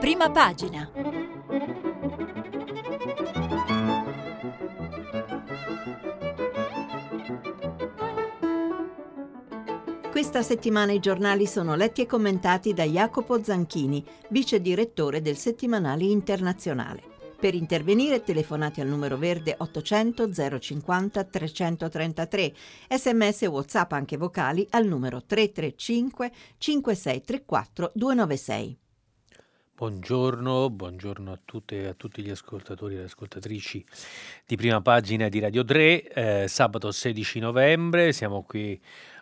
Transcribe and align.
Prima 0.00 0.30
pagina. 0.30 0.90
Questa 10.10 10.42
settimana 10.42 10.92
i 10.92 10.98
giornali 11.00 11.46
sono 11.46 11.74
letti 11.74 12.02
e 12.02 12.06
commentati 12.06 12.74
da 12.74 12.84
Jacopo 12.84 13.42
Zanchini, 13.42 14.04
vice 14.28 14.60
direttore 14.60 15.22
del 15.22 15.36
settimanale 15.36 16.04
internazionale. 16.04 17.09
Per 17.40 17.54
intervenire 17.54 18.22
telefonate 18.22 18.82
al 18.82 18.88
numero 18.88 19.16
verde 19.16 19.54
800 19.56 20.30
050 20.60 21.24
333, 21.24 22.52
sms 22.90 23.42
e 23.42 23.46
whatsapp 23.46 23.92
anche 23.92 24.18
vocali 24.18 24.66
al 24.72 24.84
numero 24.84 25.24
335 25.24 26.30
5634 26.58 27.92
296. 27.94 28.78
Buongiorno, 29.74 30.68
buongiorno 30.68 31.32
a 31.32 31.40
tutte 31.42 31.80
e 31.80 31.86
a 31.86 31.94
tutti 31.94 32.20
gli 32.20 32.28
ascoltatori 32.28 32.96
e 32.96 32.98
le 32.98 33.04
ascoltatrici 33.04 33.82
di 34.44 34.56
prima 34.56 34.82
pagina 34.82 35.30
di 35.30 35.38
Radio 35.38 35.64
3, 35.64 36.08
eh, 36.12 36.46
sabato 36.46 36.90
16 36.92 37.38
novembre, 37.38 38.12
siamo 38.12 38.42
qui 38.42 38.78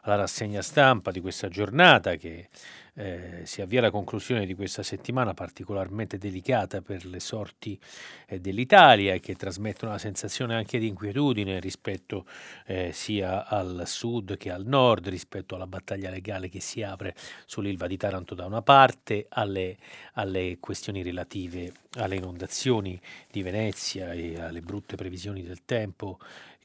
alla 0.09 0.23
rassegna 0.23 0.63
stampa 0.63 1.11
di 1.11 1.21
questa 1.21 1.49
giornata 1.49 2.17
che 2.17 2.49
eh, 2.95 3.43
si 3.45 3.61
avvia 3.63 3.79
alla 3.79 3.91
conclusione 3.91 4.45
di 4.45 4.55
questa 4.55 4.83
settimana 4.83 5.33
particolarmente 5.33 6.19
delicata 6.19 6.81
per 6.81 7.05
le 7.07 7.21
sorti 7.21 7.79
eh, 8.27 8.41
dell'Italia 8.41 9.15
e 9.15 9.21
che 9.21 9.37
trasmettono 9.37 9.93
una 9.93 10.01
sensazione 10.01 10.55
anche 10.55 10.79
di 10.79 10.89
inquietudine 10.89 11.61
rispetto 11.61 12.27
eh, 12.67 12.91
sia 12.93 13.47
al 13.47 13.83
sud 13.87 14.37
che 14.37 14.51
al 14.51 14.67
nord, 14.67 15.09
rispetto 15.09 15.55
alla 15.55 15.67
battaglia 15.67 16.11
legale 16.11 16.49
che 16.49 16.61
si 16.61 16.83
apre 16.83 17.15
sull'Ilva 17.47 17.87
di 17.87 17.97
Taranto 17.97 18.35
da 18.35 18.47
una 18.47 18.63
parte, 18.63 19.27
alle, 19.29 19.77
alle 20.15 20.57
questioni 20.59 21.03
relative 21.03 21.73
alle 21.99 22.17
inondazioni 22.17 23.01
di 23.31 23.43
Venezia 23.43 24.13
e 24.13 24.41
alle 24.41 24.61
brutte 24.61 24.97
previsioni 24.97 25.43
del 25.43 25.65
tempo 25.65 26.19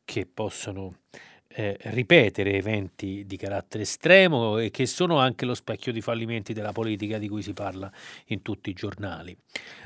che 0.05 0.25
possono 0.25 0.97
eh, 1.55 1.77
ripetere 1.81 2.53
eventi 2.53 3.25
di 3.25 3.37
carattere 3.37 3.83
estremo 3.83 4.57
e 4.57 4.71
che 4.71 4.85
sono 4.85 5.19
anche 5.19 5.45
lo 5.45 5.53
specchio 5.53 5.91
di 5.91 6.01
fallimenti 6.01 6.53
della 6.53 6.71
politica 6.71 7.17
di 7.17 7.29
cui 7.29 7.41
si 7.41 7.53
parla 7.53 7.91
in 8.27 8.41
tutti 8.41 8.69
i 8.69 8.73
giornali. 8.73 9.35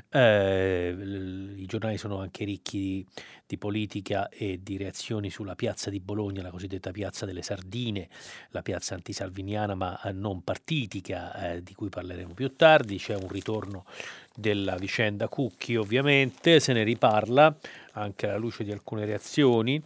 Eh, 0.09 0.95
I 0.97 1.65
giornali 1.65 1.97
sono 1.97 2.19
anche 2.19 2.45
ricchi 2.45 2.77
di, 2.77 3.05
di, 3.45 3.57
politica 3.57 4.29
e 4.29 4.59
di 4.63 4.77
reazioni 4.77 5.29
sulla 5.29 5.55
piazza 5.55 5.89
di 5.89 5.99
Bologna, 5.99 6.41
la 6.41 6.51
cosiddetta 6.51 6.91
piazza 6.91 7.25
delle 7.25 7.41
sardine, 7.41 8.07
la 8.51 8.61
piazza 8.61 8.95
antisalviniana 8.95 9.75
ma 9.75 9.99
non 10.13 10.43
partitica, 10.43 11.53
eh, 11.53 11.63
di 11.63 11.73
cui 11.73 11.89
parleremo 11.89 12.33
più 12.33 12.55
tardi. 12.55 12.97
C'è 12.97 13.15
un 13.15 13.27
ritorno 13.27 13.85
della 14.33 14.75
vicenda 14.75 15.27
Cucchi 15.27 15.75
ovviamente, 15.75 16.59
se 16.59 16.71
ne 16.71 16.83
riparla 16.83 17.57
anche 17.93 18.27
alla 18.27 18.37
luce 18.37 18.63
di 18.63 18.71
alcune 18.71 19.05
reazioni 19.05 19.81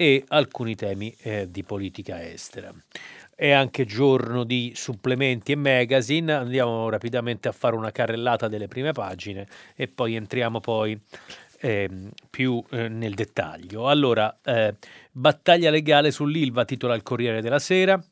e 0.00 0.24
alcuni 0.28 0.76
temi 0.76 1.14
eh, 1.20 1.50
di 1.50 1.62
politica 1.62 2.26
estera. 2.26 2.72
È 3.34 3.50
anche 3.50 3.84
giorno 3.84 4.44
di 4.44 4.72
supplementi 4.74 5.52
e 5.52 5.56
magazine, 5.56 6.32
andiamo 6.32 6.88
rapidamente 6.88 7.48
a 7.48 7.52
fare 7.52 7.76
una 7.76 7.90
carrellata 7.92 8.48
delle 8.48 8.66
prime 8.66 8.92
pagine 8.92 9.46
e 9.76 9.88
poi 9.88 10.14
entriamo 10.14 10.58
poi 10.60 10.98
eh, 11.60 11.90
più 12.30 12.64
eh, 12.70 12.88
nel 12.88 13.12
dettaglio. 13.12 13.90
Allora, 13.90 14.38
eh, 14.42 14.74
battaglia 15.12 15.68
legale 15.68 16.10
sull'Ilva, 16.10 16.64
titola 16.64 16.94
il 16.94 17.02
Corriere 17.02 17.42
della 17.42 17.58
Sera. 17.58 18.02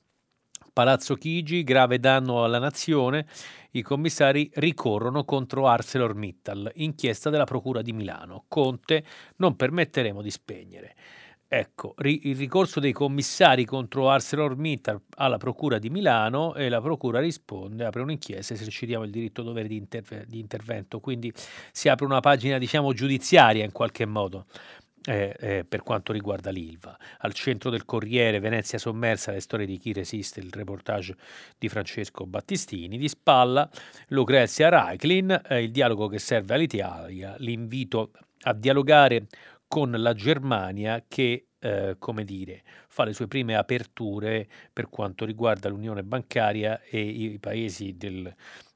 Palazzo 0.70 1.14
Chigi, 1.14 1.64
grave 1.64 1.98
danno 1.98 2.44
alla 2.44 2.58
nazione, 2.58 3.26
i 3.70 3.80
commissari 3.80 4.50
ricorrono 4.56 5.24
contro 5.24 5.66
ArcelorMittal, 5.66 6.70
inchiesta 6.74 7.30
della 7.30 7.44
Procura 7.44 7.80
di 7.80 7.94
Milano. 7.94 8.44
Conte, 8.46 9.04
non 9.36 9.56
permetteremo 9.56 10.20
di 10.20 10.30
spegnere. 10.30 10.94
Ecco, 11.50 11.94
ri- 11.96 12.28
il 12.28 12.36
ricorso 12.36 12.78
dei 12.78 12.92
commissari 12.92 13.64
contro 13.64 14.10
ArcelorMittal 14.10 15.00
alla 15.16 15.38
Procura 15.38 15.78
di 15.78 15.88
Milano 15.88 16.54
e 16.54 16.68
la 16.68 16.82
Procura 16.82 17.20
risponde, 17.20 17.86
apre 17.86 18.02
un'inchiesta, 18.02 18.52
esercitiamo 18.52 19.04
il 19.04 19.10
diritto 19.10 19.42
dovere 19.42 19.66
di, 19.66 19.76
interve- 19.76 20.26
di 20.28 20.40
intervento, 20.40 21.00
quindi 21.00 21.32
si 21.72 21.88
apre 21.88 22.04
una 22.04 22.20
pagina 22.20 22.58
diciamo 22.58 22.92
giudiziaria 22.92 23.64
in 23.64 23.72
qualche 23.72 24.04
modo. 24.04 24.44
Eh, 25.04 25.34
eh, 25.40 25.64
per 25.64 25.82
quanto 25.82 26.12
riguarda 26.12 26.50
l'Ilva. 26.50 26.94
Al 27.20 27.32
centro 27.32 27.70
del 27.70 27.86
Corriere 27.86 28.40
Venezia 28.40 28.76
sommersa 28.76 29.32
le 29.32 29.40
storie 29.40 29.64
di 29.64 29.78
chi 29.78 29.94
resiste, 29.94 30.40
il 30.40 30.52
reportage 30.52 31.16
di 31.56 31.70
Francesco 31.70 32.26
Battistini, 32.26 32.98
di 32.98 33.08
spalla 33.08 33.66
Lucrezia 34.08 34.68
Reiklin, 34.68 35.40
eh, 35.48 35.62
il 35.62 35.70
dialogo 35.70 36.08
che 36.08 36.18
serve 36.18 36.54
all'Italia, 36.54 37.36
l'invito 37.38 38.10
a 38.42 38.52
dialogare 38.52 39.28
con 39.68 39.90
la 39.92 40.14
Germania 40.14 41.04
che 41.06 41.48
eh, 41.60 41.96
come 41.98 42.24
dire, 42.24 42.62
fa 42.88 43.04
le 43.04 43.12
sue 43.12 43.28
prime 43.28 43.56
aperture 43.56 44.48
per 44.72 44.88
quanto 44.88 45.24
riguarda 45.24 45.68
l'unione 45.68 46.02
bancaria 46.02 46.80
e 46.82 47.00
i 47.00 47.38
paesi 47.38 47.96
del, 47.96 48.32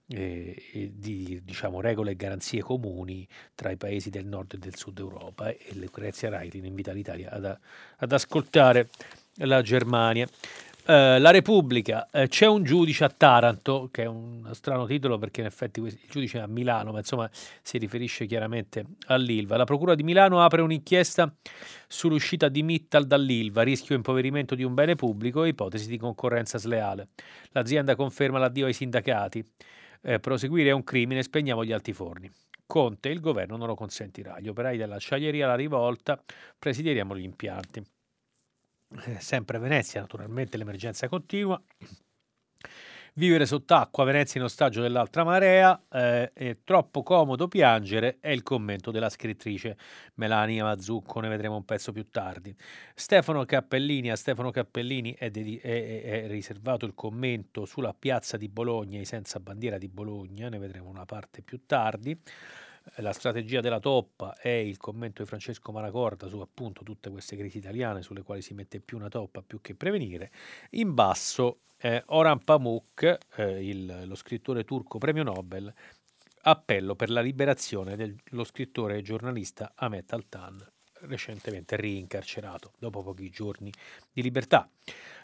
eh, 0.08 0.90
di 0.92 1.40
diciamo, 1.42 1.80
regole 1.80 2.12
e 2.12 2.16
garanzie 2.16 2.60
comuni 2.60 3.26
tra 3.54 3.70
i 3.70 3.76
paesi 3.76 4.10
del 4.10 4.26
nord 4.26 4.54
e 4.54 4.58
del 4.58 4.76
sud 4.76 4.98
Europa 4.98 5.48
e 5.48 5.74
Lucrezia 5.74 6.28
Reitin 6.28 6.64
invita 6.64 6.92
l'Italia 6.92 7.30
ad, 7.30 7.58
ad 7.96 8.12
ascoltare 8.12 8.90
la 9.36 9.62
Germania. 9.62 10.26
Uh, 10.84 11.20
la 11.20 11.30
Repubblica, 11.30 12.08
uh, 12.10 12.26
c'è 12.26 12.44
un 12.46 12.64
giudice 12.64 13.04
a 13.04 13.08
Taranto, 13.08 13.88
che 13.92 14.02
è 14.02 14.06
un 14.06 14.48
strano 14.52 14.84
titolo 14.84 15.16
perché 15.16 15.38
in 15.38 15.46
effetti 15.46 15.78
il 15.78 15.96
giudice 16.10 16.38
è 16.38 16.40
a 16.40 16.48
Milano, 16.48 16.90
ma 16.90 16.98
insomma 16.98 17.30
si 17.32 17.78
riferisce 17.78 18.26
chiaramente 18.26 18.84
all'Ilva. 19.06 19.56
La 19.56 19.62
Procura 19.62 19.94
di 19.94 20.02
Milano 20.02 20.42
apre 20.42 20.60
un'inchiesta 20.60 21.32
sull'uscita 21.86 22.48
di 22.48 22.64
Mittal 22.64 23.06
dall'Ilva, 23.06 23.62
rischio 23.62 23.94
impoverimento 23.94 24.56
di 24.56 24.64
un 24.64 24.74
bene 24.74 24.96
pubblico 24.96 25.44
e 25.44 25.50
ipotesi 25.50 25.86
di 25.86 25.98
concorrenza 25.98 26.58
sleale. 26.58 27.10
L'azienda 27.50 27.94
conferma 27.94 28.40
l'addio 28.40 28.66
ai 28.66 28.72
sindacati. 28.72 29.44
Eh, 30.02 30.18
proseguire 30.18 30.70
è 30.70 30.72
un 30.72 30.82
crimine, 30.82 31.22
spegniamo 31.22 31.64
gli 31.64 31.70
altiforni. 31.70 32.28
Conte, 32.66 33.08
il 33.08 33.20
governo 33.20 33.56
non 33.56 33.68
lo 33.68 33.76
consentirà. 33.76 34.40
Gli 34.40 34.48
operai 34.48 34.76
dell'acciaieria 34.76 35.44
alla 35.44 35.54
rivolta, 35.54 36.20
presideremo 36.58 37.16
gli 37.16 37.22
impianti. 37.22 37.84
Eh, 39.06 39.20
sempre 39.20 39.58
Venezia, 39.58 40.00
naturalmente 40.00 40.56
l'emergenza 40.56 41.08
continua. 41.08 41.60
Vivere 43.14 43.44
sott'acqua, 43.44 44.04
Venezia 44.04 44.40
in 44.40 44.46
ostaggio 44.46 44.80
dell'altra 44.80 45.22
marea, 45.22 45.78
eh, 45.90 46.32
è 46.32 46.56
troppo 46.64 47.02
comodo 47.02 47.46
piangere, 47.46 48.16
è 48.20 48.30
il 48.30 48.42
commento 48.42 48.90
della 48.90 49.10
scrittrice 49.10 49.76
Melania 50.14 50.64
Mazzucco, 50.64 51.20
ne 51.20 51.28
vedremo 51.28 51.56
un 51.56 51.64
pezzo 51.66 51.92
più 51.92 52.08
tardi. 52.08 52.56
Stefano 52.94 53.44
Cappellini, 53.44 54.10
a 54.10 54.16
Stefano 54.16 54.50
Cappellini 54.50 55.14
è, 55.14 55.30
è, 55.30 55.60
è, 55.60 56.22
è 56.22 56.26
riservato 56.26 56.86
il 56.86 56.94
commento 56.94 57.66
sulla 57.66 57.92
piazza 57.92 58.38
di 58.38 58.48
Bologna, 58.48 58.98
i 58.98 59.04
senza 59.04 59.40
bandiera 59.40 59.76
di 59.76 59.88
Bologna, 59.88 60.48
ne 60.48 60.58
vedremo 60.58 60.88
una 60.88 61.04
parte 61.04 61.42
più 61.42 61.66
tardi 61.66 62.18
la 62.96 63.12
strategia 63.12 63.60
della 63.60 63.80
toppa 63.80 64.36
è 64.36 64.48
il 64.48 64.76
commento 64.76 65.22
di 65.22 65.28
Francesco 65.28 65.72
Maracorda 65.72 66.28
su 66.28 66.38
appunto 66.38 66.82
tutte 66.82 67.10
queste 67.10 67.36
crisi 67.36 67.58
italiane 67.58 68.02
sulle 68.02 68.22
quali 68.22 68.42
si 68.42 68.54
mette 68.54 68.80
più 68.80 68.96
una 68.96 69.08
toppa 69.08 69.42
più 69.42 69.60
che 69.60 69.74
prevenire. 69.74 70.30
In 70.70 70.94
basso 70.94 71.60
eh, 71.78 72.02
Orhan 72.06 72.42
Pamuk, 72.44 73.18
eh, 73.36 73.68
il, 73.68 74.06
lo 74.06 74.14
scrittore 74.14 74.64
turco 74.64 74.98
premio 74.98 75.22
Nobel, 75.22 75.72
appello 76.42 76.94
per 76.94 77.10
la 77.10 77.20
liberazione 77.20 77.96
dello 77.96 78.44
scrittore 78.44 78.98
e 78.98 79.02
giornalista 79.02 79.72
Ahmet 79.74 80.12
Altan 80.12 80.72
recentemente 81.02 81.76
rincarcerato 81.76 82.72
dopo 82.78 83.02
pochi 83.02 83.30
giorni 83.30 83.72
di 84.12 84.22
libertà. 84.22 84.68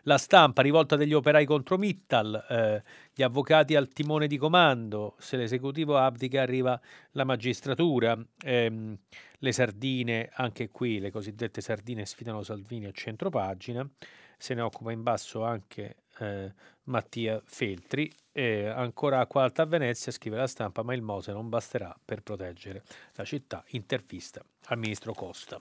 La 0.03 0.19
stampa, 0.19 0.63
rivolta 0.63 0.97
degli 0.97 1.13
operai 1.13 1.45
contro 1.45 1.77
Mittal, 1.77 2.47
eh, 2.49 2.83
gli 3.15 3.23
avvocati 3.23 3.75
al 3.75 3.89
timone 3.89 4.27
di 4.27 4.37
comando, 4.37 5.17
se 5.19 5.37
l'esecutivo 5.37 5.97
abdica 5.99 6.43
arriva 6.43 6.81
la 7.13 7.25
magistratura, 7.25 8.19
ehm, 8.45 8.97
le 9.39 9.53
sardine, 9.53 10.31
anche 10.35 10.71
qui 10.71 10.99
le 10.99 11.11
cosiddette 11.11 11.61
sardine 11.61 12.07
sfidano 12.07 12.43
Salvini 12.43 12.87
a 12.87 12.93
centro 12.93 13.31
pagina, 13.31 13.89
se 14.37 14.55
ne 14.55 14.61
occupa 14.61 14.93
in 14.93 15.03
basso 15.03 15.45
anche 15.45 15.97
eh, 16.19 16.53
Mattia 16.85 17.41
Feltri. 17.45 18.11
E 18.33 18.67
ancora 18.67 19.19
acqua 19.19 19.43
alta 19.43 19.63
a 19.63 19.67
Venezia, 19.67 20.13
scrive 20.13 20.37
la 20.37 20.47
stampa, 20.47 20.83
ma 20.83 20.95
il 20.95 21.03
Mose 21.03 21.33
non 21.33 21.49
basterà 21.49 21.95
per 22.05 22.23
proteggere 22.23 22.85
la 23.15 23.25
città. 23.25 23.65
Intervista 23.71 24.41
al 24.67 24.79
ministro 24.79 25.13
Costa. 25.13 25.61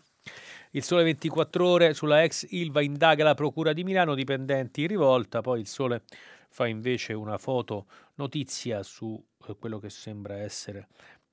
Il 0.72 0.84
Sole 0.84 1.04
24 1.04 1.68
ore 1.68 1.94
sulla 1.94 2.24
ex 2.24 2.46
Ilva 2.50 2.82
indaga 2.82 3.24
la 3.24 3.34
Procura 3.34 3.74
di 3.74 3.84
Milano, 3.84 4.16
dipendenti 4.16 4.82
in 4.82 4.88
rivolta, 4.88 5.42
poi 5.42 5.60
il 5.60 5.68
Sole 5.68 6.04
fa 6.50 6.68
invece 6.68 7.14
una 7.14 7.38
foto 7.38 7.86
notizia 8.16 8.84
su 8.84 9.22
eh, 9.48 9.56
quello 9.58 9.80
che 9.80 9.90
sembra 9.90 10.38
essere 10.38 10.88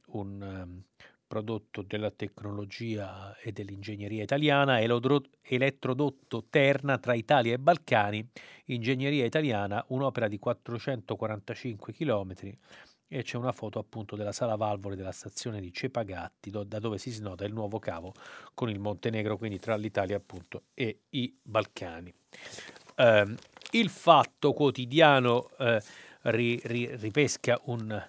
un 0.06 0.40
um, 0.40 0.82
prodotto 1.26 1.82
della 1.82 2.10
tecnologia 2.10 3.36
e 3.38 3.50
dell'ingegneria 3.50 4.22
italiana, 4.22 4.80
elettrodotto 4.80 6.44
Terna 6.48 6.98
tra 6.98 7.14
Italia 7.14 7.54
e 7.54 7.58
Balcani, 7.58 8.24
ingegneria 8.66 9.24
italiana, 9.24 9.84
un'opera 9.88 10.28
di 10.28 10.38
445 10.38 11.92
km 11.92 12.34
e 13.14 13.22
c'è 13.22 13.36
una 13.36 13.52
foto 13.52 13.78
appunto 13.78 14.16
della 14.16 14.32
sala 14.32 14.56
valvole 14.56 14.96
della 14.96 15.12
stazione 15.12 15.60
di 15.60 15.72
Cepagatti 15.72 16.50
do, 16.50 16.64
da 16.64 16.80
dove 16.80 16.98
si 16.98 17.12
snoda 17.12 17.44
il 17.44 17.52
nuovo 17.52 17.78
cavo 17.78 18.12
con 18.54 18.68
il 18.68 18.80
Montenegro, 18.80 19.36
quindi 19.36 19.60
tra 19.60 19.76
l'Italia 19.76 20.16
appunto 20.16 20.64
e 20.74 21.02
i 21.10 21.32
Balcani. 21.40 22.12
Eh, 22.96 23.34
il 23.70 23.88
fatto 23.88 24.52
quotidiano 24.52 25.48
eh, 25.58 25.80
ri, 26.22 26.60
ri, 26.64 26.88
ripesca 26.96 27.60
un, 27.66 28.04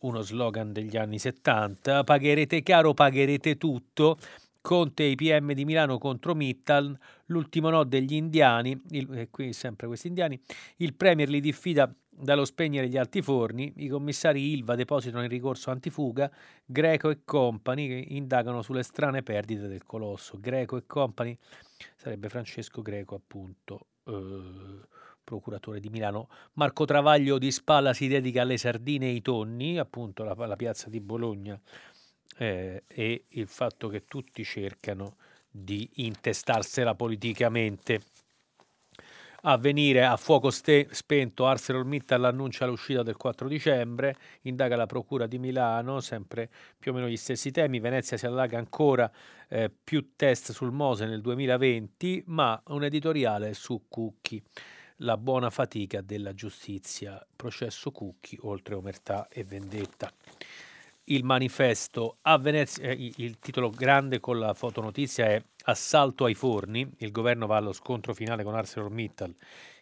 uno 0.00 0.20
slogan 0.20 0.70
degli 0.70 0.98
anni 0.98 1.18
70, 1.18 2.04
pagherete 2.04 2.62
caro, 2.62 2.92
pagherete 2.92 3.56
tutto, 3.56 4.18
Conte 4.60 5.10
e 5.10 5.14
PM 5.14 5.54
di 5.54 5.64
Milano 5.64 5.96
contro 5.96 6.34
Mittal, 6.34 6.96
l'ultimo 7.26 7.70
no 7.70 7.84
degli 7.84 8.14
indiani, 8.14 8.80
il, 8.90 9.08
e 9.16 9.28
qui 9.30 9.54
sempre 9.54 9.86
questi 9.86 10.08
indiani, 10.08 10.38
il 10.76 10.94
Premier 10.94 11.28
li 11.28 11.40
diffida 11.40 11.92
dallo 12.14 12.44
spegnere 12.44 12.88
gli 12.88 12.96
altiforni, 12.96 13.72
i 13.76 13.88
commissari 13.88 14.52
Ilva 14.52 14.74
depositano 14.74 15.24
il 15.24 15.30
ricorso 15.30 15.70
antifuga, 15.70 16.30
Greco 16.64 17.10
e 17.10 17.20
Company 17.24 17.88
che 17.88 18.04
indagano 18.14 18.62
sulle 18.62 18.82
strane 18.82 19.22
perdite 19.22 19.66
del 19.66 19.84
colosso. 19.84 20.38
Greco 20.38 20.76
e 20.76 20.86
Company 20.86 21.36
sarebbe 21.96 22.28
Francesco 22.28 22.82
Greco 22.82 23.14
appunto. 23.14 23.86
Eh, 24.04 24.90
procuratore 25.24 25.80
di 25.80 25.88
Milano. 25.88 26.28
Marco 26.54 26.84
Travaglio 26.84 27.38
di 27.38 27.50
spalla 27.50 27.92
si 27.92 28.08
dedica 28.08 28.42
alle 28.42 28.56
sardine 28.56 29.06
e 29.06 29.10
ai 29.10 29.22
tonni, 29.22 29.78
appunto 29.78 30.24
la, 30.24 30.34
la 30.34 30.56
piazza 30.56 30.88
di 30.88 31.00
Bologna, 31.00 31.58
eh, 32.38 32.82
e 32.86 33.24
il 33.28 33.46
fatto 33.46 33.88
che 33.88 34.04
tutti 34.06 34.42
cercano 34.44 35.16
di 35.48 35.88
intestarsela 35.94 36.94
politicamente. 36.94 38.00
A 39.44 39.56
venire 39.56 40.04
a 40.04 40.16
fuoco 40.16 40.50
ste- 40.50 40.86
spento, 40.92 41.48
ArcelorMittal 41.48 42.26
annuncia 42.26 42.64
l'uscita 42.64 43.02
del 43.02 43.16
4 43.16 43.48
dicembre, 43.48 44.14
indaga 44.42 44.76
la 44.76 44.86
Procura 44.86 45.26
di 45.26 45.38
Milano, 45.38 45.98
sempre 45.98 46.48
più 46.78 46.92
o 46.92 46.94
meno 46.94 47.08
gli 47.08 47.16
stessi 47.16 47.50
temi, 47.50 47.80
Venezia 47.80 48.16
si 48.16 48.24
allaga 48.24 48.58
ancora, 48.58 49.10
eh, 49.48 49.68
più 49.68 50.12
test 50.14 50.52
sul 50.52 50.70
Mose 50.70 51.06
nel 51.06 51.20
2020, 51.20 52.22
ma 52.26 52.62
un 52.68 52.84
editoriale 52.84 53.52
su 53.54 53.86
Cucchi 53.88 54.40
la 54.98 55.16
buona 55.16 55.50
fatica 55.50 56.00
della 56.02 56.34
giustizia, 56.34 57.20
processo 57.34 57.90
Cucchi, 57.90 58.38
oltre 58.42 58.76
omertà 58.76 59.26
e 59.28 59.42
vendetta. 59.42 60.08
Il 61.04 61.24
manifesto 61.24 62.18
a 62.22 62.38
Venezia, 62.38 62.84
eh, 62.84 63.12
il 63.16 63.38
titolo 63.40 63.70
grande 63.70 64.20
con 64.20 64.38
la 64.38 64.54
fotonotizia 64.54 65.26
è 65.26 65.42
Assalto 65.64 66.24
ai 66.24 66.34
forni, 66.34 66.88
il 66.98 67.10
governo 67.10 67.46
va 67.46 67.56
allo 67.56 67.72
scontro 67.72 68.14
finale 68.14 68.44
con 68.44 68.54
ArcelorMittal 68.54 69.34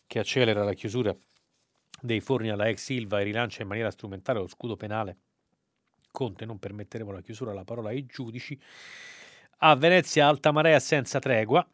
che 0.07 0.19
accelera 0.19 0.65
la 0.65 0.73
chiusura 0.73 1.15
dei 2.01 2.21
forni 2.21 2.49
alla 2.49 2.69
ex 2.69 2.83
Silva 2.83 3.21
e 3.21 3.25
rilancia 3.25 3.63
in 3.63 3.69
maniera 3.69 3.91
strumentale 3.91 4.39
lo 4.39 4.47
scudo 4.47 4.77
penale. 4.77 5.19
Conte 6.11 6.45
non 6.45 6.59
permetteremo 6.59 7.13
la 7.13 7.21
chiusura, 7.21 7.53
la 7.53 7.65
parola 7.65 7.91
ai 7.91 8.07
giudici. 8.07 8.59
A 9.59 9.77
Venezia 9.77 10.27
alta 10.27 10.53
marea 10.53 10.81
senza 10.81 11.19
tregua, 11.19 11.67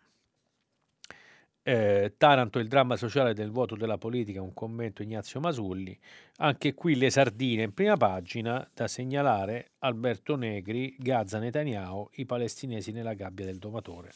eh, 1.69 2.15
Taranto, 2.17 2.61
il 2.61 2.69
dramma 2.69 2.95
sociale 2.95 3.35
del 3.35 3.51
voto 3.51 3.75
della 3.75 3.99
politica, 3.99 4.41
un 4.41 4.55
commento 4.55 5.03
Ignazio 5.03 5.41
Masulli. 5.41 5.99
Anche 6.37 6.75
qui 6.75 6.95
le 6.95 7.11
sardine 7.11 7.65
in 7.65 7.75
prima 7.75 7.97
pagina 7.97 8.71
da 8.73 8.87
segnalare 8.87 9.71
Alberto 9.81 10.37
Negri, 10.37 10.95
Gaza 10.97 11.41
Netanyahu, 11.41 12.11
i 12.15 12.25
palestinesi 12.25 12.93
nella 12.93 13.15
gabbia 13.15 13.47
del 13.47 13.59
domatore. 13.59 14.13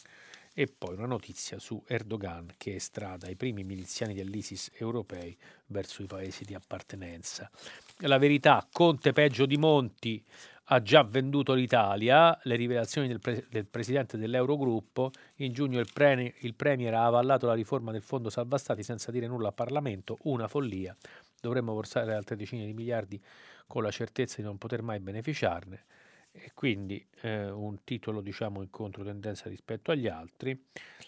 E 0.54 0.68
poi 0.68 0.94
una 0.94 1.06
notizia 1.06 1.58
su 1.58 1.82
Erdogan 1.88 2.54
che 2.56 2.76
estrada 2.76 3.28
i 3.28 3.34
primi 3.34 3.64
miliziani 3.64 4.14
dell'ISIS 4.14 4.70
europei 4.76 5.36
verso 5.66 6.04
i 6.04 6.06
paesi 6.06 6.44
di 6.44 6.54
appartenenza. 6.54 7.50
La 7.98 8.18
verità, 8.18 8.64
Conte 8.70 9.10
peggio 9.10 9.44
di 9.44 9.56
Monti, 9.56 10.24
ha 10.72 10.82
già 10.82 11.02
venduto 11.02 11.52
l'Italia, 11.52 12.38
le 12.44 12.54
rivelazioni 12.54 13.08
del, 13.08 13.18
pre- 13.18 13.46
del 13.50 13.66
presidente 13.66 14.16
dell'Eurogruppo, 14.16 15.10
in 15.36 15.52
giugno 15.52 15.80
il, 15.80 15.88
pre- 15.92 16.34
il, 16.38 16.54
Premier 16.54 16.94
ha 16.94 17.06
avallato 17.06 17.46
la 17.46 17.54
riforma 17.54 17.90
del 17.90 18.02
Fondo 18.02 18.30
Salva 18.30 18.56
Stati 18.56 18.84
senza 18.84 19.10
dire 19.10 19.26
nulla 19.26 19.48
al 19.48 19.54
Parlamento, 19.54 20.18
una 20.22 20.46
follia, 20.46 20.96
dovremmo 21.40 21.72
borsare 21.72 22.14
altre 22.14 22.36
decine 22.36 22.66
di 22.66 22.72
miliardi 22.72 23.20
con 23.66 23.82
la 23.82 23.90
certezza 23.90 24.36
di 24.36 24.44
non 24.44 24.58
poter 24.58 24.82
mai 24.82 25.00
beneficiarne. 25.00 25.84
E 26.30 26.52
quindi 26.54 27.04
eh, 27.22 27.50
un 27.50 27.82
titolo 27.82 28.20
diciamo 28.20 28.62
in 28.62 28.70
controtendenza 28.70 29.48
rispetto 29.48 29.90
agli 29.90 30.06
altri. 30.06 30.56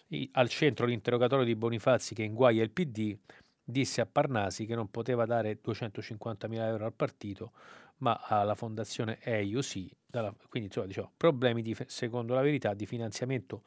I- 0.09 0.29
al 0.33 0.49
centro 0.49 0.87
l'interrogatorio 0.87 1.45
di 1.45 1.55
Bonifazzi 1.55 2.17
che 2.17 2.25
inguaia 2.25 2.65
il 2.65 2.71
PD, 2.71 3.17
disse 3.63 4.01
a 4.01 4.07
Parnasi 4.07 4.67
che 4.67 4.75
non 4.75 4.91
poteva 4.91 5.25
dare 5.25 5.61
250.000 5.65 6.53
euro 6.67 6.85
al 6.85 6.93
partito 6.95 7.53
ma 8.03 8.21
alla 8.25 8.55
fondazione 8.55 9.19
EIOSI, 9.23 9.91
quindi 10.49 10.69
insomma, 10.69 10.87
diciamo, 10.87 11.13
problemi 11.17 11.63
di, 11.63 11.75
secondo 11.87 12.35
la 12.35 12.43
verità 12.43 12.75
di 12.75 12.85
finanziamento 12.85 13.63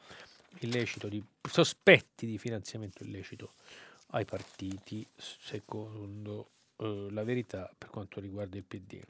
illecito, 0.60 1.08
di 1.08 1.22
sospetti 1.42 2.26
di 2.26 2.38
finanziamento 2.38 3.02
illecito 3.02 3.54
ai 4.10 4.24
partiti, 4.24 5.06
secondo 5.16 6.50
eh, 6.76 7.08
la 7.10 7.24
verità 7.24 7.70
per 7.76 7.88
quanto 7.88 8.20
riguarda 8.20 8.56
il 8.56 8.64
PD. 8.64 9.00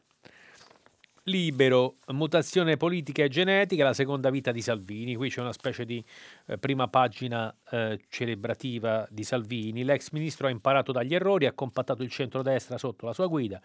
Libero, 1.28 1.96
mutazione 2.12 2.76
politica 2.76 3.24
e 3.24 3.28
genetica, 3.28 3.82
la 3.82 3.94
seconda 3.94 4.30
vita 4.30 4.52
di 4.52 4.62
Salvini. 4.62 5.16
Qui 5.16 5.28
c'è 5.28 5.40
una 5.40 5.52
specie 5.52 5.84
di 5.84 6.02
eh, 6.46 6.56
prima 6.56 6.86
pagina 6.86 7.52
eh, 7.68 8.00
celebrativa 8.08 9.04
di 9.10 9.24
Salvini. 9.24 9.82
L'ex 9.82 10.10
ministro 10.12 10.46
ha 10.46 10.50
imparato 10.50 10.92
dagli 10.92 11.16
errori, 11.16 11.46
ha 11.46 11.52
compattato 11.52 12.04
il 12.04 12.10
centrodestra 12.10 12.78
sotto 12.78 13.06
la 13.06 13.12
sua 13.12 13.26
guida, 13.26 13.60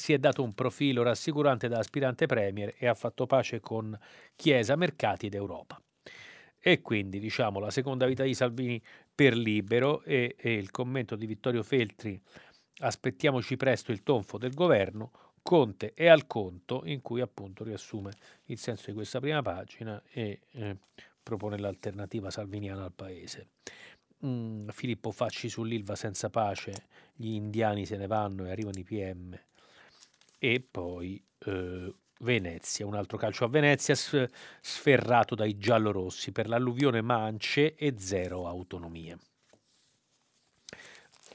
si 0.00 0.14
è 0.14 0.18
dato 0.18 0.42
un 0.42 0.54
profilo 0.54 1.02
rassicurante 1.02 1.68
da 1.68 1.78
aspirante 1.78 2.24
premier 2.24 2.74
e 2.78 2.86
ha 2.86 2.94
fatto 2.94 3.26
pace 3.26 3.60
con 3.60 3.96
Chiesa, 4.34 4.74
mercati 4.74 5.26
ed 5.26 5.34
Europa. 5.34 5.78
E 6.58 6.80
quindi, 6.80 7.20
diciamo, 7.20 7.60
la 7.60 7.70
seconda 7.70 8.06
vita 8.06 8.22
di 8.22 8.32
Salvini 8.32 8.82
per 9.14 9.36
libero 9.36 10.02
e, 10.02 10.36
e 10.38 10.54
il 10.54 10.70
commento 10.70 11.16
di 11.16 11.26
Vittorio 11.26 11.62
Feltri, 11.62 12.18
aspettiamoci 12.78 13.58
presto 13.58 13.92
il 13.92 14.02
tonfo 14.02 14.38
del 14.38 14.54
governo, 14.54 15.10
Conte 15.42 15.92
è 15.92 16.06
al 16.06 16.26
conto, 16.26 16.80
in 16.86 17.02
cui 17.02 17.20
appunto 17.20 17.62
riassume 17.62 18.12
il 18.46 18.56
senso 18.56 18.84
di 18.86 18.94
questa 18.94 19.20
prima 19.20 19.42
pagina 19.42 20.02
e 20.10 20.40
eh, 20.52 20.76
propone 21.22 21.58
l'alternativa 21.58 22.30
salviniana 22.30 22.84
al 22.84 22.92
paese. 22.92 23.48
Mm, 24.24 24.68
Filippo 24.68 25.10
Facci 25.10 25.50
sull'Ilva 25.50 25.94
senza 25.94 26.30
pace, 26.30 26.86
gli 27.14 27.32
indiani 27.32 27.84
se 27.84 27.98
ne 27.98 28.06
vanno 28.06 28.46
e 28.46 28.50
arrivano 28.50 28.78
i 28.78 28.84
PM 28.84 29.38
e 30.42 30.66
poi 30.68 31.22
eh, 31.44 31.94
Venezia, 32.20 32.86
un 32.86 32.94
altro 32.94 33.18
calcio 33.18 33.44
a 33.44 33.48
Venezia 33.48 33.94
sferrato 33.94 35.34
dai 35.34 35.58
giallorossi 35.58 36.32
per 36.32 36.48
l'alluvione 36.48 37.02
mance 37.02 37.74
e 37.74 37.94
zero 37.98 38.46
autonomie. 38.46 39.18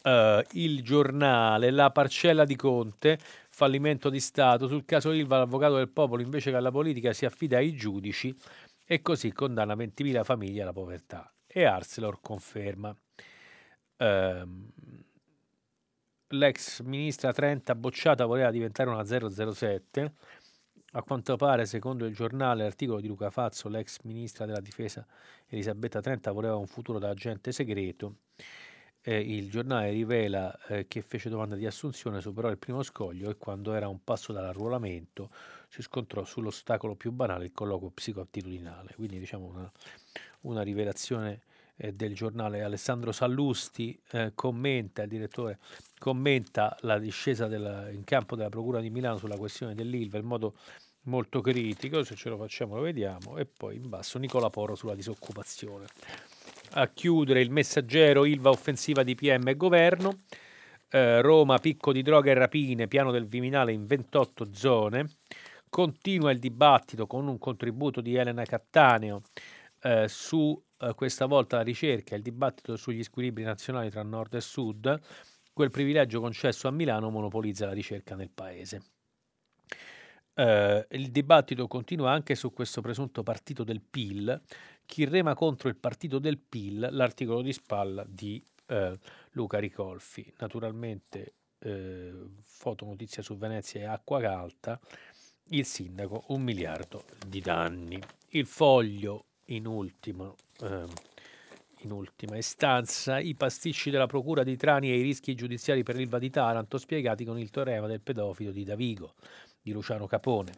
Uh, 0.04 0.44
il 0.52 0.84
giornale, 0.84 1.72
la 1.72 1.90
parcella 1.90 2.46
di 2.46 2.56
Conte, 2.56 3.18
fallimento 3.50 4.10
di 4.10 4.20
Stato, 4.20 4.68
sul 4.68 4.86
caso 4.86 5.12
Ilva 5.12 5.40
l'avvocato 5.40 5.78
del 5.78 5.90
popolo 5.90 6.22
invece 6.22 6.52
che 6.52 6.58
alla 6.58 6.70
politica 6.70 7.12
si 7.12 7.26
affida 7.26 7.58
ai 7.58 7.76
giudici 7.76 8.36
e 8.86 9.02
così 9.02 9.32
condanna 9.32 9.76
20.000 9.76 10.24
famiglie 10.24 10.62
alla 10.62 10.74
povertà. 10.74 11.32
E 11.48 11.64
Arcelor 11.64 12.20
conferma. 12.22 12.96
Uh, 13.98 15.05
l'ex 16.38 16.82
ministra 16.82 17.32
Trenta 17.34 17.76
bocciata 17.76 18.26
voleva 18.26 18.52
diventare 18.52 18.90
una 18.90 19.04
007. 19.04 20.14
A 20.92 21.04
quanto 21.04 21.36
pare, 21.36 21.66
secondo 21.66 22.06
il 22.06 22.14
giornale, 22.14 22.64
l'articolo 22.64 23.02
di 23.02 23.08
Luca 23.08 23.30
Fazzo, 23.30 23.68
l'ex 23.68 24.00
ministra 24.04 24.46
della 24.46 24.62
difesa 24.62 25.06
Elisabetta 25.48 26.00
Trenta 26.00 26.32
voleva 26.32 26.56
un 26.56 26.68
futuro 26.68 27.00
da 27.00 27.10
agente 27.10 27.52
segreto. 27.52 28.18
Eh, 29.02 29.20
il 29.20 29.50
giornale 29.50 29.92
rivela 29.92 30.58
eh, 30.68 30.88
che 30.88 31.02
fece 31.02 31.30
domanda 31.30 31.56
di 31.56 31.66
assunzione, 31.66 32.22
superò 32.22 32.50
il 32.50 32.58
primo 32.58 32.82
scoglio 32.82 33.30
e 33.30 33.38
quando 33.38 33.74
era 33.74 33.88
un 33.88 34.04
passo 34.04 34.34
dall'arruolamento 34.34 35.30
si 35.68 35.82
scontrò 35.82 36.24
sull'ostacolo 36.24 36.96
più 36.96 37.12
banale, 37.12 37.46
il 37.46 37.52
colloquio 37.52 37.92
psicoattitudinale. 37.92 38.94
Quindi 38.96 39.20
diciamo 39.20 39.46
una, 39.46 39.72
una 40.42 40.62
rivelazione 40.62 41.42
eh, 41.78 41.94
del 41.94 42.16
giornale 42.16 42.64
Alessandro 42.64 43.12
Sallusti 43.12 44.00
eh, 44.12 44.32
commenta, 44.34 45.04
il 45.04 45.10
direttore 45.10 45.60
commenta 46.06 46.78
la 46.82 47.00
discesa 47.00 47.48
della, 47.48 47.90
in 47.90 48.04
campo 48.04 48.36
della 48.36 48.50
Procura 48.50 48.80
di 48.80 48.92
Milano 48.92 49.18
sulla 49.18 49.38
questione 49.38 49.74
dell'Ilva 49.74 50.20
in 50.20 50.26
modo 50.26 50.54
molto 51.06 51.42
critico, 51.42 52.04
se 52.04 52.14
ce 52.14 52.30
lo 52.30 52.38
facciamo 52.38 52.76
lo 52.76 52.84
vediamo, 52.84 53.38
e 53.38 53.48
poi 53.48 53.78
in 53.78 53.90
basso 53.90 54.20
Nicola 54.20 54.52
Poro 54.52 54.76
sulla 54.76 54.94
disoccupazione. 54.94 55.88
A 56.74 56.90
chiudere 56.90 57.42
il 57.42 57.50
messaggero 57.50 58.24
Ilva 58.24 58.52
offensiva 58.52 59.02
di 59.02 59.16
PM 59.16 59.48
e 59.48 59.56
governo, 59.56 60.20
eh, 60.92 61.22
Roma 61.22 61.58
picco 61.58 61.92
di 61.92 62.04
droga 62.04 62.30
e 62.30 62.36
rapine, 62.36 62.88
piano 62.88 63.10
del 63.10 63.26
Viminale 63.26 63.72
in 63.72 63.88
28 63.88 64.54
zone, 64.54 65.10
continua 65.72 66.30
il 66.30 66.38
dibattito 66.38 67.08
con 67.08 67.28
un 67.28 67.40
contributo 67.40 68.02
di 68.02 68.14
Elena 68.14 68.44
Cattaneo 68.44 69.24
eh, 69.82 70.08
su 70.08 70.56
eh, 70.78 70.94
questa 70.94 71.26
volta 71.26 71.58
la 71.58 71.64
ricerca, 71.64 72.16
il 72.16 72.22
dibattito 72.22 72.76
sugli 72.76 73.02
squilibri 73.02 73.44
nazionali 73.44 73.90
tra 73.90 74.04
nord 74.04 74.36
e 74.36 74.42
sud, 74.42 75.02
quel 75.56 75.72
privilegio 75.72 76.20
concesso 76.20 76.68
a 76.68 76.72
Milano 76.72 77.10
monopolizza 77.10 77.66
la 77.66 77.72
ricerca 77.72 78.14
nel 78.14 78.30
paese. 78.30 78.82
Eh, 80.34 80.86
il 80.92 81.12
dibattito 81.12 81.66
continua 81.68 82.12
anche 82.12 82.36
su 82.36 82.52
questo 82.52 82.82
presunto 82.82 83.24
partito 83.24 83.64
del 83.64 83.80
PIL. 83.80 84.42
Chi 84.86 85.06
rema 85.06 85.34
contro 85.34 85.70
il 85.70 85.78
partito 85.78 86.20
del 86.20 86.40
PIL, 86.40 86.90
l'articolo 86.92 87.42
di 87.42 87.54
spalla 87.54 88.04
di 88.06 88.44
eh, 88.66 89.00
Luca 89.32 89.58
Ricolfi. 89.58 90.30
Naturalmente 90.40 91.36
eh, 91.60 92.14
fotonotizia 92.44 93.24
su 93.24 93.38
Venezia 93.38 93.80
e 93.80 93.86
acqua 93.86 94.20
calda, 94.20 94.78
il 95.52 95.64
sindaco 95.64 96.26
un 96.28 96.42
miliardo 96.42 97.06
di 97.26 97.40
danni. 97.40 97.98
Il 98.32 98.46
foglio 98.46 99.24
in 99.46 99.68
ultimo 99.68 100.36
eh, 100.64 100.84
in 101.86 101.92
ultima 101.92 102.36
istanza, 102.36 103.20
i 103.20 103.36
pasticci 103.36 103.90
della 103.90 104.08
procura 104.08 104.44
di 104.44 104.58
Trani 104.58 104.92
e 104.92 104.98
i 104.98 105.04
rischi 105.04 105.36
giudiziari 105.36 105.84
per 105.84 105.96
l'Ilva 105.96 106.20
di 106.20 106.30
Taranto 106.30 106.78
spiegati 106.78 107.24
con 107.24 107.40
il 107.40 107.52
teorema 107.52 107.88
del 107.88 108.02
pedofilo 108.02 108.52
di 108.52 108.64
Davigo, 108.64 109.14
di 109.62 109.72
Luciano 109.72 110.08
Capone. 110.08 110.54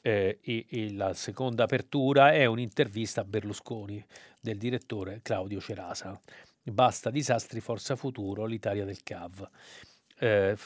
Eh, 0.00 0.38
e, 0.40 0.66
e 0.68 0.92
la 0.92 1.14
seconda 1.14 1.64
apertura 1.64 2.32
è 2.32 2.44
un'intervista 2.44 3.22
a 3.22 3.24
Berlusconi 3.24 4.02
del 4.40 4.56
direttore 4.56 5.20
Claudio 5.20 5.60
Cerasa. 5.60 6.18
Basta 6.62 7.10
disastri, 7.10 7.60
forza 7.60 7.96
futuro, 7.96 8.46
l'Italia 8.46 8.84
del 8.84 9.02
CAV. 9.02 9.48
Eh, 10.18 10.56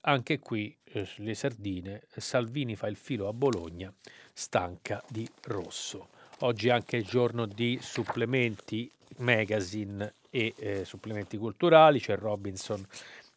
anche 0.00 0.38
qui 0.38 0.74
eh, 0.84 1.06
le 1.16 1.34
sardine, 1.34 2.04
Salvini 2.16 2.74
fa 2.74 2.86
il 2.86 2.96
filo 2.96 3.28
a 3.28 3.34
Bologna, 3.34 3.92
stanca 4.32 5.02
di 5.08 5.28
rosso. 5.42 6.08
Oggi 6.40 6.68
è 6.68 6.70
anche 6.70 6.98
il 6.98 7.04
giorno 7.06 7.46
di 7.46 7.78
supplementi 7.80 8.90
magazine 9.18 10.12
e 10.28 10.52
eh, 10.58 10.84
supplementi 10.84 11.38
culturali, 11.38 11.98
c'è 11.98 12.14
Robinson 12.16 12.86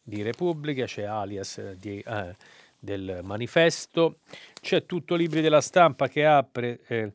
di 0.03 0.21
Repubblica, 0.21 0.83
c'è 0.83 1.03
Alias 1.03 1.75
di, 1.77 2.03
eh, 2.05 2.35
del 2.77 3.21
Manifesto, 3.23 4.17
c'è 4.59 4.85
tutto 4.85 5.15
Libri 5.15 5.39
della 5.39 5.61
Stampa 5.61 6.09
che 6.09 6.25
apre 6.25 6.79
eh, 6.87 7.13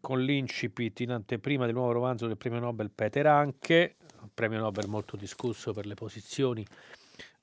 con 0.00 0.22
l'incipit 0.22 1.00
in 1.00 1.10
anteprima 1.10 1.64
del 1.64 1.74
nuovo 1.74 1.90
romanzo 1.90 2.28
del 2.28 2.36
premio 2.36 2.60
Nobel 2.60 2.90
Peter 2.94 3.26
Anche, 3.26 3.96
premio 4.32 4.60
Nobel 4.60 4.86
molto 4.86 5.16
discusso 5.16 5.72
per 5.72 5.86
le 5.86 5.94
posizioni 5.94 6.64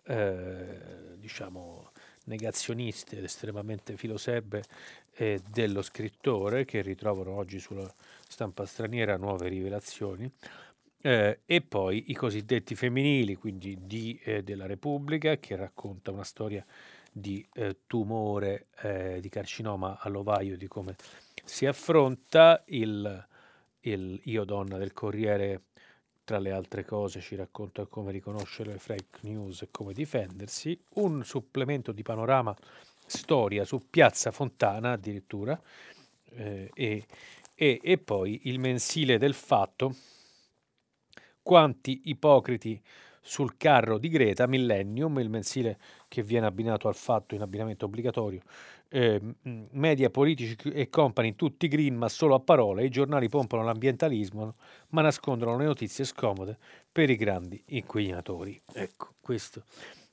eh, 0.05 1.15
diciamo 1.17 1.91
negazioniste 2.25 3.17
ed 3.17 3.23
estremamente 3.23 3.97
filoserbe 3.97 4.63
eh, 5.15 5.41
dello 5.49 5.81
scrittore 5.81 6.65
che 6.65 6.81
ritrovano 6.81 7.31
oggi 7.31 7.59
sulla 7.59 7.91
stampa 8.27 8.65
straniera 8.65 9.17
nuove 9.17 9.47
rivelazioni 9.47 10.31
eh, 11.01 11.41
e 11.45 11.61
poi 11.61 12.05
i 12.07 12.13
cosiddetti 12.13 12.75
femminili, 12.75 13.35
quindi 13.35 13.77
di, 13.85 14.19
eh, 14.23 14.43
della 14.43 14.65
Repubblica 14.65 15.37
che 15.37 15.55
racconta 15.55 16.11
una 16.11 16.23
storia 16.23 16.65
di 17.11 17.45
eh, 17.53 17.77
tumore 17.85 18.67
eh, 18.81 19.19
di 19.21 19.29
carcinoma 19.29 19.99
all'ovaio 19.99 20.57
di 20.57 20.67
come 20.67 20.95
si 21.43 21.65
affronta 21.65 22.63
il, 22.67 23.27
il 23.81 24.19
Io 24.23 24.43
donna 24.43 24.77
del 24.77 24.93
Corriere 24.93 25.61
tra 26.25 26.39
le 26.39 26.51
altre 26.51 26.83
cose 26.83 27.21
ci 27.21 27.35
racconta 27.35 27.85
come 27.85 28.11
riconoscere 28.11 28.73
le 28.73 28.79
fake 28.79 29.19
news 29.21 29.61
e 29.61 29.67
come 29.71 29.93
difendersi, 29.93 30.77
un 30.95 31.23
supplemento 31.23 31.91
di 31.91 32.01
panorama 32.01 32.53
storia 33.05 33.63
su 33.63 33.89
Piazza 33.89 34.31
Fontana 34.31 34.93
addirittura. 34.93 35.57
Eh, 36.31 36.69
e, 36.73 37.05
e, 37.53 37.79
e 37.81 37.97
poi 37.99 38.41
il 38.45 38.59
mensile 38.59 39.17
del 39.17 39.35
fatto, 39.35 39.95
quanti 41.41 42.01
ipocriti 42.05 42.81
sul 43.21 43.55
carro 43.55 43.97
di 43.97 44.09
Greta, 44.09 44.47
Millennium, 44.47 45.19
il 45.19 45.29
mensile 45.29 45.79
che 46.07 46.21
viene 46.21 46.47
abbinato 46.47 46.87
al 46.87 46.95
fatto 46.95 47.35
in 47.35 47.41
abbinamento 47.41 47.85
obbligatorio, 47.85 48.41
eh, 48.89 49.21
media, 49.41 50.09
politici 50.09 50.55
e 50.69 50.89
company 50.89 51.35
tutti 51.35 51.67
green 51.67 51.95
ma 51.95 52.09
solo 52.09 52.35
a 52.35 52.39
parole, 52.39 52.85
i 52.85 52.89
giornali 52.89 53.29
pompano 53.29 53.63
l'ambientalismo 53.63 54.55
ma 54.89 55.01
nascondono 55.01 55.57
le 55.57 55.65
notizie 55.65 56.05
scomode 56.05 56.57
per 56.91 57.09
i 57.09 57.15
grandi 57.15 57.61
inquinatori. 57.67 58.59
Ecco, 58.73 59.13
questo 59.19 59.63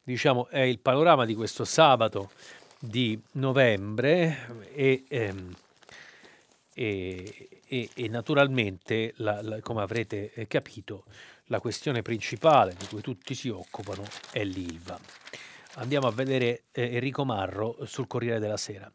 diciamo 0.02 0.49
è 0.49 0.61
il 0.61 0.81
panorama 0.81 1.25
di 1.25 1.35
questo 1.35 1.64
sabato 1.64 2.31
di 2.79 3.21
novembre 3.33 4.69
e, 4.75 5.05
ehm, 5.09 5.55
e, 6.75 7.49
e, 7.67 7.91
e 7.95 8.09
naturalmente, 8.09 9.12
la, 9.17 9.41
la, 9.43 9.61
come 9.61 9.83
avrete 9.83 10.33
capito, 10.49 11.05
la 11.47 11.61
questione 11.61 12.02
principale 12.02 12.75
di 12.76 12.87
cui 12.87 13.00
tutti 13.00 13.35
si 13.35 13.49
occupano 13.49 14.02
è 14.33 14.43
l'ILVA. 14.43 14.99
Andiamo 15.76 16.07
a 16.07 16.12
vedere 16.12 16.64
eh, 16.73 16.95
Enrico 16.95 17.25
Marro 17.25 17.79
sul 17.87 18.07
Corriere 18.07 18.38
della 18.38 18.59
Sera. 18.59 18.93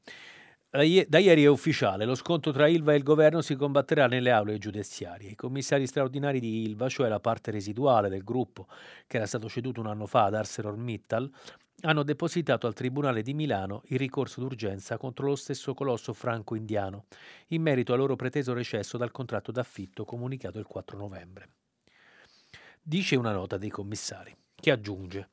Da, 0.69 0.83
ieri 0.83 1.43
è 1.43 1.47
ufficiale, 1.47 2.05
lo 2.05 2.13
scontro 2.13 2.51
tra 2.51 2.67
Ilva 2.67 2.93
e 2.93 2.97
il 2.97 3.03
governo 3.03 3.41
si 3.41 3.55
combatterà 3.55 4.05
nelle 4.05 4.29
aule 4.29 4.59
giudiziarie. 4.59 5.31
I 5.31 5.35
commissari 5.35 5.87
straordinari 5.87 6.39
di 6.39 6.63
Ilva, 6.63 6.87
cioè 6.87 7.07
la 7.07 7.19
parte 7.19 7.49
residuale 7.49 8.09
del 8.09 8.23
gruppo 8.23 8.67
che 9.07 9.17
era 9.17 9.25
stato 9.25 9.49
ceduto 9.49 9.79
un 9.79 9.87
anno 9.87 10.05
fa 10.05 10.25
ad 10.25 10.35
ArcelorMittal, 10.35 11.31
hanno 11.81 12.03
depositato 12.03 12.67
al 12.67 12.75
Tribunale 12.75 13.23
di 13.23 13.33
Milano 13.33 13.81
il 13.85 13.97
ricorso 13.97 14.39
d'urgenza 14.39 14.97
contro 14.97 15.25
lo 15.25 15.35
stesso 15.35 15.73
colosso 15.73 16.13
franco-indiano, 16.13 17.05
in 17.47 17.63
merito 17.63 17.93
al 17.93 17.99
loro 17.99 18.15
preteso 18.15 18.53
recesso 18.53 18.97
dal 18.97 19.11
contratto 19.11 19.51
d'affitto 19.51 20.05
comunicato 20.05 20.59
il 20.59 20.65
4 20.65 20.95
novembre. 20.95 21.49
Dice 22.83 23.15
una 23.15 23.31
nota 23.31 23.57
dei 23.57 23.69
commissari 23.69 24.35
che 24.59 24.71
aggiunge 24.71 25.29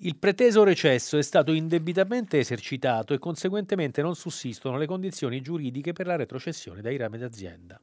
il 0.00 0.18
preteso 0.18 0.62
recesso 0.62 1.16
è 1.16 1.22
stato 1.22 1.52
indebitamente 1.52 2.38
esercitato 2.38 3.14
e 3.14 3.18
conseguentemente 3.18 4.02
non 4.02 4.14
sussistono 4.14 4.76
le 4.76 4.84
condizioni 4.84 5.40
giuridiche 5.40 5.94
per 5.94 6.06
la 6.06 6.16
retrocessione 6.16 6.82
dai 6.82 6.98
rami 6.98 7.16
d'azienda. 7.16 7.80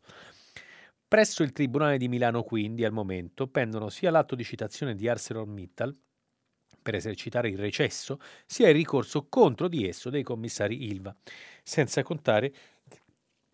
Presso 1.08 1.42
il 1.42 1.52
Tribunale 1.52 1.98
di 1.98 2.08
Milano 2.08 2.44
quindi 2.44 2.86
al 2.86 2.92
momento 2.92 3.48
pendono 3.48 3.90
sia 3.90 4.12
l'atto 4.12 4.36
di 4.36 4.44
citazione 4.44 4.94
di 4.94 5.08
ArcelorMittal 5.08 5.96
per 6.84 6.94
esercitare 6.94 7.50
il 7.50 7.58
recesso, 7.58 8.20
sia 8.46 8.70
il 8.70 8.76
ricorso 8.76 9.26
contro 9.28 9.68
di 9.68 9.88
esso 9.88 10.12
dei 10.12 10.22
commissari 10.22 10.86
Ilva, 10.86 11.16
senza 11.64 12.04
contare 12.04 12.54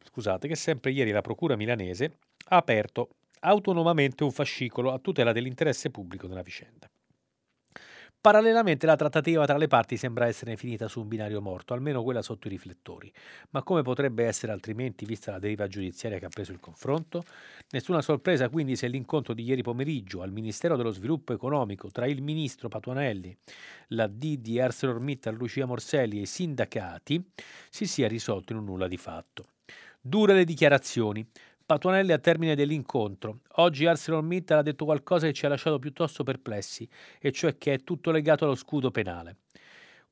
scusate, 0.03 0.49
che 0.49 0.55
sempre 0.55 0.91
ieri 0.91 1.11
la 1.11 1.21
Procura 1.21 1.55
milanese 1.55 2.17
ha 2.49 2.57
aperto 2.57 3.11
autonomamente 3.39 4.25
un 4.25 4.31
fascicolo 4.31 4.91
a 4.91 4.99
tutela 4.99 5.31
dell'interesse 5.31 5.91
pubblico 5.91 6.27
nella 6.27 6.41
vicenda. 6.41 6.89
Parallelamente 8.21 8.85
la 8.85 8.97
trattativa 8.97 9.45
tra 9.45 9.55
le 9.55 9.67
parti 9.67 9.95
sembra 9.95 10.27
essere 10.27 10.57
finita 10.57 10.89
su 10.89 10.99
un 10.99 11.07
binario 11.07 11.39
morto, 11.39 11.73
almeno 11.73 12.03
quella 12.03 12.21
sotto 12.21 12.47
i 12.47 12.49
riflettori. 12.49 13.09
Ma 13.51 13.63
come 13.63 13.81
potrebbe 13.81 14.25
essere 14.25 14.51
altrimenti 14.51 15.05
vista 15.05 15.31
la 15.31 15.39
deriva 15.39 15.67
giudiziaria 15.67 16.19
che 16.19 16.25
ha 16.25 16.29
preso 16.29 16.51
il 16.51 16.59
confronto? 16.59 17.23
Nessuna 17.69 18.01
sorpresa 18.01 18.49
quindi 18.49 18.75
se 18.75 18.89
l'incontro 18.89 19.33
di 19.33 19.43
ieri 19.43 19.61
pomeriggio 19.61 20.21
al 20.21 20.33
Ministero 20.33 20.75
dello 20.75 20.91
Sviluppo 20.91 21.31
Economico 21.31 21.89
tra 21.91 22.07
il 22.07 22.21
ministro 22.21 22.67
Patuanelli, 22.67 23.37
la 23.89 24.07
D 24.07 24.35
di 24.39 24.59
ArcelorMittal 24.59 25.35
Lucia 25.35 25.65
Morselli 25.65 26.17
e 26.17 26.21
i 26.23 26.25
sindacati 26.25 27.25
si 27.69 27.87
sia 27.87 28.09
risolto 28.09 28.51
in 28.51 28.59
un 28.59 28.65
nulla 28.65 28.89
di 28.89 28.97
fatto. 28.97 29.45
Dure 30.01 30.33
le 30.33 30.43
dichiarazioni. 30.43 31.25
Patuanelli 31.69 32.13
a 32.13 32.17
termine 32.17 32.55
dell'incontro. 32.55 33.41
Oggi 33.57 33.85
ArcelorMittal 33.85 34.57
ha 34.57 34.61
detto 34.63 34.85
qualcosa 34.85 35.27
che 35.27 35.33
ci 35.33 35.45
ha 35.45 35.49
lasciato 35.49 35.77
piuttosto 35.77 36.23
perplessi, 36.23 36.89
e 37.19 37.31
cioè 37.31 37.59
che 37.59 37.73
è 37.73 37.83
tutto 37.83 38.09
legato 38.09 38.43
allo 38.43 38.55
scudo 38.55 38.89
penale. 38.89 39.41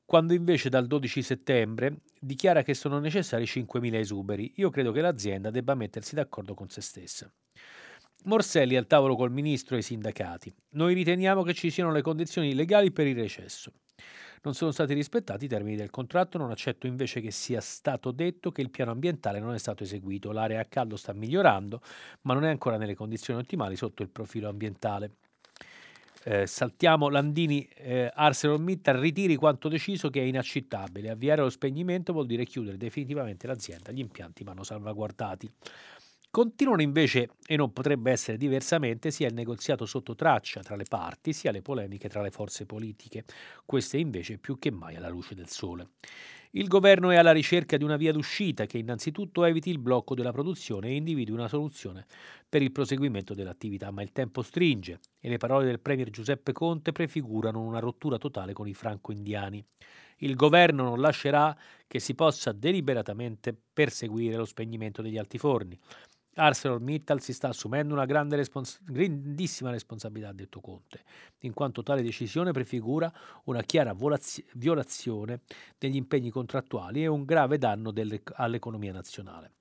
Quando 0.04 0.34
invece 0.34 0.68
dal 0.68 0.86
12 0.86 1.20
settembre 1.20 2.02
dichiara 2.20 2.62
che 2.62 2.74
sono 2.74 3.00
necessari 3.00 3.42
5.000 3.42 3.94
esuberi, 3.94 4.52
io 4.54 4.70
credo 4.70 4.92
che 4.92 5.00
l'azienda 5.00 5.50
debba 5.50 5.74
mettersi 5.74 6.14
d'accordo 6.14 6.54
con 6.54 6.68
se 6.68 6.80
stessa. 6.80 7.28
Morselli 8.26 8.76
al 8.76 8.86
tavolo 8.86 9.16
col 9.16 9.32
ministro 9.32 9.74
e 9.74 9.80
i 9.80 9.82
sindacati. 9.82 10.54
Noi 10.74 10.94
riteniamo 10.94 11.42
che 11.42 11.54
ci 11.54 11.70
siano 11.70 11.90
le 11.90 12.02
condizioni 12.02 12.54
legali 12.54 12.92
per 12.92 13.08
il 13.08 13.16
recesso. 13.16 13.72
Non 14.42 14.54
sono 14.54 14.70
stati 14.70 14.94
rispettati 14.94 15.46
i 15.46 15.48
termini 15.48 15.76
del 15.76 15.90
contratto, 15.90 16.38
non 16.38 16.50
accetto 16.50 16.86
invece 16.86 17.20
che 17.20 17.30
sia 17.30 17.60
stato 17.60 18.10
detto 18.10 18.50
che 18.50 18.60
il 18.60 18.70
piano 18.70 18.90
ambientale 18.90 19.40
non 19.40 19.54
è 19.54 19.58
stato 19.58 19.82
eseguito. 19.82 20.32
L'area 20.32 20.60
a 20.60 20.64
caldo 20.64 20.96
sta 20.96 21.12
migliorando, 21.12 21.80
ma 22.22 22.34
non 22.34 22.44
è 22.44 22.50
ancora 22.50 22.76
nelle 22.76 22.94
condizioni 22.94 23.40
ottimali 23.40 23.76
sotto 23.76 24.02
il 24.02 24.08
profilo 24.08 24.48
ambientale. 24.48 25.10
Eh, 26.24 26.46
saltiamo 26.46 27.08
Landini, 27.08 27.66
eh, 27.74 28.10
ArcelorMittal 28.12 28.96
ritiri 28.96 29.36
quanto 29.36 29.68
deciso 29.68 30.10
che 30.10 30.20
è 30.20 30.24
inaccettabile. 30.24 31.10
Avviare 31.10 31.42
lo 31.42 31.48
spegnimento 31.48 32.12
vuol 32.12 32.26
dire 32.26 32.44
chiudere 32.44 32.76
definitivamente 32.76 33.46
l'azienda. 33.46 33.92
Gli 33.92 34.00
impianti 34.00 34.44
vanno 34.44 34.62
salvaguardati. 34.62 35.50
Continuano 36.30 36.82
invece, 36.82 37.30
e 37.46 37.56
non 37.56 37.72
potrebbe 37.72 38.10
essere 38.10 38.36
diversamente, 38.36 39.10
sia 39.10 39.28
il 39.28 39.34
negoziato 39.34 39.86
sotto 39.86 40.14
traccia 40.14 40.60
tra 40.62 40.76
le 40.76 40.84
parti, 40.84 41.32
sia 41.32 41.50
le 41.50 41.62
polemiche 41.62 42.08
tra 42.08 42.20
le 42.20 42.30
forze 42.30 42.66
politiche, 42.66 43.24
queste 43.64 43.96
invece 43.96 44.36
più 44.38 44.58
che 44.58 44.70
mai 44.70 44.94
alla 44.94 45.08
luce 45.08 45.34
del 45.34 45.48
sole. 45.48 45.88
Il 46.52 46.68
governo 46.68 47.10
è 47.10 47.16
alla 47.16 47.32
ricerca 47.32 47.76
di 47.76 47.84
una 47.84 47.96
via 47.96 48.12
d'uscita 48.12 48.66
che 48.66 48.78
innanzitutto 48.78 49.44
eviti 49.44 49.70
il 49.70 49.78
blocco 49.78 50.14
della 50.14 50.32
produzione 50.32 50.88
e 50.88 50.96
individui 50.96 51.34
una 51.34 51.48
soluzione 51.48 52.06
per 52.48 52.62
il 52.62 52.72
proseguimento 52.72 53.34
dell'attività, 53.34 53.90
ma 53.90 54.02
il 54.02 54.12
tempo 54.12 54.42
stringe 54.42 55.00
e 55.20 55.28
le 55.28 55.36
parole 55.38 55.64
del 55.66 55.80
premier 55.80 56.10
Giuseppe 56.10 56.52
Conte 56.52 56.92
prefigurano 56.92 57.62
una 57.62 57.80
rottura 57.80 58.18
totale 58.18 58.52
con 58.52 58.68
i 58.68 58.74
franco-indiani. 58.74 59.64
Il 60.20 60.34
governo 60.34 60.82
non 60.82 61.00
lascerà 61.00 61.56
che 61.86 62.00
si 62.00 62.14
possa 62.14 62.52
deliberatamente 62.52 63.56
perseguire 63.72 64.36
lo 64.36 64.44
spegnimento 64.44 65.00
degli 65.00 65.16
altiforni. 65.18 65.78
ArcelorMittal 66.38 67.20
si 67.20 67.32
sta 67.32 67.48
assumendo 67.48 67.94
una 67.94 68.06
respons- 68.36 68.80
grandissima 68.84 69.70
responsabilità, 69.70 70.30
ha 70.30 70.32
detto 70.32 70.60
Conte, 70.60 71.02
in 71.40 71.52
quanto 71.52 71.82
tale 71.82 72.02
decisione 72.02 72.52
prefigura 72.52 73.12
una 73.44 73.62
chiara 73.62 73.92
volaz- 73.92 74.42
violazione 74.54 75.40
degli 75.76 75.96
impegni 75.96 76.30
contrattuali 76.30 77.02
e 77.02 77.06
un 77.06 77.24
grave 77.24 77.58
danno 77.58 77.90
delle- 77.90 78.22
all'economia 78.34 78.92
nazionale. 78.92 79.52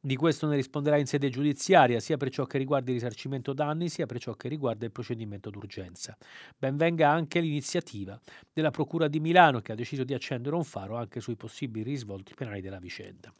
Di 0.00 0.14
questo 0.14 0.46
ne 0.46 0.54
risponderà 0.54 0.96
in 0.96 1.06
sede 1.06 1.28
giudiziaria, 1.28 1.98
sia 1.98 2.16
per 2.16 2.30
ciò 2.30 2.44
che 2.44 2.56
riguarda 2.56 2.90
il 2.90 2.96
risarcimento 2.96 3.52
danni, 3.52 3.88
sia 3.88 4.06
per 4.06 4.20
ciò 4.20 4.34
che 4.34 4.48
riguarda 4.48 4.84
il 4.84 4.92
procedimento 4.92 5.50
d'urgenza. 5.50 6.16
Ben 6.56 6.76
venga 6.76 7.10
anche 7.10 7.40
l'iniziativa 7.40 8.18
della 8.52 8.70
Procura 8.70 9.08
di 9.08 9.18
Milano, 9.18 9.60
che 9.60 9.72
ha 9.72 9.74
deciso 9.74 10.04
di 10.04 10.14
accendere 10.14 10.54
un 10.54 10.64
faro 10.64 10.96
anche 10.96 11.20
sui 11.20 11.34
possibili 11.34 11.82
risvolti 11.82 12.34
penali 12.34 12.60
della 12.60 12.78
vicenda. 12.78 13.32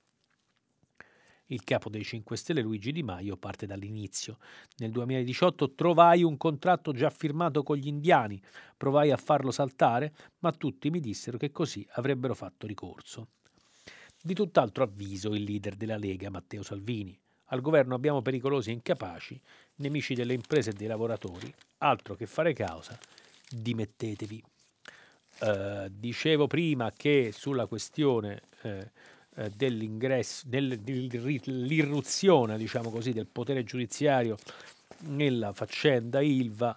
Il 1.50 1.64
capo 1.64 1.88
dei 1.88 2.04
5 2.04 2.36
Stelle 2.36 2.60
Luigi 2.60 2.92
Di 2.92 3.02
Maio 3.02 3.38
parte 3.38 3.64
dall'inizio. 3.64 4.36
Nel 4.78 4.90
2018 4.90 5.72
trovai 5.72 6.22
un 6.22 6.36
contratto 6.36 6.92
già 6.92 7.08
firmato 7.08 7.62
con 7.62 7.78
gli 7.78 7.86
indiani, 7.86 8.38
provai 8.76 9.10
a 9.10 9.16
farlo 9.16 9.50
saltare, 9.50 10.12
ma 10.40 10.52
tutti 10.52 10.90
mi 10.90 11.00
dissero 11.00 11.38
che 11.38 11.50
così 11.50 11.86
avrebbero 11.92 12.34
fatto 12.34 12.66
ricorso. 12.66 13.28
Di 14.20 14.34
tutt'altro 14.34 14.84
avviso 14.84 15.34
il 15.34 15.42
leader 15.44 15.74
della 15.74 15.96
Lega, 15.96 16.28
Matteo 16.28 16.62
Salvini. 16.62 17.18
Al 17.46 17.62
governo 17.62 17.94
abbiamo 17.94 18.20
pericolosi 18.20 18.68
e 18.68 18.74
incapaci, 18.74 19.40
nemici 19.76 20.12
delle 20.14 20.34
imprese 20.34 20.70
e 20.70 20.74
dei 20.74 20.86
lavoratori, 20.86 21.50
altro 21.78 22.14
che 22.14 22.26
fare 22.26 22.52
causa, 22.52 22.98
dimettetevi. 23.48 24.42
Uh, 25.40 25.88
dicevo 25.88 26.46
prima 26.46 26.90
che 26.90 27.30
sulla 27.32 27.66
questione 27.66 28.42
eh, 28.62 28.90
eh, 29.38 29.50
dell'ingresso, 29.54 30.46
dell'irruzione, 30.48 32.58
diciamo 32.58 32.90
così, 32.90 33.12
del 33.12 33.28
potere 33.28 33.62
giudiziario 33.62 34.36
nella 35.02 35.52
faccenda 35.52 36.20
Ilva 36.20 36.76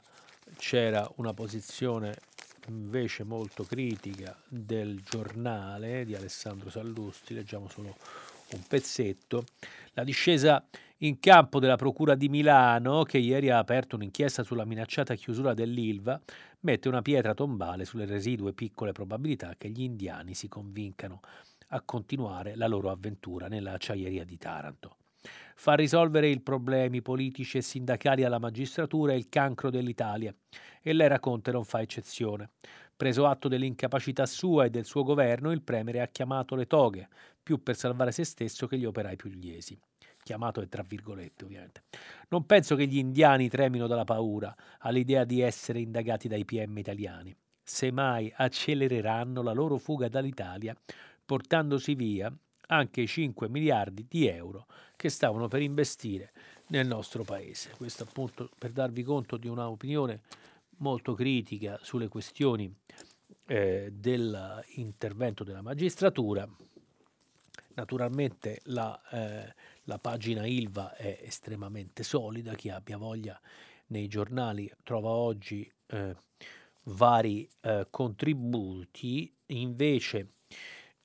c'era 0.58 1.12
una 1.16 1.34
posizione 1.34 2.16
invece 2.68 3.24
molto 3.24 3.64
critica 3.64 4.40
del 4.48 5.02
giornale 5.02 6.06
di 6.06 6.14
Alessandro 6.14 6.70
Sallusti, 6.70 7.34
leggiamo 7.34 7.68
solo 7.68 7.98
un 8.52 8.62
pezzetto, 8.68 9.44
la 9.94 10.04
discesa 10.04 10.64
in 10.98 11.20
campo 11.20 11.60
della 11.60 11.78
Procura 11.78 12.14
di 12.14 12.30
Milano, 12.30 13.02
che 13.04 13.18
ieri 13.18 13.50
ha 13.50 13.58
aperto 13.58 13.96
un'inchiesta 13.96 14.44
sulla 14.44 14.66
minacciata 14.66 15.16
chiusura 15.16 15.56
dell'Ilva, 15.56 16.22
mette 16.60 16.88
una 16.88 17.02
pietra 17.02 17.34
tombale 17.34 17.86
sulle 17.86 18.06
residue 18.06 18.54
piccole 18.54 18.92
probabilità 18.92 19.56
che 19.58 19.70
gli 19.70 19.82
indiani 19.82 20.36
si 20.36 20.48
convincano 20.48 21.22
a 21.72 21.82
continuare 21.82 22.56
la 22.56 22.68
loro 22.68 22.90
avventura 22.90 23.48
nella 23.48 23.74
acciaieria 23.74 24.24
di 24.24 24.38
Taranto. 24.38 24.98
Far 25.56 25.78
risolvere 25.78 26.28
i 26.28 26.40
problemi 26.40 27.02
politici 27.02 27.58
e 27.58 27.62
sindacali 27.62 28.24
alla 28.24 28.40
magistratura 28.40 29.12
è 29.14 29.16
il 29.16 29.30
cancro 29.30 29.70
dell'Italia 29.70 30.34
e 30.82 30.94
l'era 30.94 31.20
Conte 31.20 31.52
non 31.52 31.64
fa 31.64 31.82
eccezione. 31.82 32.50
Preso 32.96 33.28
atto 33.28 33.48
dell'incapacità 33.48 34.26
sua 34.26 34.66
e 34.66 34.70
del 34.70 34.86
suo 34.86 35.04
governo, 35.04 35.52
il 35.52 35.62
Premier 35.62 36.02
ha 36.02 36.08
chiamato 36.08 36.56
le 36.56 36.66
toghe, 36.66 37.08
più 37.42 37.62
per 37.62 37.76
salvare 37.76 38.12
se 38.12 38.24
stesso 38.24 38.68
che 38.68 38.78
gli 38.78 38.86
operai 38.86 39.16
pugliesi. 39.16 39.78
Chiamato 40.24 40.62
è 40.62 40.68
tra 40.68 40.84
virgolette, 40.84 41.46
ovviamente. 41.46 41.84
Non 42.30 42.46
penso 42.46 42.76
che 42.76 42.86
gli 42.86 42.98
indiani 42.98 43.50
tremino 43.50 43.88
dalla 43.88 44.04
paura 44.04 44.56
all'idea 44.80 45.24
di 45.24 45.42
essere 45.42 45.80
indagati 45.80 46.28
dai 46.28 46.46
PM 46.46 46.78
italiani. 46.78 47.36
Semmai 47.64 48.32
accelereranno 48.36 49.42
la 49.42 49.54
loro 49.54 49.78
fuga 49.78 50.10
dall'Italia 50.10 50.76
portandosi 51.32 51.96
via 51.96 52.30
anche 52.68 53.00
i 53.00 53.08
5 53.08 53.48
miliardi 53.48 54.06
di 54.06 54.28
euro 54.28 54.66
che 54.98 55.08
stavano 55.08 55.48
per 55.48 55.62
investire 55.62 56.34
nel 56.68 56.86
nostro 56.86 57.24
paese. 57.24 57.72
Questo 57.78 58.04
appunto 58.04 58.50
per 58.58 58.74
darvi 58.74 59.02
conto 59.02 59.38
di 59.38 59.48
un'opinione 59.48 60.24
molto 60.80 61.14
critica 61.14 61.80
sulle 61.84 62.10
questioni 62.10 62.70
eh, 63.48 63.94
dell'intervento 63.94 65.46
della 65.46 65.62
magistratura. 65.62 66.46
Naturalmente 67.76 68.60
la, 68.64 69.02
eh, 69.12 69.56
la, 69.84 70.00
pagina 70.00 70.46
Ilva 70.46 70.98
è 70.98 71.18
estremamente 71.24 72.04
solida, 72.04 72.56
chi 72.56 72.68
abbia 72.68 72.98
voglia 72.98 73.40
nei 73.88 74.10
giornali 74.10 74.70
trova 74.84 75.12
oggi 75.12 75.72
eh, 75.88 76.14
vari 76.84 77.50
eh, 77.62 77.88
contributi, 77.90 79.34
invece 79.46 80.28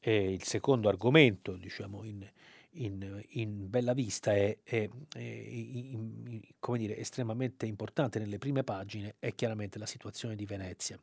e 0.07 0.31
il 0.31 0.45
secondo 0.45 0.89
argomento, 0.89 1.57
diciamo, 1.57 2.05
in, 2.05 2.25
in, 2.75 3.25
in 3.31 3.69
bella 3.69 3.93
vista 3.93 4.33
è, 4.33 4.57
è, 4.63 4.89
è 5.13 5.19
in, 5.19 6.41
come 6.61 6.79
dire, 6.79 6.97
estremamente 6.97 7.67
importante 7.67 8.21
nelle 8.21 8.39
prime 8.39 8.63
pagine 8.63 9.17
è 9.19 9.35
chiaramente 9.35 9.81
la 9.81 9.87
situazione 9.87 10.37
di 10.37 10.47
Venezia. 10.47 10.97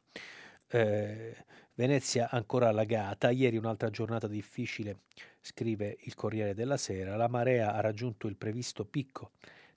Eh, 0.70 1.36
Venezia 1.74 2.30
ancora 2.30 2.70
allagata, 2.70 3.30
ieri 3.30 3.58
un'altra 3.58 3.90
giornata 3.90 4.30
difficile, 4.30 5.00
scrive 5.42 5.98
il 6.04 6.16
Corriere 6.16 6.54
della 6.54 6.78
Sera, 6.78 7.18
la 7.18 7.28
marea 7.28 7.74
ha 7.74 7.82
raggiunto 7.82 8.28
il 8.28 8.38
previsto 8.38 8.86
picco 8.86 9.32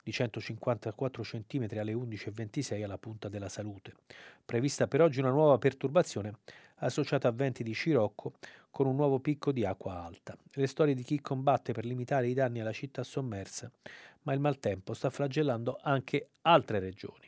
di 0.05 0.13
154 0.13 1.25
cm 1.25 1.67
alle 1.79 1.93
11.26 1.93 2.85
alla 2.85 2.97
punta 2.97 3.29
della 3.29 3.49
salute. 3.49 3.93
Prevista 4.45 4.87
per 4.87 5.01
oggi 5.01 5.19
una 5.19 5.31
nuova 5.31 5.59
perturbazione 5.59 6.39
associata 6.77 7.27
a 7.27 7.33
venti 7.33 7.65
di 7.65 7.73
scirocco 7.73 8.35
con 8.77 8.87
un 8.87 8.97
nuovo 8.97 9.21
picco 9.21 9.53
di 9.53 9.65
acqua 9.65 10.05
alta. 10.05 10.37
Le 10.53 10.67
storie 10.67 10.93
di 10.93 11.03
chi 11.03 11.23
combatte 11.23 11.73
per 11.73 11.87
limitare 11.87 12.29
i 12.29 12.35
danni 12.35 12.61
alla 12.61 12.75
città 12.75 13.05
sommersa, 13.05 13.71
ma 14.25 14.35
il 14.35 14.39
maltempo 14.39 14.93
sta 14.93 15.09
flagellando 15.09 15.79
anche 15.81 16.29
altre 16.43 16.79
regioni. 16.79 17.27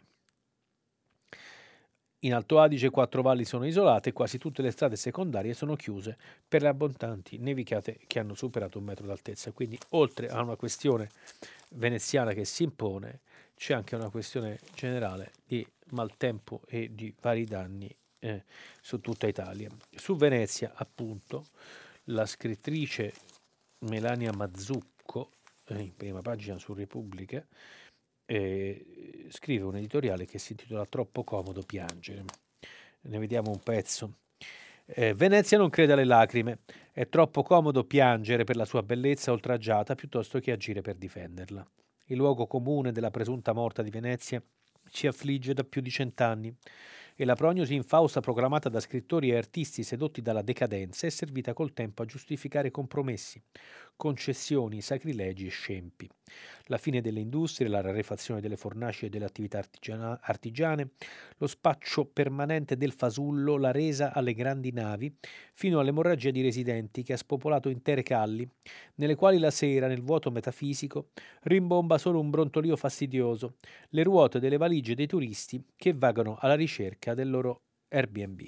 In 2.18 2.34
Alto 2.34 2.60
Adige 2.60 2.90
quattro 2.90 3.22
valli 3.22 3.46
sono 3.46 3.64
isolate 3.64 4.10
e 4.10 4.12
quasi 4.12 4.36
tutte 4.36 4.60
le 4.60 4.70
strade 4.70 4.96
secondarie 4.96 5.54
sono 5.54 5.74
chiuse 5.74 6.18
per 6.46 6.60
le 6.60 6.68
abbondanti 6.68 7.38
nevicate 7.38 7.98
che 8.06 8.18
hanno 8.18 8.34
superato 8.34 8.76
un 8.76 8.84
metro 8.84 9.06
d'altezza. 9.06 9.50
Quindi, 9.52 9.78
oltre 9.92 10.28
a 10.28 10.42
una 10.42 10.56
questione 10.56 11.08
veneziana 11.70 12.34
che 12.34 12.44
si 12.44 12.64
impone, 12.64 13.20
c'è 13.56 13.72
anche 13.72 13.94
una 13.94 14.10
questione 14.10 14.58
generale 14.74 15.32
di 15.46 15.66
maltempo 15.92 16.60
e 16.66 16.90
di 16.94 17.14
vari 17.18 17.46
danni 17.46 17.96
eh, 18.20 18.44
su 18.80 19.00
tutta 19.00 19.26
Italia. 19.26 19.70
Su 19.94 20.16
Venezia, 20.16 20.72
appunto, 20.74 21.46
la 22.04 22.26
scrittrice 22.26 23.12
Melania 23.86 24.32
Mazzucco, 24.32 25.30
eh, 25.66 25.78
in 25.80 25.94
prima 25.94 26.20
pagina 26.20 26.58
su 26.58 26.74
Repubblica, 26.74 27.44
eh, 28.26 29.26
scrive 29.30 29.64
un 29.64 29.76
editoriale 29.76 30.26
che 30.26 30.38
si 30.38 30.52
intitola 30.52 30.84
Troppo 30.86 31.24
comodo 31.24 31.62
piangere. 31.62 32.24
Ne 33.02 33.18
vediamo 33.18 33.50
un 33.50 33.60
pezzo. 33.60 34.12
Eh, 34.84 35.14
Venezia 35.14 35.58
non 35.58 35.68
crede 35.68 35.92
alle 35.92 36.04
lacrime, 36.04 36.60
è 36.92 37.08
troppo 37.08 37.42
comodo 37.42 37.84
piangere 37.84 38.44
per 38.44 38.56
la 38.56 38.64
sua 38.64 38.82
bellezza 38.82 39.32
oltraggiata 39.32 39.94
piuttosto 39.94 40.40
che 40.40 40.50
agire 40.50 40.80
per 40.80 40.96
difenderla. 40.96 41.66
Il 42.06 42.16
luogo 42.16 42.46
comune 42.46 42.90
della 42.90 43.10
presunta 43.10 43.52
morta 43.52 43.82
di 43.82 43.90
Venezia 43.90 44.42
ci 44.90 45.06
affligge 45.06 45.52
da 45.52 45.62
più 45.62 45.82
di 45.82 45.90
cent'anni 45.90 46.54
e 47.20 47.24
la 47.24 47.34
prognosi 47.34 47.74
infausta 47.74 48.20
proclamata 48.20 48.68
da 48.68 48.78
scrittori 48.78 49.30
e 49.30 49.36
artisti 49.36 49.82
sedotti 49.82 50.22
dalla 50.22 50.40
decadenza 50.40 51.04
è 51.04 51.10
servita 51.10 51.52
col 51.52 51.72
tempo 51.72 52.02
a 52.02 52.04
giustificare 52.04 52.70
compromessi, 52.70 53.42
concessioni, 53.98 54.80
sacrilegi 54.80 55.46
e 55.46 55.50
scempi. 55.50 56.08
La 56.66 56.78
fine 56.78 57.00
delle 57.00 57.20
industrie, 57.20 57.68
la 57.68 57.80
rarefazione 57.80 58.40
delle 58.40 58.56
fornaci 58.56 59.06
e 59.06 59.08
delle 59.08 59.24
attività 59.24 59.62
artigiane, 60.20 60.90
lo 61.38 61.46
spaccio 61.46 62.04
permanente 62.06 62.76
del 62.76 62.92
fasullo, 62.92 63.56
la 63.56 63.72
resa 63.72 64.14
alle 64.14 64.34
grandi 64.34 64.70
navi, 64.72 65.12
fino 65.52 65.80
all'emorragia 65.80 66.30
di 66.30 66.42
residenti 66.42 67.02
che 67.02 67.14
ha 67.14 67.16
spopolato 67.16 67.68
intere 67.68 68.02
calli, 68.02 68.48
nelle 68.94 69.16
quali 69.16 69.38
la 69.38 69.50
sera, 69.50 69.88
nel 69.88 70.02
vuoto 70.02 70.30
metafisico, 70.30 71.08
rimbomba 71.42 71.98
solo 71.98 72.20
un 72.20 72.30
brontolio 72.30 72.76
fastidioso, 72.76 73.56
le 73.90 74.02
ruote 74.04 74.38
delle 74.38 74.58
valigie 74.58 74.94
dei 74.94 75.06
turisti 75.06 75.62
che 75.76 75.92
vagano 75.92 76.36
alla 76.40 76.54
ricerca 76.54 77.14
del 77.14 77.30
loro 77.30 77.62
Airbnb, 77.88 78.40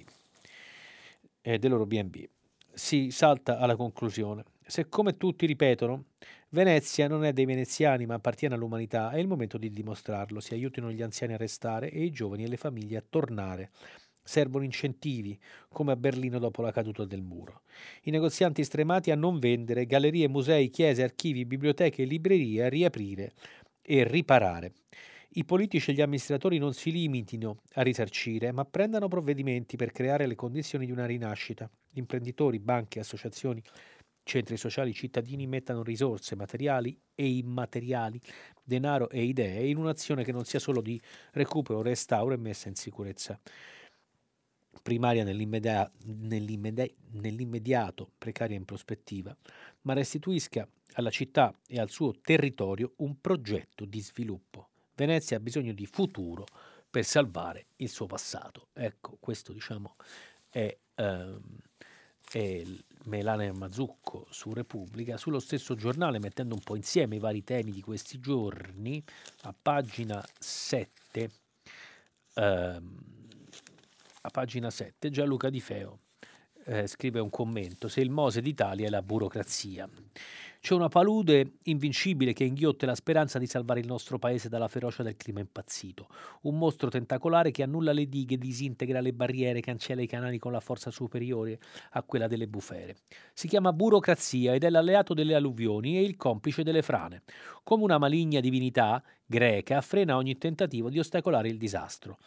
eh, 1.42 1.58
del 1.58 1.70
loro 1.70 1.86
BNB. 1.86 2.28
si 2.72 3.10
salta 3.10 3.58
alla 3.58 3.76
conclusione. 3.76 4.44
Se 4.70 4.88
come 4.88 5.16
tutti 5.16 5.46
ripetono, 5.46 6.04
Venezia 6.50 7.08
non 7.08 7.24
è 7.24 7.32
dei 7.32 7.44
veneziani 7.44 8.06
ma 8.06 8.14
appartiene 8.14 8.54
all'umanità, 8.54 9.10
è 9.10 9.18
il 9.18 9.26
momento 9.26 9.58
di 9.58 9.68
dimostrarlo. 9.68 10.38
Si 10.38 10.54
aiutino 10.54 10.92
gli 10.92 11.02
anziani 11.02 11.32
a 11.32 11.36
restare 11.36 11.90
e 11.90 12.04
i 12.04 12.12
giovani 12.12 12.44
e 12.44 12.46
le 12.48 12.56
famiglie 12.56 12.98
a 12.98 13.04
tornare. 13.06 13.70
Servono 14.22 14.62
incentivi, 14.62 15.36
come 15.68 15.90
a 15.90 15.96
Berlino 15.96 16.38
dopo 16.38 16.62
la 16.62 16.70
caduta 16.70 17.04
del 17.04 17.20
muro. 17.20 17.62
I 18.02 18.12
negozianti 18.12 18.62
stremati 18.62 19.10
a 19.10 19.16
non 19.16 19.40
vendere, 19.40 19.86
gallerie, 19.86 20.28
musei, 20.28 20.68
chiese, 20.68 21.02
archivi, 21.02 21.44
biblioteche 21.44 22.02
e 22.02 22.06
librerie 22.06 22.66
a 22.66 22.68
riaprire 22.68 23.32
e 23.82 24.04
riparare. 24.06 24.74
I 25.30 25.44
politici 25.44 25.90
e 25.90 25.94
gli 25.94 26.00
amministratori 26.00 26.58
non 26.58 26.74
si 26.74 26.92
limitino 26.92 27.62
a 27.74 27.82
risarcire, 27.82 28.52
ma 28.52 28.64
prendano 28.64 29.08
provvedimenti 29.08 29.74
per 29.74 29.90
creare 29.90 30.28
le 30.28 30.36
condizioni 30.36 30.86
di 30.86 30.92
una 30.92 31.06
rinascita. 31.06 31.68
Imprenditori, 31.94 32.60
banche, 32.60 33.00
associazioni, 33.00 33.60
centri 34.22 34.56
sociali, 34.56 34.92
cittadini 34.92 35.46
mettano 35.46 35.82
risorse 35.82 36.36
materiali 36.36 36.98
e 37.14 37.36
immateriali, 37.36 38.20
denaro 38.62 39.10
e 39.10 39.22
idee 39.22 39.66
in 39.66 39.76
un'azione 39.76 40.24
che 40.24 40.32
non 40.32 40.44
sia 40.44 40.58
solo 40.58 40.80
di 40.80 41.00
recupero, 41.32 41.82
restauro 41.82 42.34
e 42.34 42.38
messa 42.38 42.68
in 42.68 42.76
sicurezza 42.76 43.38
primaria 44.82 45.24
nell'immediato, 45.24 45.92
nell'immediato 46.04 48.10
precaria 48.16 48.56
in 48.56 48.64
prospettiva, 48.64 49.36
ma 49.82 49.92
restituisca 49.92 50.66
alla 50.94 51.10
città 51.10 51.54
e 51.66 51.78
al 51.78 51.90
suo 51.90 52.14
territorio 52.20 52.92
un 52.96 53.20
progetto 53.20 53.84
di 53.84 54.00
sviluppo. 54.00 54.68
Venezia 54.94 55.36
ha 55.36 55.40
bisogno 55.40 55.72
di 55.72 55.86
futuro 55.86 56.46
per 56.88 57.04
salvare 57.04 57.66
il 57.76 57.88
suo 57.88 58.06
passato. 58.06 58.68
Ecco, 58.72 59.16
questo 59.20 59.52
diciamo 59.52 59.96
è, 60.48 60.76
ehm, 60.94 61.40
è 62.32 62.62
Melania 63.04 63.52
Mazzucco 63.52 64.26
su 64.30 64.52
Repubblica, 64.52 65.16
sullo 65.16 65.38
stesso 65.38 65.74
giornale, 65.74 66.18
mettendo 66.18 66.54
un 66.54 66.60
po' 66.60 66.76
insieme 66.76 67.16
i 67.16 67.18
vari 67.18 67.42
temi 67.44 67.72
di 67.72 67.80
questi 67.80 68.18
giorni, 68.20 69.02
a 69.42 69.54
pagina 69.60 70.24
7, 70.38 71.30
ehm, 72.34 72.98
a 74.22 74.28
pagina 74.30 74.70
7 74.70 75.10
Gianluca 75.10 75.48
Di 75.48 75.60
Feo 75.60 76.00
eh, 76.64 76.86
scrive 76.86 77.20
un 77.20 77.30
commento, 77.30 77.88
se 77.88 78.00
il 78.00 78.10
Mose 78.10 78.40
d'Italia 78.40 78.86
è 78.86 78.90
la 78.90 79.02
burocrazia. 79.02 79.88
C'è 80.62 80.74
una 80.74 80.88
palude 80.88 81.54
invincibile 81.64 82.34
che 82.34 82.44
inghiotte 82.44 82.84
la 82.84 82.94
speranza 82.94 83.38
di 83.38 83.46
salvare 83.46 83.80
il 83.80 83.86
nostro 83.86 84.18
paese 84.18 84.50
dalla 84.50 84.68
ferocia 84.68 85.02
del 85.02 85.16
clima 85.16 85.40
impazzito. 85.40 86.08
Un 86.42 86.58
mostro 86.58 86.90
tentacolare 86.90 87.50
che 87.50 87.62
annulla 87.62 87.92
le 87.92 88.06
dighe, 88.10 88.36
disintegra 88.36 89.00
le 89.00 89.14
barriere, 89.14 89.60
cancella 89.60 90.02
i 90.02 90.06
canali 90.06 90.38
con 90.38 90.52
la 90.52 90.60
forza 90.60 90.90
superiore 90.90 91.58
a 91.92 92.02
quella 92.02 92.26
delle 92.26 92.46
bufere. 92.46 92.96
Si 93.32 93.48
chiama 93.48 93.72
burocrazia 93.72 94.52
ed 94.52 94.62
è 94.64 94.68
l'alleato 94.68 95.14
delle 95.14 95.34
alluvioni 95.34 95.96
e 95.96 96.02
il 96.02 96.16
complice 96.16 96.62
delle 96.62 96.82
frane. 96.82 97.22
Come 97.64 97.84
una 97.84 97.96
maligna 97.96 98.40
divinità 98.40 99.02
greca 99.24 99.80
frena 99.80 100.16
ogni 100.16 100.36
tentativo 100.36 100.90
di 100.90 100.98
ostacolare 100.98 101.48
il 101.48 101.56
disastro. 101.56 102.18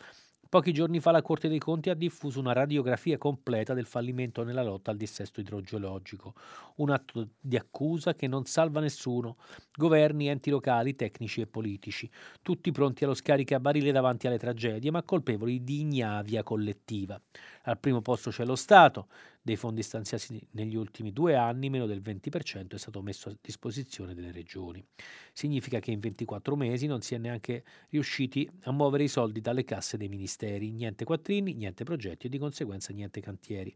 Pochi 0.54 0.72
giorni 0.72 1.00
fa 1.00 1.10
la 1.10 1.24
Corte 1.24 1.50
dei 1.50 1.58
Conti 1.58 1.90
ha 1.90 1.96
diffuso 1.96 2.40
una 2.40 2.54
radiografia 2.54 3.18
completa 3.18 3.74
del 3.74 3.88
fallimento 3.88 4.44
nella 4.44 4.62
lotta 4.62 4.92
al 4.92 4.98
dissesto 4.98 5.40
idrogeologico, 5.40 6.36
un 6.76 6.92
atto 6.92 7.30
di 7.40 7.58
accusa 7.58 8.14
che 8.14 8.28
non 8.28 8.46
salva 8.46 8.80
nessuno, 8.80 9.38
governi, 9.76 10.28
enti 10.28 10.52
locali, 10.52 10.96
tecnici 10.96 11.42
e 11.42 11.48
politici, 11.48 12.08
tutti 12.44 12.72
pronti 12.72 13.04
allo 13.04 13.16
scarico 13.16 13.56
a 13.56 13.60
barile 13.60 13.92
davanti 13.92 14.28
alle 14.28 14.38
tragedie, 14.38 14.92
ma 14.92 15.02
colpevoli 15.02 15.64
di 15.64 15.80
ignavia 15.80 16.44
collettiva. 16.44 17.20
Al 17.66 17.80
primo 17.80 18.02
posto 18.02 18.30
c'è 18.30 18.44
lo 18.44 18.56
Stato, 18.56 19.08
dei 19.42 19.56
fondi 19.56 19.84
stanziati 19.84 20.46
negli 20.52 20.76
ultimi 20.76 21.14
due 21.14 21.36
anni 21.36 21.70
meno 21.70 21.86
del 21.86 22.02
20% 22.02 22.74
è 22.74 22.78
stato 22.78 23.02
messo 23.02 23.30
a 23.30 23.36
disposizione 23.40 24.14
delle 24.14 24.32
regioni. 24.34 24.84
Significa 25.32 25.80
che 25.80 25.92
in 25.92 26.00
24 26.00 26.58
mesi 26.58 26.88
non 26.88 27.02
si 27.02 27.16
è 27.16 27.18
neanche 27.18 27.64
riusciti 27.90 28.50
a 28.64 28.72
muovere 28.72 29.04
i 29.04 29.08
soldi 29.08 29.40
dalle 29.40 29.64
casse 29.64 29.96
dei 29.96 30.10
ministeri, 30.10 30.72
niente 30.72 31.06
quattrini, 31.06 31.54
niente 31.54 31.86
progetti 31.86 32.28
e 32.28 32.30
di 32.30 32.38
conseguenza 32.38 32.92
niente 32.92 33.22
cantieri. 33.22 33.74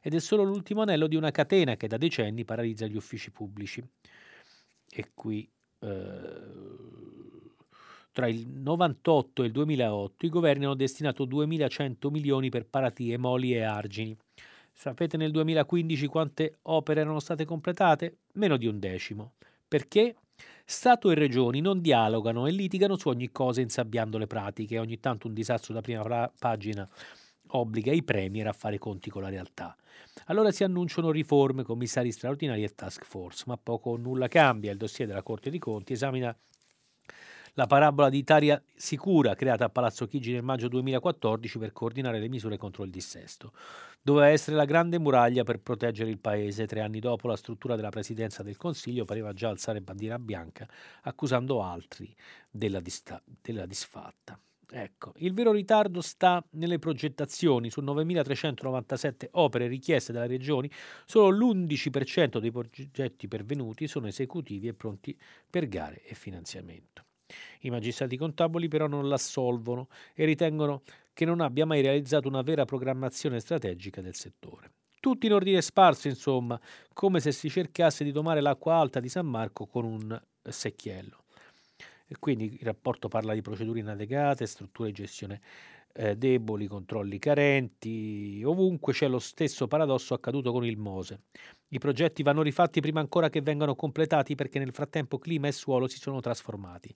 Ed 0.00 0.14
è 0.14 0.20
solo 0.20 0.44
l'ultimo 0.44 0.82
anello 0.82 1.08
di 1.08 1.16
una 1.16 1.32
catena 1.32 1.76
che 1.76 1.88
da 1.88 1.96
decenni 1.96 2.44
paralizza 2.44 2.86
gli 2.86 2.96
uffici 2.96 3.32
pubblici. 3.32 3.82
E 4.90 5.10
qui... 5.12 5.48
Eh 5.80 7.33
tra 8.14 8.28
il 8.28 8.46
98 8.46 9.42
e 9.42 9.46
il 9.46 9.52
2008 9.52 10.24
i 10.24 10.28
governi 10.28 10.64
hanno 10.64 10.74
destinato 10.74 11.26
2.100 11.26 12.10
milioni 12.10 12.48
per 12.48 12.64
paratie, 12.64 13.18
moli 13.18 13.54
e 13.54 13.62
argini. 13.62 14.16
Sapete 14.72 15.16
nel 15.16 15.32
2015 15.32 16.06
quante 16.06 16.58
opere 16.62 17.00
erano 17.00 17.18
state 17.18 17.44
completate? 17.44 18.18
Meno 18.34 18.56
di 18.56 18.68
un 18.68 18.78
decimo. 18.78 19.32
Perché? 19.66 20.14
Stato 20.64 21.10
e 21.10 21.14
regioni 21.14 21.60
non 21.60 21.80
dialogano 21.80 22.46
e 22.46 22.52
litigano 22.52 22.96
su 22.96 23.08
ogni 23.08 23.32
cosa 23.32 23.60
insabbiando 23.60 24.16
le 24.16 24.28
pratiche. 24.28 24.78
Ogni 24.78 25.00
tanto 25.00 25.26
un 25.26 25.34
disastro 25.34 25.74
da 25.74 25.80
prima 25.80 26.32
pagina 26.38 26.88
obbliga 27.48 27.92
i 27.92 28.04
premier 28.04 28.46
a 28.46 28.52
fare 28.52 28.78
conti 28.78 29.10
con 29.10 29.22
la 29.22 29.28
realtà. 29.28 29.76
Allora 30.26 30.52
si 30.52 30.62
annunciano 30.62 31.10
riforme, 31.10 31.64
commissari 31.64 32.12
straordinari 32.12 32.62
e 32.62 32.74
task 32.74 33.04
force, 33.04 33.42
ma 33.48 33.56
poco 33.56 33.90
o 33.90 33.96
nulla 33.96 34.28
cambia. 34.28 34.70
Il 34.70 34.78
dossier 34.78 35.08
della 35.08 35.22
Corte 35.22 35.50
dei 35.50 35.58
Conti 35.58 35.94
esamina 35.94 36.36
la 37.54 37.66
parabola 37.66 38.08
di 38.08 38.18
Italia 38.18 38.60
Sicura, 38.74 39.34
creata 39.34 39.64
a 39.64 39.68
Palazzo 39.68 40.06
Chigi 40.06 40.32
nel 40.32 40.42
maggio 40.42 40.68
2014 40.68 41.58
per 41.58 41.72
coordinare 41.72 42.18
le 42.18 42.28
misure 42.28 42.56
contro 42.56 42.82
il 42.82 42.90
dissesto. 42.90 43.52
Doveva 44.02 44.28
essere 44.28 44.56
la 44.56 44.64
grande 44.64 44.98
muraglia 44.98 45.44
per 45.44 45.60
proteggere 45.60 46.10
il 46.10 46.18
paese. 46.18 46.66
Tre 46.66 46.80
anni 46.80 46.98
dopo 46.98 47.28
la 47.28 47.36
struttura 47.36 47.76
della 47.76 47.90
presidenza 47.90 48.42
del 48.42 48.56
Consiglio 48.56 49.04
pareva 49.04 49.32
già 49.32 49.48
alzare 49.48 49.80
bandiera 49.80 50.18
bianca, 50.18 50.68
accusando 51.02 51.62
altri 51.62 52.14
della, 52.50 52.80
dista- 52.80 53.22
della 53.40 53.66
disfatta. 53.66 54.38
Ecco, 54.70 55.12
il 55.18 55.32
vero 55.32 55.52
ritardo 55.52 56.00
sta 56.00 56.44
nelle 56.52 56.80
progettazioni. 56.80 57.70
Su 57.70 57.80
9.397 57.82 59.28
opere 59.32 59.68
richieste 59.68 60.12
dalle 60.12 60.26
regioni, 60.26 60.68
solo 61.06 61.30
l'11% 61.30 62.38
dei 62.38 62.50
progetti 62.50 63.28
pervenuti 63.28 63.86
sono 63.86 64.08
esecutivi 64.08 64.66
e 64.66 64.74
pronti 64.74 65.16
per 65.48 65.68
gare 65.68 66.02
e 66.02 66.14
finanziamento. 66.14 67.03
I 67.60 67.70
magistrati 67.70 68.16
contabili 68.16 68.68
però 68.68 68.86
non 68.86 69.08
l'assolvono 69.08 69.88
e 70.14 70.24
ritengono 70.24 70.82
che 71.12 71.24
non 71.24 71.40
abbia 71.40 71.64
mai 71.64 71.80
realizzato 71.80 72.28
una 72.28 72.42
vera 72.42 72.64
programmazione 72.64 73.40
strategica 73.40 74.00
del 74.00 74.14
settore. 74.14 74.72
Tutti 75.00 75.26
in 75.26 75.32
ordine 75.32 75.60
sparso, 75.62 76.08
insomma, 76.08 76.58
come 76.92 77.20
se 77.20 77.30
si 77.30 77.48
cercasse 77.48 78.04
di 78.04 78.12
domare 78.12 78.40
l'acqua 78.40 78.76
alta 78.76 79.00
di 79.00 79.08
San 79.08 79.26
Marco 79.26 79.66
con 79.66 79.84
un 79.84 80.22
secchiello. 80.42 81.24
E 82.06 82.16
quindi 82.18 82.54
il 82.54 82.64
rapporto 82.64 83.08
parla 83.08 83.34
di 83.34 83.42
procedure 83.42 83.80
inadeguate, 83.80 84.46
strutture 84.46 84.88
di 84.88 84.94
gestione 84.94 85.40
eh, 85.94 86.16
deboli, 86.16 86.66
controlli 86.66 87.18
carenti, 87.18 88.42
ovunque 88.44 88.92
c'è 88.92 89.08
lo 89.08 89.18
stesso 89.18 89.66
paradosso 89.66 90.14
accaduto 90.14 90.52
con 90.52 90.64
il 90.64 90.76
Mose. 90.76 91.20
I 91.74 91.78
progetti 91.80 92.22
vanno 92.22 92.42
rifatti 92.42 92.80
prima 92.80 93.00
ancora 93.00 93.28
che 93.28 93.40
vengano 93.40 93.74
completati 93.74 94.36
perché 94.36 94.60
nel 94.60 94.70
frattempo 94.70 95.18
clima 95.18 95.48
e 95.48 95.52
suolo 95.52 95.88
si 95.88 95.98
sono 95.98 96.20
trasformati. 96.20 96.94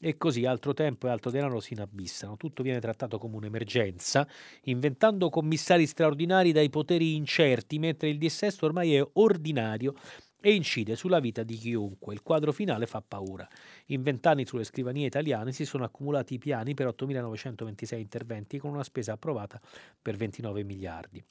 E 0.00 0.16
così 0.16 0.44
altro 0.44 0.74
tempo 0.74 1.06
e 1.06 1.10
altro 1.10 1.30
denaro 1.30 1.60
si 1.60 1.74
inabissano. 1.74 2.36
Tutto 2.36 2.64
viene 2.64 2.80
trattato 2.80 3.18
come 3.18 3.36
un'emergenza, 3.36 4.26
inventando 4.64 5.30
commissari 5.30 5.86
straordinari 5.86 6.50
dai 6.50 6.70
poteri 6.70 7.14
incerti, 7.14 7.78
mentre 7.78 8.08
il 8.08 8.18
dissesto 8.18 8.66
ormai 8.66 8.96
è 8.96 9.08
ordinario 9.12 9.94
e 10.40 10.52
incide 10.52 10.96
sulla 10.96 11.20
vita 11.20 11.44
di 11.44 11.54
chiunque. 11.54 12.12
Il 12.12 12.22
quadro 12.22 12.50
finale 12.50 12.86
fa 12.86 13.00
paura. 13.06 13.46
In 13.86 14.02
vent'anni 14.02 14.44
sulle 14.44 14.64
scrivanie 14.64 15.06
italiane 15.06 15.52
si 15.52 15.64
sono 15.64 15.84
accumulati 15.84 16.34
i 16.34 16.38
piani 16.38 16.74
per 16.74 16.88
8.926 16.88 17.98
interventi 17.98 18.58
con 18.58 18.72
una 18.72 18.82
spesa 18.82 19.12
approvata 19.12 19.60
per 20.02 20.16
29 20.16 20.64
miliardi. 20.64 21.24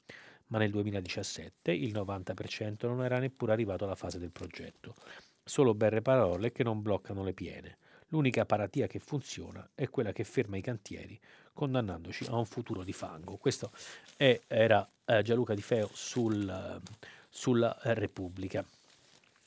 Ma 0.48 0.58
nel 0.58 0.70
2017 0.70 1.72
il 1.72 1.92
90% 1.92 2.86
non 2.86 3.04
era 3.04 3.18
neppure 3.18 3.52
arrivato 3.52 3.84
alla 3.84 3.94
fase 3.94 4.18
del 4.18 4.30
progetto. 4.30 4.94
Solo 5.42 5.74
berre 5.74 6.02
parole 6.02 6.52
che 6.52 6.62
non 6.62 6.82
bloccano 6.82 7.24
le 7.24 7.32
piene. 7.32 7.78
L'unica 8.08 8.44
paratia 8.46 8.86
che 8.86 9.00
funziona 9.00 9.68
è 9.74 9.88
quella 9.88 10.12
che 10.12 10.22
ferma 10.22 10.56
i 10.56 10.60
cantieri, 10.60 11.18
condannandoci 11.52 12.26
a 12.28 12.36
un 12.36 12.46
futuro 12.46 12.84
di 12.84 12.92
fango. 12.92 13.36
Questo 13.36 13.72
è, 14.16 14.40
era 14.46 14.88
eh, 15.04 15.22
Gianluca 15.22 15.54
Di 15.54 15.62
Feo 15.62 15.90
sul, 15.92 16.80
sulla 17.28 17.76
Repubblica. 17.82 18.64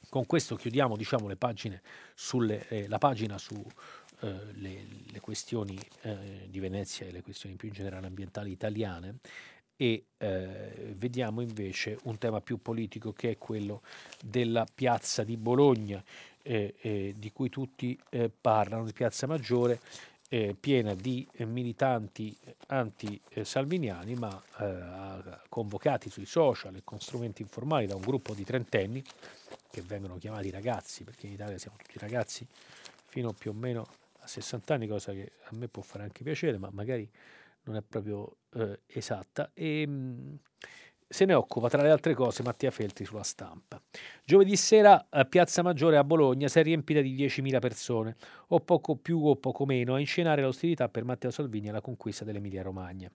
Con 0.09 0.25
questo 0.25 0.55
chiudiamo 0.55 0.97
diciamo, 0.97 1.29
sulle, 2.15 2.67
eh, 2.67 2.87
la 2.87 2.97
pagina 2.97 3.37
su 3.37 3.63
eh, 4.21 4.53
le, 4.53 4.85
le, 5.05 5.19
questioni 5.21 5.79
eh, 6.01 6.47
di 6.49 6.59
Venezia 6.59 7.05
e 7.05 7.11
le 7.11 7.21
questioni 7.21 7.55
più 7.55 7.69
in 7.69 7.73
generale 7.73 8.07
ambientali 8.07 8.51
italiane 8.51 9.19
e 9.81 10.03
eh, 10.17 10.93
vediamo 10.97 11.39
invece 11.39 11.97
un 12.03 12.17
tema 12.17 12.41
più 12.41 12.61
politico 12.61 13.13
che 13.13 13.31
è 13.31 13.37
quello 13.37 13.81
della 14.21 14.65
piazza 14.73 15.23
di 15.23 15.37
Bologna 15.37 16.03
eh, 16.43 16.75
eh, 16.81 17.15
di 17.17 17.31
cui 17.31 17.47
tutti 17.47 17.97
parlano, 18.41 18.83
di 18.83 18.91
Piazza 18.91 19.25
Maggiore 19.25 19.79
eh, 20.29 20.55
piena 20.57 20.93
di 20.93 21.27
eh, 21.33 21.45
militanti 21.45 22.35
anti-salviniani, 22.67 24.13
ma 24.13 24.41
eh, 24.59 25.39
convocati 25.49 26.09
sui 26.09 26.25
social 26.25 26.75
e 26.75 26.81
con 26.83 26.99
strumenti 26.99 27.41
informali 27.41 27.87
da 27.87 27.95
un 27.95 28.01
gruppo 28.01 28.33
di 28.33 28.43
trentenni 28.43 29.03
che 29.71 29.81
vengono 29.81 30.17
chiamati 30.17 30.51
ragazzi, 30.51 31.03
perché 31.03 31.25
in 31.25 31.33
Italia 31.33 31.57
siamo 31.57 31.77
tutti 31.77 31.97
ragazzi 31.97 32.45
fino 33.05 33.33
più 33.33 33.51
o 33.51 33.53
meno 33.53 33.87
a 34.19 34.27
60 34.27 34.73
anni, 34.73 34.87
cosa 34.87 35.13
che 35.13 35.31
a 35.45 35.55
me 35.55 35.67
può 35.67 35.81
fare 35.81 36.03
anche 36.03 36.23
piacere, 36.23 36.59
ma 36.59 36.69
magari 36.71 37.09
non 37.69 37.77
è 37.77 37.83
proprio 37.87 38.37
eh, 38.55 38.81
esatta. 38.87 39.51
E, 39.53 39.87
mh, 39.87 39.91
mm, 39.91 40.35
se 41.07 41.25
ne 41.25 41.33
occupa 41.33 41.69
tra 41.69 41.81
le 41.81 41.89
altre 41.89 42.13
cose 42.13 42.43
Mattia 42.43 42.69
Feltri 42.69 43.05
sulla 43.05 43.23
stampa. 43.23 43.81
Giovedì 44.23 44.55
sera 44.55 45.07
a 45.09 45.25
Piazza 45.25 45.63
Maggiore 45.63 45.97
a 45.97 46.03
Bologna 46.03 46.47
si 46.47 46.59
è 46.59 46.63
riempita 46.63 47.01
di 47.01 47.15
10.000 47.15 47.59
persone, 47.59 48.15
o 48.49 48.59
poco 48.59 48.95
più 48.95 49.25
o 49.25 49.35
poco 49.35 49.65
meno, 49.65 49.95
a 49.95 49.99
inscenare 49.99 50.41
l'ostilità 50.41 50.87
per 50.89 51.05
Matteo 51.05 51.31
Salvini 51.31 51.69
alla 51.69 51.81
conquista 51.81 52.25
dell'Emilia 52.25 52.61
Romagna. 52.61 53.09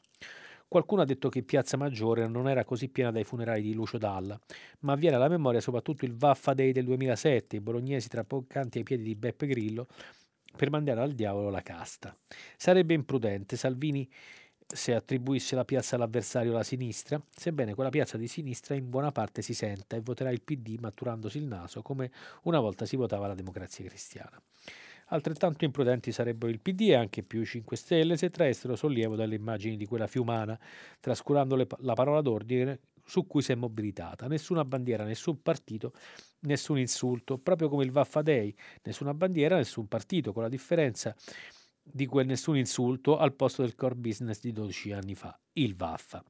Qualcuno 0.67 1.03
ha 1.03 1.05
detto 1.05 1.29
che 1.29 1.45
Piazza 1.45 1.77
Maggiore 1.77 2.27
non 2.27 2.49
era 2.49 2.65
così 2.65 2.89
piena 2.89 3.13
dai 3.13 3.23
funerali 3.23 3.63
di 3.63 3.75
Lucio 3.75 3.97
Dalla, 3.97 4.37
ma 4.81 4.97
viene 4.97 5.15
alla 5.15 5.29
memoria 5.29 5.61
soprattutto 5.61 6.05
il 6.05 6.17
Vaffa 6.17 6.53
Day 6.53 6.73
del 6.73 6.85
2007, 6.85 7.57
i 7.57 7.61
bolognesi 7.61 8.09
trapoccanti 8.09 8.79
ai 8.79 8.85
piedi 8.85 9.05
di 9.05 9.15
Beppe 9.15 9.47
Grillo 9.47 9.87
per 10.57 10.71
mandare 10.71 11.01
al 11.01 11.13
diavolo 11.13 11.51
la 11.51 11.63
casta. 11.63 12.17
Sarebbe 12.57 12.95
imprudente, 12.95 13.57
Salvini 13.57 14.09
se 14.67 14.95
attribuisse 14.95 15.55
la 15.55 15.65
piazza 15.65 15.97
all'avversario 15.97 16.53
la 16.53 16.63
sinistra, 16.63 17.21
sebbene 17.31 17.75
quella 17.75 17.91
piazza 17.91 18.17
di 18.17 18.27
sinistra 18.27 18.75
in 18.75 18.89
buona 18.89 19.13
parte 19.13 19.43
si 19.43 19.55
senta 19.55 19.97
e 19.97 20.01
voterà 20.01 20.31
il 20.31 20.43
PD 20.43 20.79
maturandosi 20.81 21.39
il 21.39 21.47
naso 21.47 21.83
come 21.83 22.11
una 22.43 22.61
volta 22.61 22.87
si 22.87 22.97
votava 22.97 23.27
la 23.27 23.35
democrazia 23.35 23.87
cristiana. 23.87 24.41
Altrettanto 25.09 25.65
imprudenti 25.65 26.13
sarebbero 26.13 26.51
il 26.51 26.61
PD 26.61 26.89
e 26.89 26.95
anche 26.95 27.23
più 27.23 27.43
i 27.43 27.45
5 27.45 27.77
Stelle 27.77 28.17
se 28.17 28.31
traessero 28.31 28.75
sollievo 28.75 29.17
dalle 29.17 29.35
immagini 29.35 29.77
di 29.77 29.87
quella 29.87 30.07
fiumana, 30.07 30.59
trascurando 30.99 31.57
le, 31.57 31.67
la 31.79 31.93
parola 31.93 32.23
d'ordine 32.23 32.81
su 33.05 33.27
cui 33.27 33.43
si 33.43 33.53
è 33.53 33.55
mobilitata. 33.55 34.27
Nessuna 34.27 34.65
bandiera, 34.65 35.05
nessun 35.05 35.43
partito, 35.43 35.93
nessun 36.41 36.79
insulto, 36.79 37.37
proprio 37.37 37.69
come 37.69 37.85
il 37.85 37.91
Vaffa 37.91 38.23
Day, 38.23 38.55
nessuna 38.83 39.13
bandiera, 39.13 39.57
nessun 39.57 39.87
partito, 39.89 40.33
con 40.33 40.43
la 40.43 40.49
differenza 40.49 41.15
di 41.87 42.07
quel 42.07 42.27
nessun 42.27 42.57
insulto 42.57 43.19
al 43.19 43.35
posto 43.35 43.61
del 43.61 43.75
core 43.75 43.95
business 43.95 44.41
di 44.41 44.53
12 44.53 44.93
anni 44.93 45.15
fa, 45.15 45.39
il 45.53 45.75
Vaffa. 45.75 46.25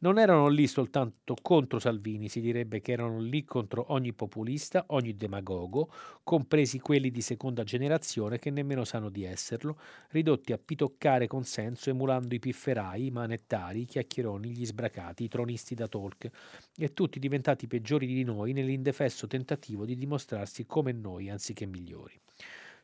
Non 0.00 0.18
erano 0.18 0.48
lì 0.48 0.66
soltanto 0.66 1.34
contro 1.40 1.78
Salvini, 1.78 2.28
si 2.28 2.42
direbbe 2.42 2.82
che 2.82 2.92
erano 2.92 3.18
lì 3.18 3.42
contro 3.44 3.86
ogni 3.92 4.12
populista, 4.12 4.84
ogni 4.88 5.16
demagogo, 5.16 5.90
compresi 6.22 6.78
quelli 6.78 7.10
di 7.10 7.22
seconda 7.22 7.64
generazione 7.64 8.38
che 8.38 8.50
nemmeno 8.50 8.84
sanno 8.84 9.08
di 9.08 9.24
esserlo, 9.24 9.80
ridotti 10.10 10.52
a 10.52 10.58
pitoccare 10.58 11.26
consenso 11.26 11.88
emulando 11.88 12.34
i 12.34 12.38
pifferai, 12.38 13.06
i 13.06 13.10
manettari, 13.10 13.80
i 13.80 13.86
chiacchieroni, 13.86 14.50
gli 14.50 14.66
sbracati, 14.66 15.24
i 15.24 15.28
tronisti 15.28 15.74
da 15.74 15.88
talk 15.88 16.28
e 16.76 16.92
tutti 16.92 17.18
diventati 17.18 17.66
peggiori 17.66 18.06
di 18.06 18.24
noi 18.24 18.52
nell'indefesso 18.52 19.26
tentativo 19.26 19.86
di 19.86 19.96
dimostrarsi 19.96 20.66
come 20.66 20.92
noi 20.92 21.30
anziché 21.30 21.64
migliori. 21.64 22.20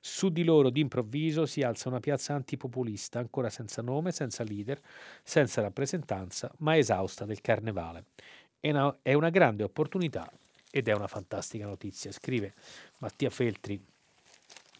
Su 0.07 0.29
di 0.29 0.45
loro 0.45 0.69
d'improvviso 0.69 1.47
si 1.47 1.63
alza 1.63 1.89
una 1.89 1.99
piazza 1.99 2.35
antipopulista, 2.35 3.21
ancora 3.21 3.49
senza 3.49 3.81
nome, 3.81 4.13
senza 4.13 4.45
leader, 4.45 4.79
senza 5.23 5.63
rappresentanza, 5.63 6.53
ma 6.59 6.77
esausta 6.77 7.25
del 7.25 7.41
carnevale. 7.41 8.05
È 8.61 8.69
una, 8.69 8.99
è 9.01 9.15
una 9.15 9.31
grande 9.31 9.63
opportunità 9.63 10.31
ed 10.71 10.89
è 10.89 10.93
una 10.93 11.07
fantastica 11.07 11.65
notizia, 11.65 12.13
scrive 12.13 12.53
Mattia 12.99 13.31
Feltri 13.31 13.83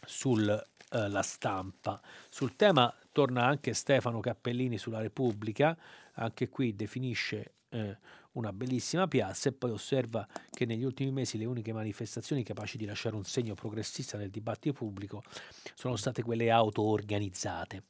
sulla 0.05 0.63
eh, 0.91 1.23
stampa. 1.23 1.99
Sul 2.29 2.55
tema 2.55 2.95
torna 3.11 3.45
anche 3.45 3.73
Stefano 3.73 4.19
Cappellini 4.19 4.77
sulla 4.77 5.01
Repubblica, 5.01 5.75
anche 6.13 6.49
qui 6.49 6.75
definisce 6.75 7.53
eh, 7.69 7.97
una 8.35 8.53
bellissima 8.53 9.07
piazza 9.07 9.49
e 9.49 9.51
poi 9.51 9.71
osserva 9.71 10.27
che 10.51 10.65
negli 10.65 10.83
ultimi 10.83 11.11
mesi 11.11 11.37
le 11.37 11.45
uniche 11.45 11.73
manifestazioni 11.73 12.43
capaci 12.43 12.77
di 12.77 12.85
lasciare 12.85 13.15
un 13.15 13.23
segno 13.23 13.53
progressista 13.53 14.17
nel 14.17 14.29
dibattito 14.29 14.73
pubblico 14.73 15.23
sono 15.73 15.95
state 15.95 16.23
quelle 16.23 16.49
auto-organizzate. 16.49 17.83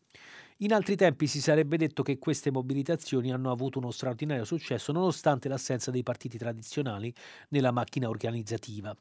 In 0.59 0.71
altri 0.71 0.95
tempi 0.95 1.27
si 1.27 1.41
sarebbe 1.41 1.75
detto 1.75 2.01
che 2.01 2.17
queste 2.17 2.49
mobilitazioni 2.49 3.29
hanno 3.29 3.51
avuto 3.51 3.77
uno 3.77 3.91
straordinario 3.91 4.45
successo 4.45 4.93
nonostante 4.93 5.49
l'assenza 5.49 5.91
dei 5.91 6.01
partiti 6.01 6.37
tradizionali 6.37 7.13
nella 7.49 7.71
macchina 7.71 8.07
organizzativa. 8.07 8.95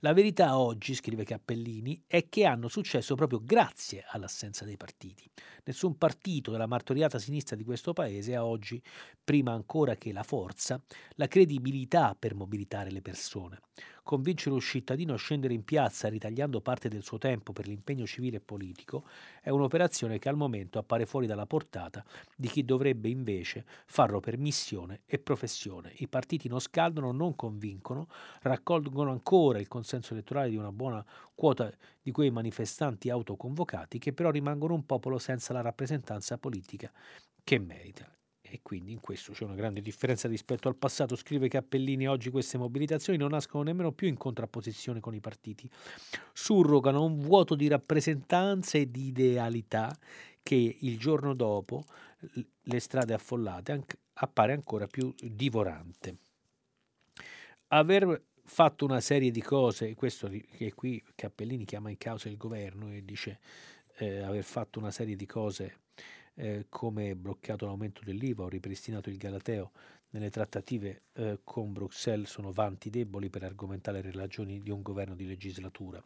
La 0.00 0.12
verità 0.12 0.58
oggi, 0.58 0.94
scrive 0.94 1.24
Cappellini, 1.24 2.02
è 2.06 2.28
che 2.28 2.44
hanno 2.44 2.68
successo 2.68 3.14
proprio 3.14 3.40
grazie 3.42 4.04
all'assenza 4.06 4.66
dei 4.66 4.76
partiti. 4.76 5.26
Nessun 5.64 5.96
partito 5.96 6.50
della 6.50 6.66
martoriata 6.66 7.18
sinistra 7.18 7.56
di 7.56 7.64
questo 7.64 7.94
paese 7.94 8.34
ha 8.36 8.44
oggi, 8.44 8.78
prima 9.24 9.52
ancora 9.52 9.94
che 9.94 10.12
la 10.12 10.22
forza, 10.22 10.78
la 11.14 11.26
credibilità 11.26 12.14
per 12.18 12.34
mobilitare 12.34 12.90
le 12.90 13.00
persone. 13.00 13.60
Convincere 14.08 14.54
un 14.54 14.60
cittadino 14.62 15.12
a 15.12 15.18
scendere 15.18 15.52
in 15.52 15.64
piazza 15.64 16.08
ritagliando 16.08 16.62
parte 16.62 16.88
del 16.88 17.02
suo 17.02 17.18
tempo 17.18 17.52
per 17.52 17.66
l'impegno 17.66 18.06
civile 18.06 18.38
e 18.38 18.40
politico 18.40 19.04
è 19.42 19.50
un'operazione 19.50 20.18
che 20.18 20.30
al 20.30 20.34
momento 20.34 20.78
appare 20.78 21.04
fuori 21.04 21.26
dalla 21.26 21.44
portata 21.44 22.02
di 22.34 22.48
chi 22.48 22.64
dovrebbe 22.64 23.10
invece 23.10 23.66
farlo 23.84 24.18
per 24.18 24.38
missione 24.38 25.02
e 25.04 25.18
professione. 25.18 25.92
I 25.96 26.08
partiti 26.08 26.48
non 26.48 26.58
scaldano, 26.58 27.12
non 27.12 27.36
convincono, 27.36 28.08
raccolgono 28.40 29.10
ancora 29.10 29.58
il 29.58 29.68
consenso 29.68 30.14
elettorale 30.14 30.48
di 30.48 30.56
una 30.56 30.72
buona 30.72 31.04
quota 31.34 31.70
di 32.00 32.10
quei 32.10 32.30
manifestanti 32.30 33.10
autoconvocati 33.10 33.98
che 33.98 34.14
però 34.14 34.30
rimangono 34.30 34.72
un 34.72 34.86
popolo 34.86 35.18
senza 35.18 35.52
la 35.52 35.60
rappresentanza 35.60 36.38
politica 36.38 36.90
che 37.44 37.58
merita 37.58 38.10
e 38.50 38.60
quindi 38.62 38.92
in 38.92 39.00
questo 39.00 39.32
c'è 39.32 39.44
una 39.44 39.54
grande 39.54 39.80
differenza 39.80 40.28
rispetto 40.28 40.68
al 40.68 40.76
passato. 40.76 41.16
Scrive 41.16 41.48
Cappellini, 41.48 42.08
oggi 42.08 42.30
queste 42.30 42.58
mobilitazioni 42.58 43.18
non 43.18 43.30
nascono 43.30 43.62
nemmeno 43.62 43.92
più 43.92 44.08
in 44.08 44.16
contrapposizione 44.16 45.00
con 45.00 45.14
i 45.14 45.20
partiti, 45.20 45.68
surrogano 46.32 47.04
un 47.04 47.18
vuoto 47.18 47.54
di 47.54 47.68
rappresentanza 47.68 48.78
e 48.78 48.90
di 48.90 49.08
idealità 49.08 49.96
che 50.42 50.76
il 50.80 50.98
giorno 50.98 51.34
dopo 51.34 51.84
le 52.62 52.80
strade 52.80 53.14
affollate 53.14 53.84
appare 54.14 54.52
ancora 54.52 54.86
più 54.86 55.12
divorante. 55.20 56.16
Aver 57.68 58.22
fatto 58.44 58.86
una 58.86 59.00
serie 59.00 59.30
di 59.30 59.42
cose, 59.42 59.94
questo 59.94 60.28
che 60.28 60.72
qui 60.74 61.02
Cappellini 61.14 61.66
chiama 61.66 61.90
in 61.90 61.98
causa 61.98 62.28
il 62.28 62.38
governo 62.38 62.90
e 62.90 63.04
dice 63.04 63.38
eh, 63.98 64.20
aver 64.20 64.42
fatto 64.42 64.78
una 64.78 64.90
serie 64.90 65.16
di 65.16 65.26
cose 65.26 65.80
eh, 66.38 66.66
come 66.68 67.14
bloccato 67.16 67.66
l'aumento 67.66 68.00
dell'IVA 68.04 68.44
o 68.44 68.48
ripristinato 68.48 69.10
il 69.10 69.16
Galateo 69.16 69.72
nelle 70.10 70.30
trattative 70.30 71.02
eh, 71.14 71.40
con 71.44 71.72
Bruxelles 71.72 72.30
sono 72.30 72.52
vanti 72.52 72.88
deboli 72.90 73.28
per 73.28 73.42
argomentare 73.42 74.00
le 74.00 74.12
ragioni 74.12 74.60
di 74.60 74.70
un 74.70 74.80
governo 74.80 75.14
di 75.14 75.26
legislatura. 75.26 76.02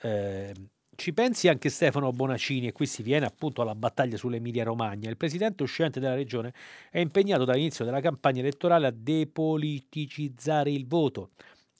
Eh, 0.00 0.54
ci 0.94 1.12
pensi 1.12 1.48
anche 1.48 1.68
Stefano 1.70 2.12
Bonaccini 2.12 2.68
e 2.68 2.72
qui 2.72 2.86
si 2.86 3.02
viene 3.02 3.26
appunto 3.26 3.62
alla 3.62 3.74
battaglia 3.74 4.16
sull'Emilia 4.16 4.64
Romagna. 4.64 5.08
Il 5.08 5.16
presidente 5.16 5.62
uscente 5.62 6.00
della 6.00 6.14
regione 6.14 6.52
è 6.90 6.98
impegnato 6.98 7.44
dall'inizio 7.44 7.84
della 7.84 8.00
campagna 8.00 8.40
elettorale 8.40 8.86
a 8.86 8.94
depoliticizzare 8.94 10.70
il 10.70 10.86
voto, 10.86 11.30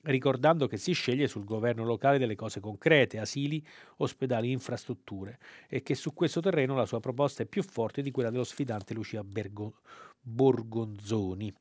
ricordando 0.03 0.67
che 0.67 0.77
si 0.77 0.93
sceglie 0.93 1.29
sul 1.29 1.45
governo 1.45 1.85
locale 1.85 2.19
delle 2.19 2.35
cose 2.35 2.61
concrete, 2.61 3.19
asili, 3.19 3.65
ospedali, 3.99 4.51
infrastrutture, 4.51 5.38
e 5.69 5.83
che 5.83 5.95
su 5.95 6.12
questo 6.12 6.41
terreno 6.41 6.75
la 6.75 6.87
sua 6.87 7.01
proposta 7.01 7.43
è 7.43 7.47
più 7.47 7.62
forte 7.62 8.03
di 8.03 8.11
quella 8.11 8.31
dello 8.31 8.45
sfidante 8.45 8.95
Lucia 8.95 9.23
Bergo- 9.23 9.81
Borgonzoni. 10.21 11.53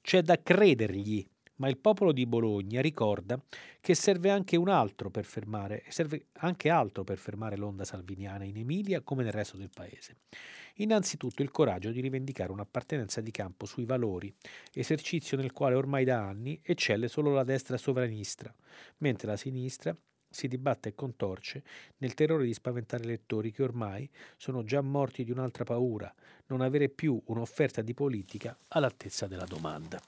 C'è 0.00 0.22
da 0.22 0.40
credergli, 0.42 1.26
ma 1.60 1.68
il 1.68 1.78
popolo 1.78 2.12
di 2.12 2.26
Bologna 2.26 2.80
ricorda 2.80 3.40
che 3.80 3.94
serve 3.94 4.30
anche 4.30 4.56
un 4.56 4.68
altro 4.68 5.10
per 5.10 5.24
fermare, 5.24 5.84
serve 5.88 6.26
anche 6.38 6.70
altro 6.70 7.04
per 7.04 7.18
fermare 7.18 7.56
l'onda 7.56 7.84
salviniana 7.84 8.44
in 8.44 8.56
Emilia 8.56 9.02
come 9.02 9.22
nel 9.22 9.32
resto 9.32 9.56
del 9.56 9.70
paese. 9.72 10.16
Innanzitutto 10.76 11.42
il 11.42 11.50
coraggio 11.50 11.90
di 11.90 12.00
rivendicare 12.00 12.52
un'appartenenza 12.52 13.20
di 13.20 13.30
campo 13.30 13.66
sui 13.66 13.84
valori, 13.84 14.34
esercizio 14.72 15.36
nel 15.36 15.52
quale 15.52 15.74
ormai 15.74 16.04
da 16.04 16.26
anni 16.26 16.58
eccelle 16.62 17.08
solo 17.08 17.32
la 17.32 17.44
destra 17.44 17.76
sovranista, 17.76 18.54
mentre 18.98 19.28
la 19.28 19.36
sinistra 19.36 19.94
si 20.32 20.48
dibatte 20.48 20.90
e 20.90 20.94
contorce 20.94 21.62
nel 21.98 22.14
terrore 22.14 22.44
di 22.44 22.54
spaventare 22.54 23.04
lettori 23.04 23.50
che 23.50 23.64
ormai 23.64 24.08
sono 24.36 24.62
già 24.62 24.80
morti 24.80 25.24
di 25.24 25.32
un'altra 25.32 25.64
paura, 25.64 26.12
non 26.46 26.62
avere 26.62 26.88
più 26.88 27.20
un'offerta 27.26 27.82
di 27.82 27.92
politica 27.92 28.56
all'altezza 28.68 29.26
della 29.26 29.44
domanda. 29.44 30.00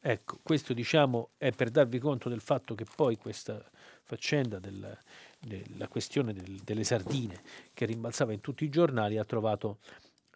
Ecco, 0.00 0.38
questo 0.42 0.72
diciamo 0.74 1.30
è 1.38 1.50
per 1.50 1.70
darvi 1.70 1.98
conto 1.98 2.28
del 2.28 2.40
fatto 2.40 2.74
che 2.74 2.86
poi 2.94 3.16
questa 3.16 3.62
faccenda 4.04 4.58
del, 4.58 4.96
della 5.40 5.88
questione 5.88 6.32
del, 6.32 6.60
delle 6.62 6.84
sardine 6.84 7.42
che 7.74 7.84
rimbalzava 7.84 8.32
in 8.32 8.40
tutti 8.40 8.64
i 8.64 8.68
giornali 8.68 9.18
ha 9.18 9.24
trovato 9.24 9.78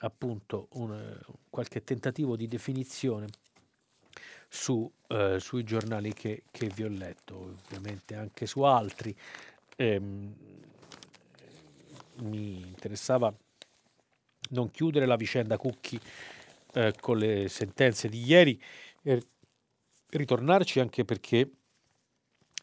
appunto 0.01 0.67
un, 0.73 1.17
qualche 1.49 1.85
tentativo 1.85 2.35
di 2.35 2.49
definizione 2.49 3.29
su, 4.49 4.91
eh, 5.07 5.39
sui 5.39 5.65
giornali 5.65 6.13
che, 6.13 6.43
che, 6.51 6.67
vi 6.67 6.83
ho 6.83 6.89
letto, 6.89 7.57
ovviamente 7.65 8.15
anche 8.15 8.47
su 8.47 8.61
altri. 8.63 9.17
Ehm, 9.77 10.35
mi 12.17 12.61
interessava 12.61 13.33
non 14.51 14.71
chiudere 14.71 15.07
la 15.07 15.17
vicenda 15.17 15.57
Cucchi 15.57 15.99
eh, 16.75 16.95
con 17.01 17.17
le 17.17 17.49
sentenze 17.49 18.09
di 18.09 18.23
ieri 18.23 18.61
e 19.03 19.23
ritornarci 20.13 20.81
anche 20.81 21.05
perché 21.05 21.51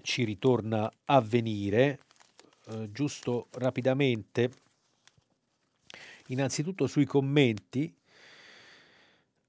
ci 0.01 0.23
ritorna 0.23 0.91
a 1.05 1.19
venire, 1.21 1.99
eh, 2.67 2.91
giusto 2.91 3.47
rapidamente, 3.51 4.51
innanzitutto 6.27 6.88
sui 6.88 7.05
commenti, 7.05 7.93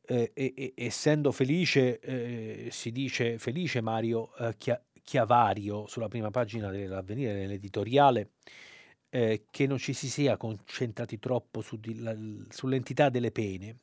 eh, 0.06 0.30
e, 0.34 0.72
essendo 0.74 1.30
felice, 1.30 2.00
eh, 2.00 2.68
si 2.70 2.90
dice 2.90 3.38
felice 3.38 3.80
Mario 3.80 4.34
eh, 4.36 4.56
Chia, 4.56 4.82
Chiavario 5.02 5.86
sulla 5.86 6.08
prima 6.08 6.30
pagina 6.30 6.70
dell'avvenire, 6.70 7.32
nell'editoriale, 7.34 8.30
eh, 9.10 9.44
che 9.50 9.66
non 9.66 9.78
ci 9.78 9.92
si 9.92 10.08
sia 10.08 10.36
concentrati 10.36 11.18
troppo 11.18 11.60
su 11.60 11.78
di, 11.78 12.00
la, 12.00 12.16
sull'entità 12.48 13.08
delle 13.08 13.30
pene. 13.30 13.76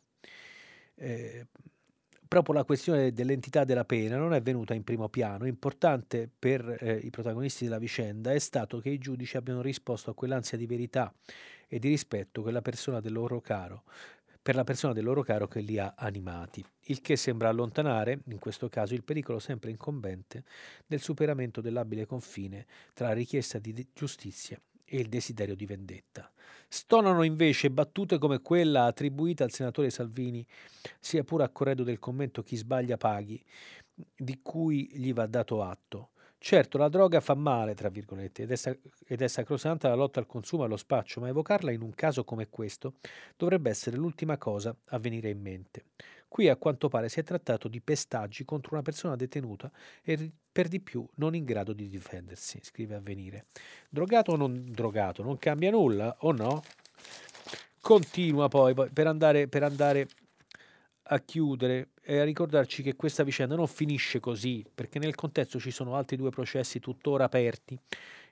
Proprio 2.27 2.55
la 2.55 2.63
questione 2.63 3.13
dell'entità 3.13 3.63
della 3.63 3.85
pena 3.85 4.17
non 4.17 4.33
è 4.33 4.41
venuta 4.41 4.73
in 4.73 4.83
primo 4.83 5.07
piano. 5.07 5.47
Importante 5.47 6.29
per 6.37 6.77
eh, 6.81 6.95
i 6.95 7.09
protagonisti 7.09 7.63
della 7.63 7.77
vicenda 7.77 8.33
è 8.33 8.39
stato 8.39 8.79
che 8.79 8.89
i 8.89 8.97
giudici 8.97 9.37
abbiano 9.37 9.61
risposto 9.61 10.11
a 10.11 10.13
quell'ansia 10.13 10.57
di 10.57 10.65
verità 10.65 11.13
e 11.67 11.79
di 11.79 11.87
rispetto 11.87 12.43
che 12.43 12.51
la 12.51 12.61
persona 12.61 12.99
del 12.99 13.13
loro 13.13 13.39
caro 13.39 13.83
per 14.47 14.55
la 14.55 14.63
persona 14.63 14.93
del 14.93 15.03
loro 15.03 15.23
caro 15.23 15.45
che 15.49 15.59
li 15.59 15.77
ha 15.77 15.93
animati, 15.97 16.63
il 16.83 17.01
che 17.01 17.17
sembra 17.17 17.49
allontanare, 17.49 18.21
in 18.27 18.39
questo 18.39 18.69
caso, 18.69 18.93
il 18.93 19.03
pericolo 19.03 19.39
sempre 19.39 19.71
incombente 19.71 20.45
del 20.85 21.01
superamento 21.01 21.59
dell'abile 21.59 22.05
confine 22.05 22.65
tra 22.93 23.07
la 23.07 23.13
richiesta 23.13 23.59
di 23.59 23.89
giustizia 23.93 24.57
e 24.87 24.99
il 24.99 25.09
desiderio 25.09 25.55
di 25.55 25.65
vendetta. 25.65 26.31
Stonano 26.69 27.23
invece 27.23 27.69
battute 27.69 28.17
come 28.17 28.41
quella 28.41 28.85
attribuita 28.85 29.43
al 29.43 29.51
senatore 29.51 29.89
Salvini, 29.89 30.45
sia 30.99 31.23
pure 31.23 31.43
a 31.43 31.49
corredo 31.49 31.83
del 31.83 31.99
commento 31.99 32.43
chi 32.43 32.55
sbaglia 32.55 32.97
paghi, 32.97 33.43
di 34.15 34.39
cui 34.41 34.89
gli 34.93 35.13
va 35.13 35.25
dato 35.25 35.61
atto. 35.61 36.09
Certo, 36.39 36.77
la 36.77 36.87
droga 36.87 37.19
fa 37.19 37.33
male, 37.33 37.73
tra 37.73 37.89
virgolette, 37.89 38.43
ed 38.43 38.51
è, 38.51 38.55
sac- 38.55 38.79
ed 39.07 39.21
è 39.21 39.27
sacrosanta 39.27 39.89
la 39.89 39.95
lotta 39.95 40.19
al 40.19 40.27
consumo 40.27 40.63
e 40.63 40.65
allo 40.67 40.77
spaccio, 40.77 41.19
ma 41.19 41.27
evocarla 41.27 41.71
in 41.71 41.81
un 41.81 41.93
caso 41.93 42.23
come 42.23 42.47
questo 42.47 42.93
dovrebbe 43.35 43.69
essere 43.69 43.97
l'ultima 43.97 44.37
cosa 44.37 44.75
a 44.89 44.99
venire 44.99 45.29
in 45.29 45.41
mente. 45.41 45.85
Qui 46.27 46.47
a 46.49 46.57
quanto 46.57 46.89
pare 46.89 47.09
si 47.09 47.19
è 47.19 47.23
trattato 47.23 47.67
di 47.67 47.81
pestaggi 47.81 48.45
contro 48.45 48.75
una 48.75 48.83
persona 48.83 49.15
detenuta 49.15 49.71
e 50.03 50.31
per 50.57 50.69
di 50.69 50.79
più 50.79 51.07
non 51.17 51.35
in 51.35 51.45
grado 51.45 51.71
di 51.71 51.87
difendersi, 51.87 52.57
scrive 52.63 52.95
Avvenire. 52.95 53.45
Drogato 53.89 54.31
o 54.31 54.35
non 54.35 54.71
drogato, 54.71 55.21
non 55.21 55.37
cambia 55.37 55.69
nulla, 55.69 56.15
o 56.21 56.31
no? 56.31 56.63
Continua 57.79 58.47
poi, 58.47 58.73
per 58.73 59.05
andare, 59.05 59.47
per 59.47 59.61
andare 59.61 60.07
a 61.09 61.19
chiudere 61.19 61.89
e 62.01 62.17
a 62.17 62.23
ricordarci 62.23 62.81
che 62.81 62.95
questa 62.95 63.21
vicenda 63.21 63.53
non 63.53 63.67
finisce 63.67 64.19
così, 64.19 64.65
perché 64.73 64.97
nel 64.97 65.13
contesto 65.13 65.59
ci 65.59 65.69
sono 65.69 65.93
altri 65.93 66.17
due 66.17 66.31
processi 66.31 66.79
tuttora 66.79 67.25
aperti. 67.25 67.77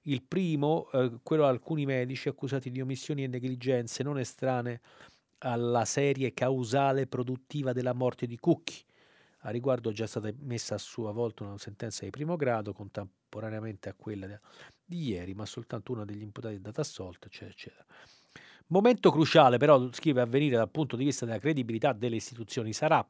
Il 0.06 0.24
primo, 0.24 0.90
eh, 0.94 1.20
quello 1.22 1.44
di 1.44 1.50
alcuni 1.50 1.86
medici 1.86 2.28
accusati 2.28 2.72
di 2.72 2.82
omissioni 2.82 3.24
e 3.24 3.28
negligenze 3.28 4.02
non 4.02 4.18
estranee 4.18 4.82
alla 5.40 5.86
serie 5.86 6.34
causale 6.34 7.06
produttiva 7.06 7.72
della 7.72 7.94
morte 7.94 8.26
di 8.26 8.40
Cucchi. 8.40 8.84
A 9.46 9.52
riguardo 9.52 9.92
è 9.92 9.94
già 9.94 10.08
stata 10.08 10.32
messa 10.40 10.74
a 10.74 10.80
sua 10.80 11.12
volta 11.12 11.44
una 11.44 11.60
sentenza 11.60 12.04
di 12.04 12.10
primo 12.10 12.36
grado 12.36 12.74
contemporaneamente 12.74 13.90
a 13.90 13.94
quella 13.94 14.40
di 14.84 15.10
ieri, 15.10 15.36
ma 15.36 15.46
soltanto 15.46 15.92
uno 15.92 16.04
degli 16.04 16.24
imputati 16.24 16.56
è 16.56 16.60
data 16.60 16.82
assolta, 16.82 17.28
eccetera, 17.28 17.52
eccetera. 17.52 17.86
Momento 18.68 19.12
cruciale 19.12 19.58
però, 19.58 19.92
scrive 19.92 20.22
Avvenire 20.22 20.56
dal 20.56 20.72
punto 20.72 20.96
di 20.96 21.04
vista 21.04 21.26
della 21.26 21.38
credibilità 21.38 21.94
delle 21.94 22.16
istituzioni, 22.16 22.74
sarà 22.74 23.08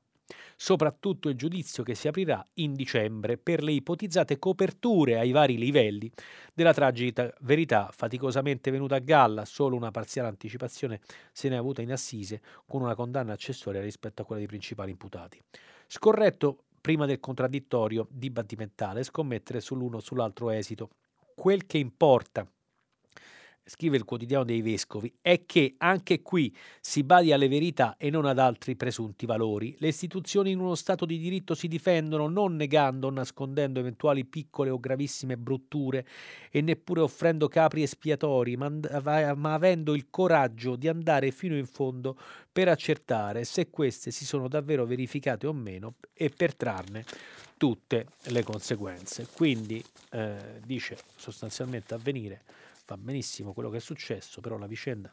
soprattutto 0.58 1.30
il 1.30 1.36
giudizio 1.36 1.84
che 1.84 1.96
si 1.96 2.10
aprirà 2.10 2.46
in 2.56 2.74
dicembre 2.74 3.38
per 3.38 3.64
le 3.64 3.72
ipotizzate 3.72 4.38
coperture 4.38 5.18
ai 5.18 5.32
vari 5.32 5.58
livelli 5.58 6.12
della 6.54 6.74
tragica 6.74 7.34
verità 7.42 7.92
faticosamente 7.94 8.72
venuta 8.72 8.96
a 8.96 9.00
galla, 9.00 9.46
solo 9.46 9.78
una 9.78 9.92
parziale 9.92 10.28
anticipazione 10.28 11.00
se 11.32 11.48
ne 11.48 11.56
è 11.56 11.60
avuta 11.60 11.82
in 11.82 11.94
assise 11.94 12.42
con 12.66 12.82
una 12.82 12.96
condanna 12.96 13.32
accessoria 13.32 13.80
rispetto 13.80 14.22
a 14.22 14.26
quella 14.26 14.42
dei 14.42 14.50
principali 14.50 14.92
imputati. 14.92 15.42
Scorretto 15.88 16.66
prima 16.82 17.06
del 17.06 17.20
contraddittorio 17.20 18.08
dibattimentale 18.10 19.04
scommettere 19.04 19.60
sull'uno 19.60 19.98
o 19.98 20.02
sull'altro 20.02 20.52
esito. 20.52 20.90
Quel 21.36 21.66
che 21.66 21.78
importa 21.78 22.48
scrive 23.66 23.98
il 23.98 24.06
quotidiano 24.06 24.44
dei 24.44 24.62
vescovi, 24.62 25.12
è 25.22 25.46
che 25.46 25.74
anche 25.80 26.22
qui 26.22 26.56
si 26.80 27.04
badi 27.04 27.34
alle 27.34 27.48
verità 27.48 27.96
e 27.98 28.12
non 28.12 28.26
ad 28.26 28.38
altri 28.38 28.76
presunti 28.76 29.26
valori. 29.26 29.76
Le 29.80 29.88
istituzioni 29.88 30.52
in 30.52 30.60
uno 30.60 30.76
Stato 30.76 31.06
di 31.06 31.18
diritto 31.18 31.56
si 31.56 31.68
difendono 31.68 32.28
non 32.28 32.56
negando 32.56 33.08
o 33.08 33.10
nascondendo 33.10 33.80
eventuali 33.80 34.24
piccole 34.24 34.70
o 34.70 34.80
gravissime 34.80 35.36
brutture 35.36 36.06
e 36.52 36.62
neppure 36.62 37.02
offrendo 37.02 37.48
capri 37.48 37.82
espiatori, 37.82 38.56
ma, 38.56 38.70
ma 39.36 39.54
avendo 39.54 39.96
il 39.96 40.08
coraggio 40.12 40.76
di 40.76 40.88
andare 40.88 41.32
fino 41.32 41.58
in 41.58 41.66
fondo 41.66 42.18
per 42.52 42.68
accertare 42.68 43.44
se 43.46 43.70
queste 43.70 44.12
si 44.12 44.26
sono 44.26 44.48
davvero 44.48 44.86
verificate 44.86 45.48
o 45.48 45.54
meno 45.54 45.96
e 46.14 46.30
per 46.30 46.56
trarne 46.56 47.04
tutte 47.58 48.08
le 48.26 48.44
conseguenze. 48.44 49.28
Quindi 49.34 49.84
eh, 50.12 50.62
dice 50.64 50.98
sostanzialmente 51.16 51.94
avvenire 51.94 52.42
va 52.86 52.98
benissimo 52.98 53.54
quello 53.54 53.70
che 53.70 53.78
è 53.78 53.82
successo, 53.82 54.42
però 54.42 54.58
la 54.58 54.68
vicenda 54.68 55.12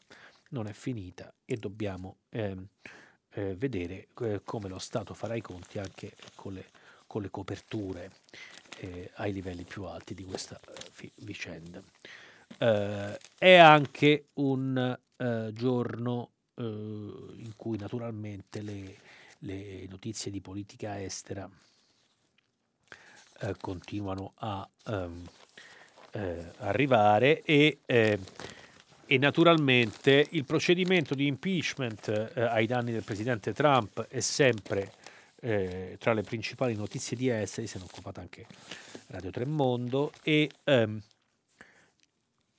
non 0.51 0.67
è 0.67 0.73
finita 0.73 1.33
e 1.45 1.57
dobbiamo 1.57 2.19
eh, 2.31 2.57
eh, 3.31 3.55
vedere 3.57 4.09
eh, 4.21 4.43
come 4.45 4.69
lo 4.69 4.79
Stato 4.79 5.15
farà 5.15 5.35
i 5.35 5.41
conti 5.41 5.79
anche 5.79 6.15
con 6.35 6.53
le, 6.55 6.67
con 7.07 7.23
le 7.23 7.31
coperture 7.31 8.11
eh, 8.79 9.11
ai 9.15 9.33
livelli 9.33 9.65
più 9.65 9.85
alti 9.85 10.15
di 10.15 10.25
questa 10.25 10.61
eh, 11.01 11.13
vicenda. 11.17 11.83
Eh, 12.59 13.19
è 13.39 13.55
anche 13.57 14.27
un 14.35 14.99
giorno 15.53 16.31
in 16.55 17.53
cui 17.55 17.79
naturalmente 17.79 18.61
le, 18.61 18.97
le, 19.39 19.87
notizie 19.87 20.33
di 20.33 20.41
politica 20.41 21.01
estera 21.01 21.49
continuano 23.61 24.33
a... 24.35 24.69
Um, 24.87 25.25
eh, 26.13 26.51
arrivare 26.59 27.43
e, 27.43 27.79
eh, 27.87 28.19
e, 29.07 29.19
naturalmente 29.19 30.27
il 30.31 30.45
procedimento 30.45 31.15
di 31.15 31.27
impeachment 31.27 32.33
eh, 32.35 32.43
ai 32.43 32.67
danni 32.67 32.93
del 32.93 33.03
presidente 33.03 33.53
Trump 33.53 34.07
è 34.09 34.21
sempre 34.21 34.93
eh, 35.41 35.97
tra 35.99 36.13
le 36.13 36.23
principali 36.23 36.75
notizie 36.75 37.17
di 37.17 37.29
esteri, 37.29 37.67
se 37.67 37.79
ne 37.79 37.85
è 37.85 37.89
occupata 37.91 38.21
anche 38.21 38.47
Radio 39.09 39.31
Tremondo 39.31 40.13
e 40.23 40.49
ehm, 40.65 41.01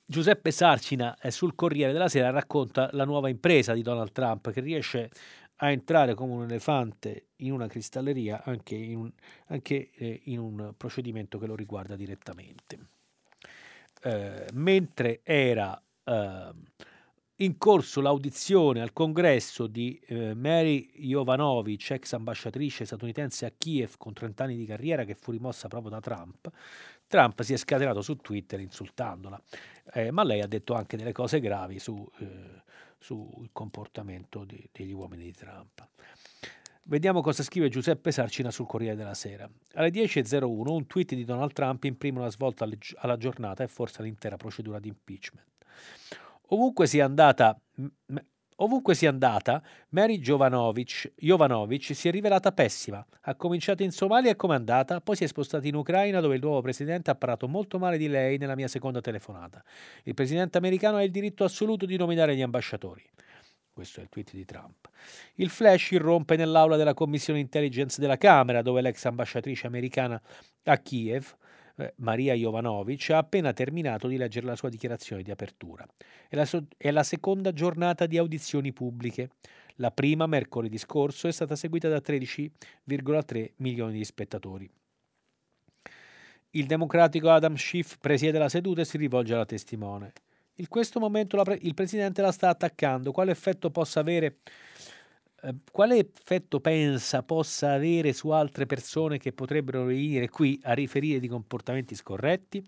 Giuseppe 0.06 0.50
Sarcina 0.50 1.16
eh, 1.18 1.30
sul 1.30 1.54
Corriere 1.54 1.92
della 1.92 2.08
Sera 2.08 2.30
racconta 2.30 2.90
la 2.92 3.04
nuova 3.04 3.30
impresa 3.30 3.72
di 3.72 3.80
Donald 3.80 4.12
Trump 4.12 4.50
che 4.50 4.60
riesce 4.60 5.10
a 5.56 5.70
entrare 5.70 6.14
come 6.14 6.34
un 6.34 6.42
elefante 6.42 7.28
in 7.36 7.52
una 7.52 7.68
cristalleria 7.68 8.42
anche 8.44 8.74
in 8.74 8.98
un, 8.98 9.12
anche, 9.46 9.90
eh, 9.94 10.20
in 10.24 10.40
un 10.40 10.74
procedimento 10.76 11.38
che 11.38 11.46
lo 11.46 11.54
riguarda 11.54 11.96
direttamente. 11.96 12.93
Eh, 14.06 14.48
mentre 14.52 15.20
era 15.22 15.82
eh, 16.04 16.50
in 17.36 17.56
corso 17.56 18.02
l'audizione 18.02 18.82
al 18.82 18.92
congresso 18.92 19.66
di 19.66 19.98
eh, 20.06 20.34
Mary 20.34 20.90
Jovanovic, 20.94 21.92
ex 21.92 22.12
ambasciatrice 22.12 22.84
statunitense 22.84 23.46
a 23.46 23.52
Kiev 23.56 23.94
con 23.96 24.12
30 24.12 24.44
anni 24.44 24.56
di 24.56 24.66
carriera 24.66 25.04
che 25.04 25.14
fu 25.14 25.30
rimossa 25.30 25.68
proprio 25.68 25.90
da 25.90 26.00
Trump, 26.00 26.50
Trump 27.06 27.40
si 27.42 27.54
è 27.54 27.56
scatenato 27.56 28.02
su 28.02 28.16
Twitter 28.16 28.60
insultandola, 28.60 29.40
eh, 29.94 30.10
ma 30.10 30.22
lei 30.22 30.42
ha 30.42 30.46
detto 30.46 30.74
anche 30.74 30.96
delle 30.96 31.12
cose 31.12 31.40
gravi 31.40 31.78
su, 31.78 32.06
eh, 32.18 32.62
sul 32.98 33.48
comportamento 33.52 34.44
di, 34.44 34.68
degli 34.70 34.92
uomini 34.92 35.24
di 35.24 35.32
Trump. 35.32 35.88
Vediamo 36.86 37.22
cosa 37.22 37.42
scrive 37.42 37.70
Giuseppe 37.70 38.12
Sarcina 38.12 38.50
sul 38.50 38.66
Corriere 38.66 38.94
della 38.94 39.14
Sera. 39.14 39.48
Alle 39.72 39.88
10.01 39.88 40.70
un 40.70 40.86
tweet 40.86 41.14
di 41.14 41.24
Donald 41.24 41.54
Trump 41.54 41.82
imprime 41.84 42.18
una 42.18 42.28
svolta 42.28 42.68
alla 42.96 43.16
giornata 43.16 43.62
e 43.62 43.68
forse 43.68 44.02
all'intera 44.02 44.36
procedura 44.36 44.78
di 44.78 44.88
impeachment. 44.88 45.46
Ovunque 46.48 46.86
sia 46.86 47.06
andata, 47.06 47.58
ovunque 48.56 48.94
sia 48.94 49.08
andata 49.08 49.62
Mary 49.90 50.18
Jovanovic, 50.18 51.14
Jovanovic 51.16 51.94
si 51.94 52.08
è 52.08 52.10
rivelata 52.10 52.52
pessima. 52.52 53.02
Ha 53.22 53.34
cominciato 53.34 53.82
in 53.82 53.90
Somalia 53.90 54.32
e 54.32 54.36
come 54.36 54.52
è 54.52 54.58
andata, 54.58 55.00
poi 55.00 55.16
si 55.16 55.24
è 55.24 55.26
spostata 55.26 55.66
in 55.66 55.76
Ucraina 55.76 56.20
dove 56.20 56.34
il 56.34 56.42
nuovo 56.42 56.60
presidente 56.60 57.10
ha 57.10 57.14
parlato 57.14 57.48
molto 57.48 57.78
male 57.78 57.96
di 57.96 58.08
lei 58.08 58.36
nella 58.36 58.56
mia 58.56 58.68
seconda 58.68 59.00
telefonata. 59.00 59.64
Il 60.02 60.12
presidente 60.12 60.58
americano 60.58 60.98
ha 60.98 61.02
il 61.02 61.10
diritto 61.10 61.44
assoluto 61.44 61.86
di 61.86 61.96
nominare 61.96 62.36
gli 62.36 62.42
ambasciatori. 62.42 63.02
Questo 63.74 63.98
è 63.98 64.04
il 64.04 64.08
tweet 64.08 64.34
di 64.34 64.44
Trump. 64.44 64.88
Il 65.34 65.50
flash 65.50 65.90
irrompe 65.90 66.36
nell'aula 66.36 66.76
della 66.76 66.94
commissione 66.94 67.40
intelligence 67.40 68.00
della 68.00 68.16
Camera, 68.16 68.62
dove 68.62 68.80
l'ex 68.80 69.04
ambasciatrice 69.04 69.66
americana 69.66 70.20
a 70.62 70.78
Kiev, 70.78 71.34
eh, 71.78 71.92
Maria 71.96 72.34
Jovanovic, 72.34 73.10
ha 73.10 73.18
appena 73.18 73.52
terminato 73.52 74.06
di 74.06 74.16
leggere 74.16 74.46
la 74.46 74.54
sua 74.54 74.68
dichiarazione 74.68 75.24
di 75.24 75.32
apertura. 75.32 75.84
È 76.28 76.36
la, 76.36 76.44
so- 76.44 76.68
è 76.76 76.92
la 76.92 77.02
seconda 77.02 77.52
giornata 77.52 78.06
di 78.06 78.16
audizioni 78.16 78.72
pubbliche. 78.72 79.30
La 79.78 79.90
prima, 79.90 80.28
mercoledì 80.28 80.78
scorso, 80.78 81.26
è 81.26 81.32
stata 81.32 81.56
seguita 81.56 81.88
da 81.88 82.00
13,3 82.00 83.54
milioni 83.56 83.94
di 83.94 84.04
spettatori. 84.04 84.70
Il 86.50 86.66
democratico 86.66 87.28
Adam 87.28 87.56
Schiff 87.56 87.96
presiede 87.98 88.38
la 88.38 88.48
seduta 88.48 88.82
e 88.82 88.84
si 88.84 88.98
rivolge 88.98 89.34
alla 89.34 89.44
testimone. 89.44 90.12
In 90.58 90.68
questo 90.68 91.00
momento 91.00 91.42
pre- 91.42 91.58
il 91.62 91.74
presidente 91.74 92.22
la 92.22 92.30
sta 92.30 92.48
attaccando. 92.48 93.10
Quale 93.10 93.32
effetto 93.32 93.70
possa 93.70 94.00
avere? 94.00 94.38
Eh, 95.42 95.54
quale 95.70 95.98
effetto 95.98 96.60
pensa 96.60 97.24
possa 97.24 97.72
avere 97.72 98.12
su 98.12 98.28
altre 98.28 98.64
persone 98.64 99.18
che 99.18 99.32
potrebbero 99.32 99.84
venire 99.84 100.28
qui 100.28 100.60
a 100.62 100.72
riferire 100.72 101.18
di 101.18 101.26
comportamenti 101.26 101.96
scorretti? 101.96 102.64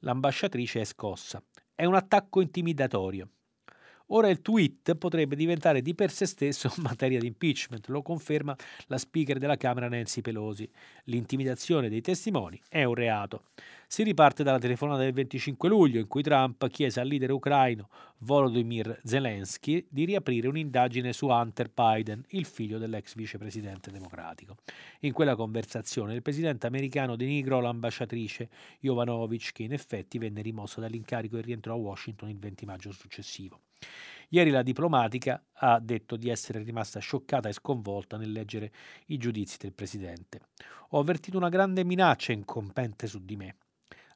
L'ambasciatrice 0.00 0.80
è 0.80 0.84
scossa. 0.84 1.40
È 1.72 1.84
un 1.84 1.94
attacco 1.94 2.40
intimidatorio. 2.40 3.28
Ora 4.12 4.28
il 4.28 4.40
tweet 4.40 4.96
potrebbe 4.96 5.36
diventare 5.36 5.82
di 5.82 5.94
per 5.94 6.10
sé 6.10 6.26
stesso 6.26 6.72
materia 6.82 7.20
di 7.20 7.28
impeachment, 7.28 7.86
lo 7.88 8.02
conferma 8.02 8.56
la 8.88 8.98
speaker 8.98 9.38
della 9.38 9.56
Camera 9.56 9.88
Nancy 9.88 10.20
Pelosi. 10.20 10.68
L'intimidazione 11.04 11.88
dei 11.88 12.00
testimoni 12.00 12.60
è 12.68 12.82
un 12.82 12.94
reato. 12.94 13.44
Si 13.92 14.04
riparte 14.04 14.44
dalla 14.44 14.60
telefonata 14.60 15.00
del 15.00 15.12
25 15.12 15.68
luglio 15.68 15.98
in 15.98 16.06
cui 16.06 16.22
Trump 16.22 16.68
chiese 16.68 17.00
al 17.00 17.08
leader 17.08 17.32
ucraino 17.32 17.88
Volodymyr 18.18 19.00
Zelensky 19.02 19.84
di 19.90 20.04
riaprire 20.04 20.46
un'indagine 20.46 21.12
su 21.12 21.26
Hunter 21.26 21.72
Biden, 21.74 22.22
il 22.28 22.44
figlio 22.44 22.78
dell'ex 22.78 23.16
vicepresidente 23.16 23.90
democratico. 23.90 24.58
In 25.00 25.12
quella 25.12 25.34
conversazione 25.34 26.14
il 26.14 26.22
presidente 26.22 26.68
americano 26.68 27.16
denigrò 27.16 27.58
l'ambasciatrice 27.58 28.48
Jovanovic 28.78 29.50
che 29.50 29.64
in 29.64 29.72
effetti 29.72 30.18
venne 30.18 30.40
rimossa 30.40 30.80
dall'incarico 30.80 31.38
e 31.38 31.40
rientrò 31.40 31.74
a 31.74 31.78
Washington 31.78 32.28
il 32.28 32.38
20 32.38 32.66
maggio 32.66 32.92
successivo. 32.92 33.62
Ieri 34.28 34.50
la 34.50 34.62
diplomatica 34.62 35.42
ha 35.54 35.80
detto 35.80 36.14
di 36.14 36.28
essere 36.28 36.62
rimasta 36.62 37.00
scioccata 37.00 37.48
e 37.48 37.52
sconvolta 37.52 38.16
nel 38.16 38.30
leggere 38.30 38.70
i 39.06 39.16
giudizi 39.16 39.56
del 39.58 39.72
presidente. 39.72 40.42
Ho 40.90 41.00
avvertito 41.00 41.36
una 41.36 41.48
grande 41.48 41.82
minaccia 41.82 42.30
incompente 42.30 43.08
su 43.08 43.24
di 43.24 43.34
me 43.34 43.56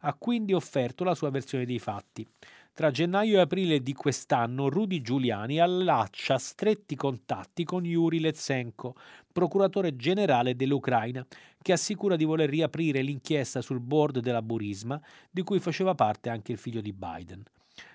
ha 0.07 0.15
quindi 0.15 0.53
offerto 0.53 1.03
la 1.05 1.15
sua 1.15 1.31
versione 1.31 1.65
dei 1.65 1.79
fatti. 1.79 2.27
Tra 2.73 2.91
gennaio 2.91 3.39
e 3.39 3.41
aprile 3.41 3.81
di 3.83 3.93
quest'anno 3.93 4.69
Rudy 4.69 5.01
Giuliani 5.01 5.61
allaccia 5.61 6.39
stretti 6.39 6.97
contatti 6.97 7.65
con 7.65 7.85
Yuri 7.85 8.19
Letsenko, 8.19 8.97
procuratore 9.33 9.97
generale 9.97 10.57
dell'Ucraina, 10.57 11.25
che 11.63 11.73
assicura 11.73 12.17
di 12.17 12.25
voler 12.25 12.51
riaprire 12.51 13.01
l'inchiesta 13.01 13.63
sul 13.63 13.81
board 13.81 14.19
della 14.19 14.43
Burisma, 14.43 15.01
di 15.31 15.43
cui 15.43 15.61
faceva 15.61 15.95
parte 15.95 16.29
anche 16.31 16.53
il 16.53 16.59
figlio 16.59 16.81
di 16.81 16.93
Biden. 16.93 17.43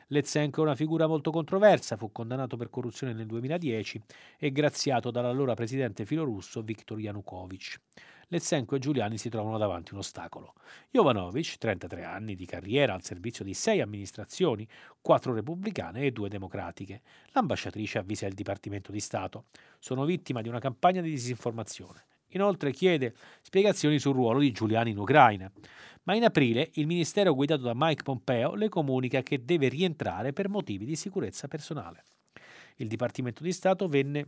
Letsenko 0.07 0.61
è 0.61 0.65
una 0.65 0.75
figura 0.75 1.05
molto 1.05 1.29
controversa, 1.29 1.95
fu 1.95 2.11
condannato 2.11 2.57
per 2.57 2.71
corruzione 2.71 3.13
nel 3.13 3.27
2010 3.27 4.01
e 4.39 4.51
graziato 4.51 5.11
dall'allora 5.11 5.53
presidente 5.53 6.05
filorusso 6.05 6.63
Viktor 6.63 6.99
Yanukovych. 6.99 7.79
Letsenko 8.31 8.75
e 8.75 8.79
Giuliani 8.79 9.17
si 9.17 9.27
trovano 9.27 9.57
davanti 9.57 9.93
un 9.93 9.99
ostacolo. 9.99 10.53
Jovanovic, 10.91 11.57
33 11.57 12.03
anni 12.03 12.35
di 12.35 12.45
carriera 12.45 12.93
al 12.93 13.03
servizio 13.03 13.43
di 13.43 13.55
sei 13.55 13.81
amministrazioni, 13.81 14.67
quattro 15.01 15.33
repubblicane 15.33 16.01
e 16.01 16.11
due 16.11 16.29
democratiche. 16.29 17.01
L'ambasciatrice 17.31 17.97
avvisa 17.97 18.27
il 18.27 18.35
Dipartimento 18.35 18.91
di 18.91 18.99
Stato. 18.99 19.45
Sono 19.79 20.05
vittima 20.05 20.43
di 20.43 20.47
una 20.47 20.59
campagna 20.59 21.01
di 21.01 21.09
disinformazione. 21.09 22.05
Inoltre 22.33 22.71
chiede 22.71 23.15
spiegazioni 23.41 23.97
sul 23.97 24.13
ruolo 24.13 24.37
di 24.37 24.51
Giuliani 24.51 24.91
in 24.91 24.99
Ucraina. 24.99 25.51
Ma 26.03 26.13
in 26.13 26.23
aprile 26.23 26.69
il 26.73 26.85
ministero 26.85 27.33
guidato 27.33 27.63
da 27.63 27.73
Mike 27.73 28.03
Pompeo 28.03 28.53
le 28.53 28.69
comunica 28.69 29.23
che 29.23 29.43
deve 29.43 29.69
rientrare 29.69 30.33
per 30.33 30.49
motivi 30.49 30.85
di 30.85 30.95
sicurezza 30.95 31.47
personale. 31.47 32.03
Il 32.75 32.87
Dipartimento 32.87 33.41
di 33.41 33.51
Stato 33.51 33.87
venne 33.87 34.27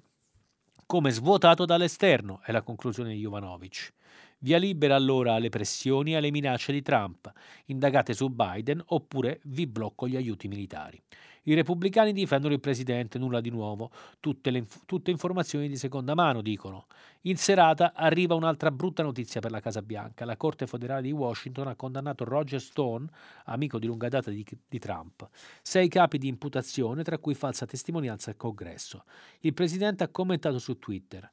come 0.85 1.11
svuotato 1.11 1.65
dall'esterno, 1.65 2.41
è 2.43 2.51
la 2.51 2.61
conclusione 2.61 3.13
di 3.13 3.19
Jovanovic. 3.19 3.93
Via 4.39 4.57
libera 4.57 4.95
allora 4.95 5.33
alle 5.33 5.49
pressioni 5.49 6.13
e 6.13 6.15
alle 6.15 6.31
minacce 6.31 6.71
di 6.71 6.81
Trump, 6.81 7.31
indagate 7.65 8.13
su 8.13 8.29
Biden 8.29 8.81
oppure 8.87 9.39
vi 9.43 9.67
blocco 9.67 10.07
gli 10.07 10.15
aiuti 10.15 10.47
militari. 10.47 11.01
I 11.43 11.55
repubblicani 11.55 12.13
difendono 12.13 12.53
il 12.53 12.59
presidente, 12.59 13.17
nulla 13.17 13.41
di 13.41 13.49
nuovo, 13.49 13.89
tutte, 14.19 14.51
le, 14.51 14.65
tutte 14.85 15.09
informazioni 15.09 15.67
di 15.67 15.75
seconda 15.75 16.13
mano, 16.13 16.41
dicono. 16.41 16.85
In 17.21 17.37
serata 17.37 17.93
arriva 17.95 18.35
un'altra 18.35 18.69
brutta 18.69 19.01
notizia 19.01 19.41
per 19.41 19.49
la 19.49 19.59
Casa 19.59 19.81
Bianca. 19.81 20.25
La 20.25 20.37
Corte 20.37 20.67
federale 20.67 21.01
di 21.01 21.11
Washington 21.11 21.67
ha 21.67 21.75
condannato 21.75 22.25
Roger 22.25 22.61
Stone, 22.61 23.07
amico 23.45 23.79
di 23.79 23.87
lunga 23.87 24.07
data 24.07 24.29
di, 24.29 24.45
di 24.67 24.79
Trump. 24.79 25.27
Sei 25.61 25.87
capi 25.87 26.19
di 26.19 26.27
imputazione, 26.27 27.03
tra 27.03 27.17
cui 27.17 27.33
falsa 27.33 27.65
testimonianza 27.65 28.29
al 28.29 28.37
Congresso. 28.37 29.05
Il 29.39 29.53
presidente 29.53 30.03
ha 30.03 30.09
commentato 30.09 30.59
su 30.59 30.77
Twitter. 30.77 31.29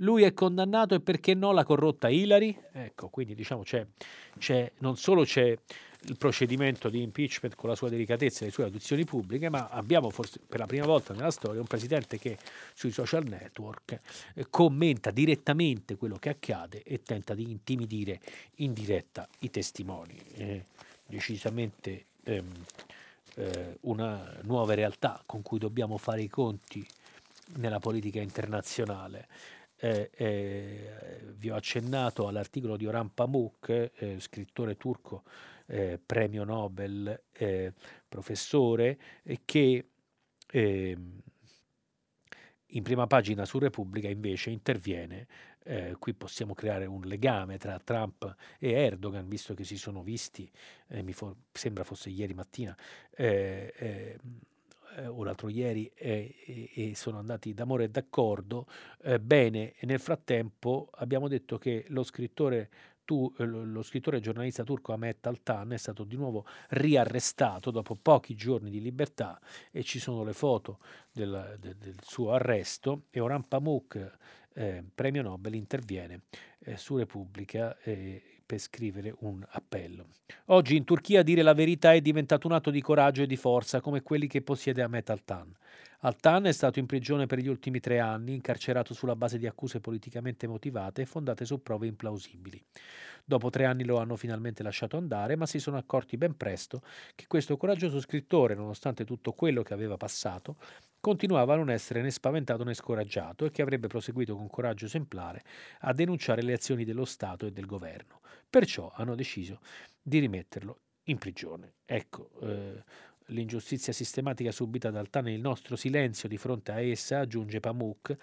Lui 0.00 0.22
è 0.22 0.32
condannato 0.32 0.94
e 0.94 1.00
perché 1.00 1.34
no 1.34 1.50
la 1.50 1.64
corrotta 1.64 2.08
Hillary? 2.08 2.56
Ecco, 2.72 3.08
quindi 3.08 3.34
diciamo 3.34 3.62
c'è, 3.62 3.84
c'è 4.38 4.70
non 4.78 4.96
solo 4.96 5.24
c'è 5.24 5.58
il 6.02 6.16
procedimento 6.16 6.88
di 6.88 7.02
impeachment 7.02 7.54
con 7.56 7.68
la 7.68 7.74
sua 7.74 7.88
delicatezza 7.88 8.42
e 8.42 8.46
le 8.46 8.52
sue 8.52 8.64
audizioni 8.64 9.04
pubbliche, 9.04 9.48
ma 9.48 9.68
abbiamo 9.68 10.10
forse 10.10 10.40
per 10.46 10.60
la 10.60 10.66
prima 10.66 10.86
volta 10.86 11.12
nella 11.12 11.30
storia 11.30 11.60
un 11.60 11.66
presidente 11.66 12.18
che 12.18 12.38
sui 12.72 12.92
social 12.92 13.24
network 13.24 13.98
eh, 14.34 14.46
commenta 14.48 15.10
direttamente 15.10 15.96
quello 15.96 16.16
che 16.16 16.28
accade 16.28 16.82
e 16.82 17.02
tenta 17.02 17.34
di 17.34 17.50
intimidire 17.50 18.20
in 18.56 18.72
diretta 18.72 19.26
i 19.40 19.50
testimoni. 19.50 20.16
Eh, 20.34 20.64
decisamente 21.06 22.04
ehm, 22.24 22.64
eh, 23.34 23.78
una 23.82 24.38
nuova 24.42 24.74
realtà 24.74 25.22
con 25.26 25.42
cui 25.42 25.58
dobbiamo 25.58 25.96
fare 25.96 26.22
i 26.22 26.28
conti 26.28 26.86
nella 27.56 27.78
politica 27.78 28.20
internazionale. 28.20 29.26
Eh, 29.80 30.10
eh, 30.12 31.22
vi 31.36 31.50
ho 31.50 31.54
accennato 31.54 32.26
all'articolo 32.26 32.76
di 32.76 32.86
Orhan 32.86 33.14
Pamuk, 33.14 33.68
eh, 33.94 34.16
scrittore 34.18 34.76
turco 34.76 35.22
eh, 35.68 36.00
premio 36.04 36.44
Nobel, 36.44 37.24
eh, 37.32 37.72
professore, 38.08 38.98
che 39.44 39.88
ehm, 40.50 41.20
in 42.72 42.82
prima 42.82 43.06
pagina 43.06 43.44
su 43.44 43.58
Repubblica 43.58 44.08
invece 44.08 44.50
interviene, 44.50 45.26
eh, 45.64 45.96
qui 45.98 46.14
possiamo 46.14 46.54
creare 46.54 46.86
un 46.86 47.02
legame 47.02 47.58
tra 47.58 47.78
Trump 47.78 48.34
e 48.58 48.72
Erdogan, 48.72 49.28
visto 49.28 49.54
che 49.54 49.64
si 49.64 49.76
sono 49.76 50.02
visti, 50.02 50.50
eh, 50.88 51.02
mi 51.02 51.12
for- 51.12 51.36
sembra 51.52 51.84
fosse 51.84 52.10
ieri 52.10 52.34
mattina, 52.34 52.76
eh, 53.14 53.72
eh, 53.76 54.18
eh 54.96 55.06
o 55.06 55.22
l'altro 55.22 55.48
ieri, 55.48 55.90
e 55.94 56.92
sono 56.94 57.18
andati 57.18 57.52
d'amore 57.52 57.84
e 57.84 57.88
d'accordo. 57.88 58.66
bene, 59.20 59.74
nel 59.82 60.00
frattempo 60.00 60.88
abbiamo 60.94 61.28
detto 61.28 61.58
che 61.58 61.84
lo 61.88 62.02
scrittore 62.02 62.70
tu, 63.08 63.32
eh, 63.38 63.46
lo 63.46 63.80
scrittore 63.80 64.18
e 64.18 64.20
giornalista 64.20 64.64
turco 64.64 64.92
Ahmet 64.92 65.26
Altan 65.26 65.72
è 65.72 65.78
stato 65.78 66.04
di 66.04 66.14
nuovo 66.14 66.44
riarrestato 66.68 67.70
dopo 67.70 67.94
pochi 67.94 68.34
giorni 68.34 68.68
di 68.68 68.82
libertà 68.82 69.40
e 69.70 69.82
ci 69.82 69.98
sono 69.98 70.24
le 70.24 70.34
foto 70.34 70.78
del, 71.10 71.56
del, 71.58 71.74
del 71.76 71.96
suo 72.02 72.32
arresto 72.32 73.04
e 73.08 73.20
Orhan 73.20 73.48
Pamuk, 73.48 74.18
eh, 74.52 74.84
premio 74.94 75.22
Nobel, 75.22 75.54
interviene 75.54 76.24
eh, 76.58 76.76
su 76.76 76.98
Repubblica 76.98 77.78
eh, 77.78 78.37
per 78.48 78.60
scrivere 78.60 79.14
un 79.18 79.44
appello. 79.46 80.06
Oggi 80.46 80.74
in 80.74 80.84
Turchia 80.84 81.22
dire 81.22 81.42
la 81.42 81.52
verità 81.52 81.92
è 81.92 82.00
diventato 82.00 82.46
un 82.46 82.54
atto 82.54 82.70
di 82.70 82.80
coraggio 82.80 83.20
e 83.20 83.26
di 83.26 83.36
forza 83.36 83.82
come 83.82 84.00
quelli 84.00 84.26
che 84.26 84.40
possiede 84.40 84.80
Ahmet 84.80 85.10
Altan. 85.10 85.54
Altan 86.00 86.46
è 86.46 86.52
stato 86.52 86.78
in 86.78 86.86
prigione 86.86 87.26
per 87.26 87.40
gli 87.40 87.48
ultimi 87.48 87.78
tre 87.78 87.98
anni, 87.98 88.32
incarcerato 88.32 88.94
sulla 88.94 89.16
base 89.16 89.36
di 89.36 89.46
accuse 89.46 89.80
politicamente 89.80 90.46
motivate 90.46 91.02
e 91.02 91.06
fondate 91.06 91.44
su 91.44 91.62
prove 91.62 91.88
implausibili. 91.88 92.62
Dopo 93.22 93.50
tre 93.50 93.66
anni 93.66 93.84
lo 93.84 93.98
hanno 93.98 94.16
finalmente 94.16 94.62
lasciato 94.62 94.96
andare, 94.96 95.36
ma 95.36 95.44
si 95.44 95.58
sono 95.58 95.76
accorti 95.76 96.16
ben 96.16 96.34
presto 96.34 96.80
che 97.14 97.26
questo 97.26 97.58
coraggioso 97.58 98.00
scrittore, 98.00 98.54
nonostante 98.54 99.04
tutto 99.04 99.32
quello 99.32 99.62
che 99.62 99.74
aveva 99.74 99.98
passato, 99.98 100.56
continuava 101.00 101.54
a 101.54 101.56
non 101.56 101.70
essere 101.70 102.02
né 102.02 102.10
spaventato 102.10 102.64
né 102.64 102.74
scoraggiato 102.74 103.44
e 103.44 103.50
che 103.50 103.62
avrebbe 103.62 103.86
proseguito 103.86 104.36
con 104.36 104.48
coraggio 104.48 104.86
esemplare 104.86 105.42
a 105.80 105.92
denunciare 105.92 106.42
le 106.42 106.52
azioni 106.52 106.84
dello 106.84 107.04
Stato 107.04 107.46
e 107.46 107.52
del 107.52 107.66
governo. 107.66 108.20
Perciò 108.48 108.92
hanno 108.94 109.14
deciso 109.14 109.60
di 110.02 110.18
rimetterlo 110.18 110.80
in 111.04 111.18
prigione. 111.18 111.74
Ecco, 111.84 112.30
eh, 112.42 112.82
l'ingiustizia 113.26 113.92
sistematica 113.92 114.52
subita 114.52 114.90
dal 114.90 115.10
TAN 115.10 115.28
e 115.28 115.34
il 115.34 115.40
nostro 115.40 115.76
silenzio 115.76 116.28
di 116.28 116.36
fronte 116.36 116.72
a 116.72 116.80
essa, 116.80 117.20
aggiunge 117.20 117.60
Pamuk, 117.60 118.16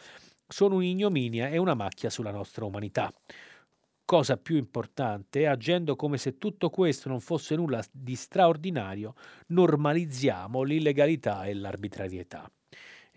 sono 0.47 0.75
un'ignominia 0.75 1.49
e 1.49 1.57
una 1.57 1.73
macchia 1.73 2.09
sulla 2.09 2.31
nostra 2.31 2.65
umanità. 2.65 3.11
Cosa 4.05 4.37
più 4.37 4.55
importante, 4.55 5.47
agendo 5.47 5.95
come 5.95 6.17
se 6.17 6.37
tutto 6.37 6.69
questo 6.69 7.09
non 7.09 7.19
fosse 7.19 7.55
nulla 7.55 7.83
di 7.91 8.15
straordinario, 8.15 9.15
normalizziamo 9.47 10.61
l'illegalità 10.61 11.45
e 11.45 11.55
l'arbitrarietà. 11.55 12.47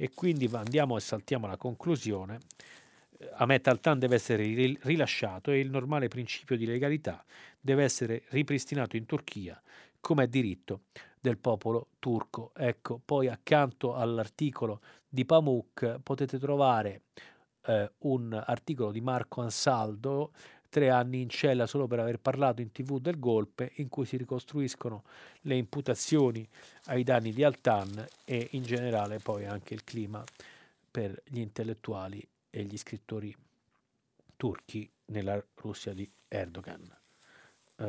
E 0.01 0.11
quindi 0.14 0.49
andiamo 0.53 0.96
e 0.96 1.01
saltiamo 1.01 1.46
alla 1.46 1.57
conclusione. 1.57 2.38
Ahmet 3.32 3.66
Altan 3.66 3.99
deve 3.99 4.14
essere 4.14 4.44
rilasciato 4.44 5.51
e 5.51 5.59
il 5.59 5.70
normale 5.70 6.07
principio 6.07 6.57
di 6.57 6.66
legalità 6.66 7.24
deve 7.61 7.82
essere 7.82 8.22
ripristinato 8.28 8.96
in 8.96 9.07
Turchia 9.07 9.61
come 9.99 10.28
diritto 10.28 10.82
del 11.20 11.36
popolo 11.36 11.88
turco. 11.99 12.53
Ecco, 12.55 13.01
poi 13.05 13.26
accanto 13.26 13.96
all'articolo 13.96 14.80
di 15.09 15.24
Pamuk 15.24 15.99
potete 16.05 16.38
trovare 16.38 17.03
eh, 17.66 17.90
un 17.99 18.40
articolo 18.46 18.92
di 18.92 19.01
Marco 19.01 19.40
Ansaldo, 19.40 20.32
tre 20.69 20.91
anni 20.91 21.21
in 21.23 21.29
cella 21.29 21.66
solo 21.66 21.87
per 21.87 22.01
aver 22.01 22.19
parlato 22.19 22.61
in 22.61 22.73
tv 22.73 23.01
del 23.01 23.19
golpe, 23.19 23.73
in 23.77 23.89
cui 23.89 24.05
si 24.07 24.16
ricostruiscono 24.16 25.05
le 25.43 25.57
imputazioni 25.57 26.47
ai 26.87 27.05
danni 27.05 27.33
di 27.33 27.43
Altan 27.43 28.07
e 28.25 28.49
in 28.53 28.62
generale 28.62 29.19
poi 29.19 29.47
anche 29.47 29.75
il 29.75 29.85
clima 29.85 30.23
per 30.91 31.23
gli 31.27 31.41
intellettuali 31.41 32.27
e 32.51 32.62
gli 32.64 32.77
scrittori 32.77 33.35
turchi 34.37 34.89
nella 35.07 35.43
Russia 35.57 35.93
di 35.93 36.09
Erdogan. 36.29 36.97
Eh, 37.77 37.85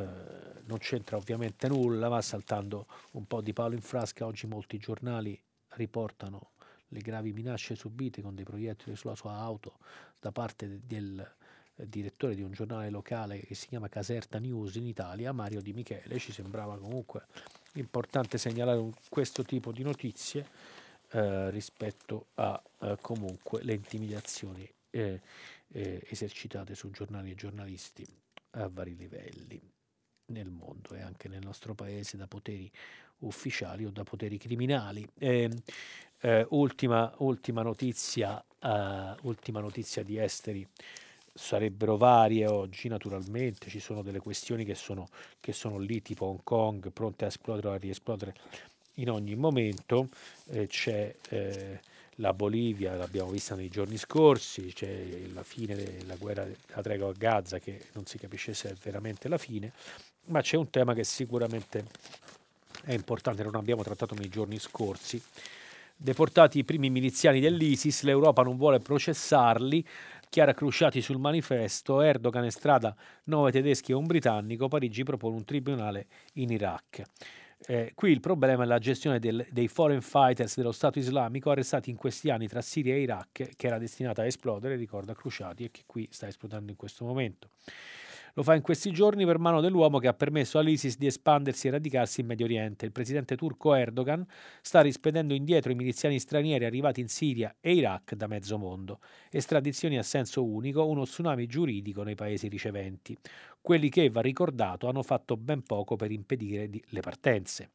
non 0.64 0.78
c'entra 0.78 1.16
ovviamente 1.16 1.68
nulla, 1.68 2.08
ma 2.08 2.20
saltando 2.22 2.86
un 3.12 3.26
po' 3.26 3.40
di 3.40 3.52
palo 3.52 3.74
in 3.74 3.82
frasca, 3.82 4.26
oggi 4.26 4.46
molti 4.46 4.78
giornali 4.78 5.38
riportano 5.70 6.50
le 6.88 7.00
gravi 7.00 7.32
minacce 7.32 7.74
subite 7.74 8.20
con 8.22 8.34
dei 8.34 8.44
proiettili 8.44 8.96
sulla 8.96 9.14
sua 9.14 9.34
auto 9.34 9.78
da 10.18 10.32
parte 10.32 10.80
del 10.84 11.28
direttore 11.86 12.34
di 12.34 12.42
un 12.42 12.52
giornale 12.52 12.90
locale 12.90 13.40
che 13.40 13.54
si 13.54 13.68
chiama 13.68 13.88
Caserta 13.88 14.38
News 14.38 14.74
in 14.76 14.86
Italia, 14.86 15.32
Mario 15.32 15.60
Di 15.60 15.72
Michele. 15.72 16.18
Ci 16.18 16.32
sembrava 16.32 16.76
comunque 16.78 17.26
importante 17.74 18.38
segnalare 18.38 18.90
questo 19.08 19.42
tipo 19.44 19.72
di 19.72 19.82
notizie 19.82 20.46
eh, 21.10 21.50
rispetto 21.50 22.26
a 22.34 22.60
eh, 22.80 22.98
comunque 23.00 23.62
le 23.62 23.74
intimidazioni 23.74 24.68
eh, 24.90 25.20
eh, 25.72 26.06
esercitate 26.08 26.74
su 26.74 26.90
giornali 26.90 27.30
e 27.30 27.34
giornalisti 27.34 28.06
a 28.52 28.68
vari 28.68 28.96
livelli 28.96 29.60
nel 30.26 30.50
mondo 30.50 30.94
e 30.94 31.00
anche 31.00 31.28
nel 31.28 31.42
nostro 31.42 31.74
paese 31.74 32.16
da 32.16 32.26
poteri 32.26 32.70
ufficiali 33.18 33.84
o 33.84 33.90
da 33.90 34.04
poteri 34.04 34.38
criminali. 34.38 35.06
Eh, 35.18 35.50
eh, 36.20 36.46
ultima, 36.50 37.12
ultima, 37.18 37.62
notizia, 37.62 38.44
uh, 38.60 39.26
ultima 39.26 39.60
notizia 39.60 40.02
di 40.02 40.18
esteri 40.18 40.66
sarebbero 41.32 41.96
varie 41.96 42.46
oggi 42.46 42.88
naturalmente, 42.88 43.70
ci 43.70 43.80
sono 43.80 44.02
delle 44.02 44.18
questioni 44.20 44.64
che 44.64 44.74
sono, 44.74 45.08
che 45.40 45.52
sono 45.52 45.78
lì 45.78 46.02
tipo 46.02 46.26
Hong 46.26 46.40
Kong 46.42 46.90
pronte 46.90 47.24
a 47.24 47.28
esplodere 47.28 47.68
o 47.68 47.72
a 47.72 47.76
riesplodere 47.76 48.34
in 48.94 49.10
ogni 49.10 49.34
momento, 49.34 50.08
eh, 50.50 50.66
c'è 50.66 51.14
eh, 51.28 51.80
la 52.16 52.32
Bolivia, 52.32 52.96
l'abbiamo 52.96 53.30
vista 53.30 53.54
nei 53.54 53.68
giorni 53.68 53.96
scorsi, 53.96 54.72
c'è 54.74 55.06
la 55.32 55.42
fine 55.42 55.74
della 55.74 56.16
guerra 56.16 56.44
della 56.44 56.82
tregua 56.82 57.08
a 57.08 57.14
Gaza 57.16 57.58
che 57.58 57.86
non 57.92 58.04
si 58.06 58.18
capisce 58.18 58.52
se 58.52 58.70
è 58.70 58.74
veramente 58.82 59.28
la 59.28 59.38
fine, 59.38 59.72
ma 60.26 60.42
c'è 60.42 60.56
un 60.56 60.68
tema 60.70 60.94
che 60.94 61.04
sicuramente 61.04 61.86
è 62.84 62.92
importante, 62.92 63.42
non 63.42 63.54
abbiamo 63.54 63.82
trattato 63.82 64.14
nei 64.14 64.28
giorni 64.28 64.58
scorsi. 64.58 65.22
Deportati 65.96 66.58
i 66.58 66.64
primi 66.64 66.88
miliziani 66.88 67.40
dell'ISIS, 67.40 68.02
l'Europa 68.02 68.42
non 68.42 68.56
vuole 68.56 68.78
processarli, 68.78 69.86
Chiara 70.30 70.54
Crusciati 70.54 71.02
sul 71.02 71.18
manifesto, 71.18 72.02
Erdogan 72.02 72.44
e 72.44 72.52
strada 72.52 72.94
9 73.24 73.50
tedeschi 73.50 73.90
e 73.90 73.96
un 73.96 74.06
britannico, 74.06 74.68
Parigi 74.68 75.02
propone 75.02 75.34
un 75.34 75.44
tribunale 75.44 76.06
in 76.34 76.50
Iraq. 76.50 77.02
Eh, 77.66 77.90
qui 77.96 78.12
il 78.12 78.20
problema 78.20 78.62
è 78.62 78.66
la 78.66 78.78
gestione 78.78 79.18
del, 79.18 79.44
dei 79.50 79.66
foreign 79.66 79.98
fighters 79.98 80.54
dello 80.54 80.70
Stato 80.70 81.00
islamico 81.00 81.50
arrestati 81.50 81.90
in 81.90 81.96
questi 81.96 82.30
anni 82.30 82.46
tra 82.46 82.62
Siria 82.62 82.94
e 82.94 83.00
Iraq, 83.00 83.56
che 83.56 83.66
era 83.66 83.76
destinata 83.78 84.22
a 84.22 84.26
esplodere, 84.26 84.76
ricorda 84.76 85.14
Cruciati, 85.14 85.64
e 85.64 85.70
che 85.72 85.82
qui 85.84 86.06
sta 86.12 86.28
esplodendo 86.28 86.70
in 86.70 86.76
questo 86.76 87.04
momento. 87.04 87.48
Lo 88.34 88.42
fa 88.42 88.54
in 88.54 88.62
questi 88.62 88.92
giorni 88.92 89.24
per 89.24 89.38
mano 89.38 89.60
dell'uomo 89.60 89.98
che 89.98 90.08
ha 90.08 90.14
permesso 90.14 90.58
all'ISIS 90.58 90.96
di 90.96 91.06
espandersi 91.06 91.68
e 91.68 91.72
radicarsi 91.72 92.20
in 92.20 92.26
Medio 92.26 92.46
Oriente. 92.46 92.84
Il 92.84 92.92
presidente 92.92 93.36
turco 93.36 93.74
Erdogan 93.74 94.26
sta 94.62 94.80
rispedendo 94.80 95.34
indietro 95.34 95.72
i 95.72 95.74
miliziani 95.74 96.18
stranieri 96.18 96.64
arrivati 96.64 97.00
in 97.00 97.08
Siria 97.08 97.56
e 97.60 97.74
Iraq 97.74 98.14
da 98.14 98.26
mezzo 98.26 98.58
mondo. 98.58 99.00
Estradizioni 99.30 99.98
a 99.98 100.02
senso 100.02 100.44
unico, 100.44 100.86
uno 100.86 101.04
tsunami 101.04 101.46
giuridico 101.46 102.02
nei 102.02 102.14
paesi 102.14 102.48
riceventi. 102.48 103.16
Quelli 103.60 103.88
che, 103.88 104.08
va 104.10 104.20
ricordato, 104.20 104.88
hanno 104.88 105.02
fatto 105.02 105.36
ben 105.36 105.62
poco 105.62 105.96
per 105.96 106.10
impedire 106.10 106.68
le 106.82 107.00
partenze. 107.00 107.70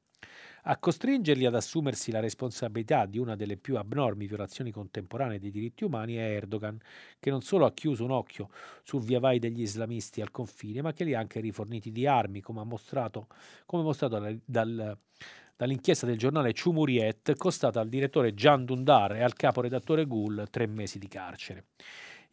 A 0.68 0.78
costringerli 0.78 1.46
ad 1.46 1.54
assumersi 1.54 2.10
la 2.10 2.20
responsabilità 2.20 3.06
di 3.06 3.20
una 3.20 3.36
delle 3.36 3.56
più 3.56 3.78
abnormi 3.78 4.26
violazioni 4.26 4.72
contemporanee 4.72 5.38
dei 5.38 5.52
diritti 5.52 5.84
umani 5.84 6.16
è 6.16 6.22
Erdogan, 6.22 6.80
che 7.20 7.30
non 7.30 7.42
solo 7.42 7.66
ha 7.66 7.72
chiuso 7.72 8.04
un 8.04 8.10
occhio 8.10 8.50
sul 8.82 9.04
via 9.04 9.20
vai 9.20 9.38
degli 9.38 9.62
islamisti 9.62 10.22
al 10.22 10.32
confine, 10.32 10.82
ma 10.82 10.92
che 10.92 11.04
li 11.04 11.14
ha 11.14 11.20
anche 11.20 11.40
riforniti 11.40 11.92
di 11.92 12.08
armi, 12.08 12.42
come, 12.42 12.64
mostrato, 12.64 13.28
come 13.68 13.84
mostrato 13.84 14.18
dal, 14.18 14.42
dal 14.44 14.98
dall'inchiesta 15.58 16.06
del 16.06 16.18
giornale 16.18 16.54
Cumhuriyet 16.54 17.36
costata 17.38 17.80
al 17.80 17.88
direttore 17.88 18.34
Gian 18.34 18.66
Dundar 18.66 19.16
e 19.16 19.24
al 19.24 19.36
caporedattore 19.36 20.06
Gul 20.06 20.48
tre 20.50 20.68
mesi 20.68 21.00
di 21.00 21.08
carcere. 21.08 21.68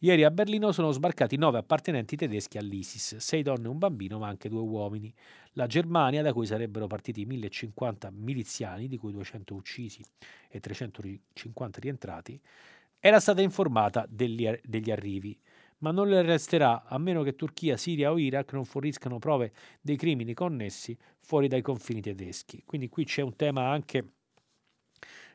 Ieri 0.03 0.25
a 0.25 0.31
Berlino 0.31 0.73
sono 0.73 0.91
sbarcati 0.91 1.37
nove 1.37 1.59
appartenenti 1.59 2.17
tedeschi 2.17 2.57
all'ISIS, 2.57 3.15
sei 3.15 3.41
donne 3.41 3.67
e 3.67 3.69
un 3.69 3.77
bambino, 3.77 4.19
ma 4.19 4.27
anche 4.27 4.49
due 4.49 4.59
uomini. 4.59 5.13
La 5.53 5.65
Germania, 5.65 6.21
da 6.21 6.33
cui 6.33 6.45
sarebbero 6.45 6.87
partiti 6.87 7.23
1050 7.25 8.11
miliziani, 8.11 8.89
di 8.89 8.97
cui 8.97 9.13
200 9.13 9.55
uccisi 9.55 10.03
e 10.49 10.59
350 10.59 11.79
rientrati, 11.79 12.37
era 12.99 13.21
stata 13.21 13.41
informata 13.41 14.05
degli, 14.09 14.45
degli 14.61 14.91
arrivi, 14.91 15.39
ma 15.77 15.91
non 15.91 16.09
le 16.09 16.21
resterà 16.21 16.83
a 16.83 16.97
meno 16.97 17.23
che 17.23 17.35
Turchia, 17.35 17.77
Siria 17.77 18.11
o 18.11 18.19
Iraq 18.19 18.51
non 18.51 18.65
forniscano 18.65 19.19
prove 19.19 19.53
dei 19.79 19.95
crimini 19.95 20.33
connessi 20.33 20.97
fuori 21.21 21.47
dai 21.47 21.61
confini 21.61 22.01
tedeschi. 22.01 22.61
Quindi 22.65 22.89
qui 22.89 23.05
c'è 23.05 23.21
un 23.21 23.37
tema 23.37 23.69
anche 23.69 24.05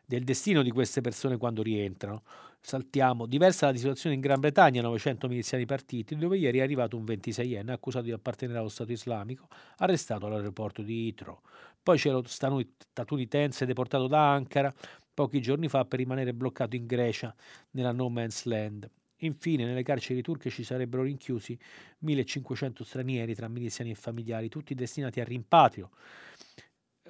del 0.04 0.24
destino 0.24 0.62
di 0.62 0.70
queste 0.70 1.00
persone 1.00 1.38
quando 1.38 1.62
rientrano. 1.62 2.22
Saltiamo. 2.68 3.24
Diversa 3.24 3.70
la 3.70 3.74
situazione 3.74 4.14
in 4.14 4.20
Gran 4.20 4.40
Bretagna, 4.40 4.82
900 4.82 5.26
miliziani 5.26 5.64
partiti, 5.64 6.14
dove 6.16 6.36
ieri 6.36 6.58
è 6.58 6.60
arrivato 6.60 6.98
un 6.98 7.04
26enne 7.04 7.70
accusato 7.70 8.04
di 8.04 8.12
appartenere 8.12 8.58
allo 8.58 8.68
Stato 8.68 8.92
islamico, 8.92 9.48
arrestato 9.78 10.26
all'aeroporto 10.26 10.82
di 10.82 11.06
Itro. 11.06 11.40
Poi 11.82 11.96
c'è 11.96 12.10
lo 12.10 12.22
statunitense 12.26 13.64
deportato 13.64 14.06
da 14.06 14.32
Ankara 14.34 14.70
pochi 15.14 15.40
giorni 15.40 15.70
fa 15.70 15.86
per 15.86 15.98
rimanere 15.98 16.34
bloccato 16.34 16.76
in 16.76 16.84
Grecia, 16.84 17.34
nella 17.70 17.92
no 17.92 18.10
man's 18.10 18.44
land. 18.44 18.86
Infine, 19.20 19.64
nelle 19.64 19.82
carceri 19.82 20.20
turche 20.20 20.50
ci 20.50 20.62
sarebbero 20.62 21.04
rinchiusi 21.04 21.58
1500 22.00 22.84
stranieri 22.84 23.34
tra 23.34 23.48
miliziani 23.48 23.92
e 23.92 23.94
familiari, 23.94 24.50
tutti 24.50 24.74
destinati 24.74 25.20
al 25.20 25.26
rimpatrio 25.26 25.88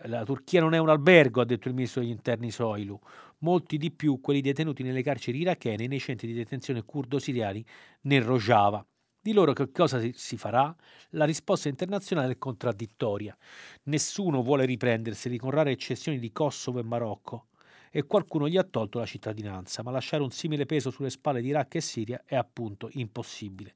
la 0.04 0.24
Turchia 0.24 0.60
non 0.60 0.74
è 0.74 0.78
un 0.78 0.88
albergo, 0.88 1.40
ha 1.40 1.44
detto 1.44 1.68
il 1.68 1.74
ministro 1.74 2.00
degli 2.00 2.10
interni 2.10 2.50
Soilu. 2.50 2.98
Molti 3.38 3.76
di 3.76 3.90
più 3.90 4.20
quelli 4.20 4.40
detenuti 4.40 4.82
nelle 4.82 5.02
carceri 5.02 5.40
irachene 5.40 5.84
e 5.84 5.88
nei 5.88 6.00
centri 6.00 6.26
di 6.26 6.34
detenzione 6.34 6.82
curdo-siriani 6.82 7.64
nel 8.02 8.22
Rojava. 8.22 8.84
Di 9.20 9.32
loro 9.32 9.52
che 9.52 9.70
cosa 9.70 10.00
si 10.12 10.36
farà? 10.36 10.74
La 11.10 11.24
risposta 11.24 11.68
internazionale 11.68 12.32
è 12.32 12.38
contraddittoria. 12.38 13.36
Nessuno 13.84 14.42
vuole 14.42 14.64
riprenderseli 14.64 15.38
con 15.38 15.50
rare 15.50 15.72
eccezioni 15.72 16.18
di 16.18 16.32
Kosovo 16.32 16.78
e 16.78 16.84
Marocco 16.84 17.48
e 17.90 18.04
qualcuno 18.04 18.48
gli 18.48 18.56
ha 18.56 18.64
tolto 18.64 18.98
la 18.98 19.06
cittadinanza, 19.06 19.82
ma 19.82 19.90
lasciare 19.90 20.22
un 20.22 20.30
simile 20.30 20.66
peso 20.66 20.90
sulle 20.90 21.10
spalle 21.10 21.40
di 21.40 21.48
Iraq 21.48 21.74
e 21.76 21.80
Siria 21.80 22.22
è 22.24 22.36
appunto 22.36 22.88
impossibile. 22.92 23.74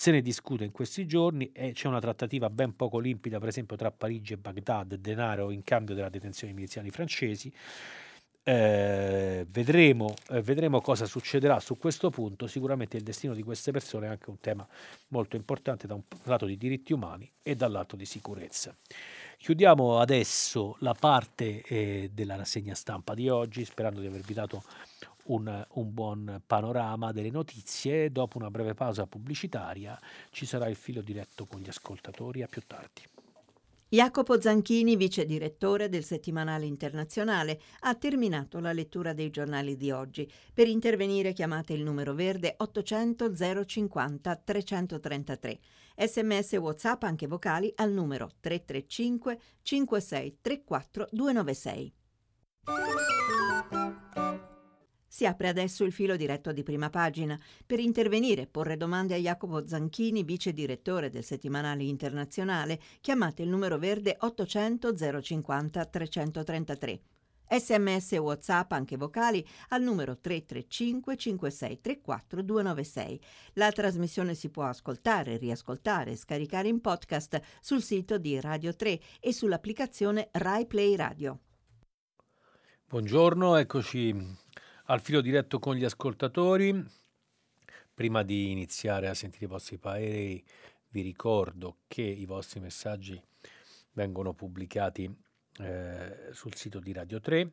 Se 0.00 0.10
ne 0.12 0.22
discute 0.22 0.64
in 0.64 0.70
questi 0.72 1.06
giorni 1.06 1.52
e 1.52 1.72
c'è 1.72 1.86
una 1.86 2.00
trattativa 2.00 2.48
ben 2.48 2.74
poco 2.74 2.98
limpida, 2.98 3.38
per 3.38 3.48
esempio, 3.48 3.76
tra 3.76 3.90
Parigi 3.90 4.32
e 4.32 4.38
Baghdad, 4.38 4.94
denaro 4.94 5.50
in 5.50 5.62
cambio 5.62 5.94
della 5.94 6.08
detenzione 6.08 6.54
dei 6.54 6.62
miliziani 6.62 6.88
francesi. 6.88 7.52
Eh, 8.42 9.44
vedremo, 9.50 10.14
eh, 10.30 10.40
vedremo, 10.40 10.80
cosa 10.80 11.04
succederà 11.04 11.60
su 11.60 11.76
questo 11.76 12.08
punto. 12.08 12.46
Sicuramente 12.46 12.96
il 12.96 13.02
destino 13.02 13.34
di 13.34 13.42
queste 13.42 13.72
persone 13.72 14.06
è 14.06 14.08
anche 14.08 14.30
un 14.30 14.40
tema 14.40 14.66
molto 15.08 15.36
importante 15.36 15.86
da 15.86 15.92
un 15.92 16.02
lato 16.22 16.46
di 16.46 16.56
diritti 16.56 16.94
umani 16.94 17.30
e 17.42 17.54
dall'altro 17.54 17.98
di 17.98 18.06
sicurezza. 18.06 18.74
Chiudiamo 19.36 19.98
adesso 19.98 20.76
la 20.78 20.94
parte 20.94 21.60
eh, 21.60 22.10
della 22.14 22.36
rassegna 22.36 22.74
stampa 22.74 23.12
di 23.12 23.28
oggi, 23.28 23.66
sperando 23.66 24.00
di 24.00 24.06
avervi 24.06 24.32
dato 24.32 24.62
un, 25.30 25.66
un, 25.74 25.92
buon 25.92 26.42
panorama 26.46 27.12
delle 27.12 27.30
notizie. 27.30 28.10
Dopo 28.10 28.38
una 28.38 28.50
breve 28.50 28.74
pausa 28.74 29.06
pubblicitaria 29.06 29.98
ci 30.30 30.46
sarà 30.46 30.68
il 30.68 30.76
filo 30.76 31.02
diretto 31.02 31.46
con 31.46 31.60
gli 31.60 31.68
ascoltatori. 31.68 32.42
A 32.42 32.48
più 32.48 32.62
tardi. 32.66 33.02
Jacopo 33.92 34.40
Zanchini, 34.40 34.94
vice 34.94 35.26
direttore 35.26 35.88
del 35.88 36.04
settimanale 36.04 36.64
internazionale, 36.64 37.60
ha 37.80 37.96
terminato 37.96 38.60
la 38.60 38.72
lettura 38.72 39.12
dei 39.12 39.30
giornali 39.30 39.76
di 39.76 39.90
oggi. 39.90 40.30
Per 40.54 40.68
intervenire 40.68 41.32
chiamate 41.32 41.72
il 41.72 41.82
numero 41.82 42.14
verde 42.14 42.54
800 42.56 43.34
050 43.66 44.36
333. 44.36 45.58
Sms 45.96 46.52
WhatsApp 46.52 47.02
anche 47.02 47.26
vocali 47.26 47.72
al 47.76 47.90
numero 47.90 48.30
335 48.38 49.40
5634 49.62 51.08
296. 51.10 53.19
Si 55.12 55.26
apre 55.26 55.48
adesso 55.48 55.82
il 55.82 55.90
filo 55.90 56.14
diretto 56.14 56.52
di 56.52 56.62
prima 56.62 56.88
pagina. 56.88 57.36
Per 57.66 57.80
intervenire 57.80 58.42
e 58.42 58.46
porre 58.46 58.76
domande 58.76 59.14
a 59.14 59.18
Jacopo 59.18 59.66
Zanchini, 59.66 60.22
vice 60.22 60.52
direttore 60.52 61.10
del 61.10 61.24
settimanale 61.24 61.82
internazionale, 61.82 62.78
chiamate 63.00 63.42
il 63.42 63.48
numero 63.48 63.76
verde 63.76 64.16
800 64.20 65.20
050 65.20 65.84
333. 65.84 67.00
Sms 67.50 68.12
e 68.12 68.18
WhatsApp, 68.18 68.70
anche 68.70 68.96
vocali, 68.96 69.44
al 69.70 69.82
numero 69.82 70.16
335 70.16 71.16
5634 71.16 72.42
296. 72.42 73.20
La 73.54 73.72
trasmissione 73.72 74.36
si 74.36 74.48
può 74.48 74.62
ascoltare, 74.62 75.38
riascoltare 75.38 76.12
e 76.12 76.16
scaricare 76.16 76.68
in 76.68 76.80
podcast 76.80 77.40
sul 77.60 77.82
sito 77.82 78.16
di 78.16 78.40
Radio 78.40 78.76
3 78.76 79.00
e 79.18 79.32
sull'applicazione 79.32 80.28
Rai 80.30 80.66
Play 80.66 80.94
Radio. 80.94 81.40
Buongiorno, 82.86 83.56
eccoci 83.56 84.38
al 84.90 85.00
filo 85.00 85.20
diretto 85.20 85.58
con 85.58 85.74
gli 85.74 85.84
ascoltatori. 85.84 86.84
Prima 87.94 88.22
di 88.22 88.50
iniziare 88.50 89.08
a 89.08 89.14
sentire 89.14 89.44
i 89.44 89.48
vostri 89.48 89.78
pareri, 89.78 90.44
vi 90.88 91.02
ricordo 91.02 91.78
che 91.86 92.02
i 92.02 92.26
vostri 92.26 92.60
messaggi 92.60 93.20
vengono 93.92 94.32
pubblicati 94.32 95.08
eh, 95.60 96.30
sul 96.32 96.54
sito 96.54 96.80
di 96.80 96.92
Radio 96.92 97.20
3, 97.20 97.50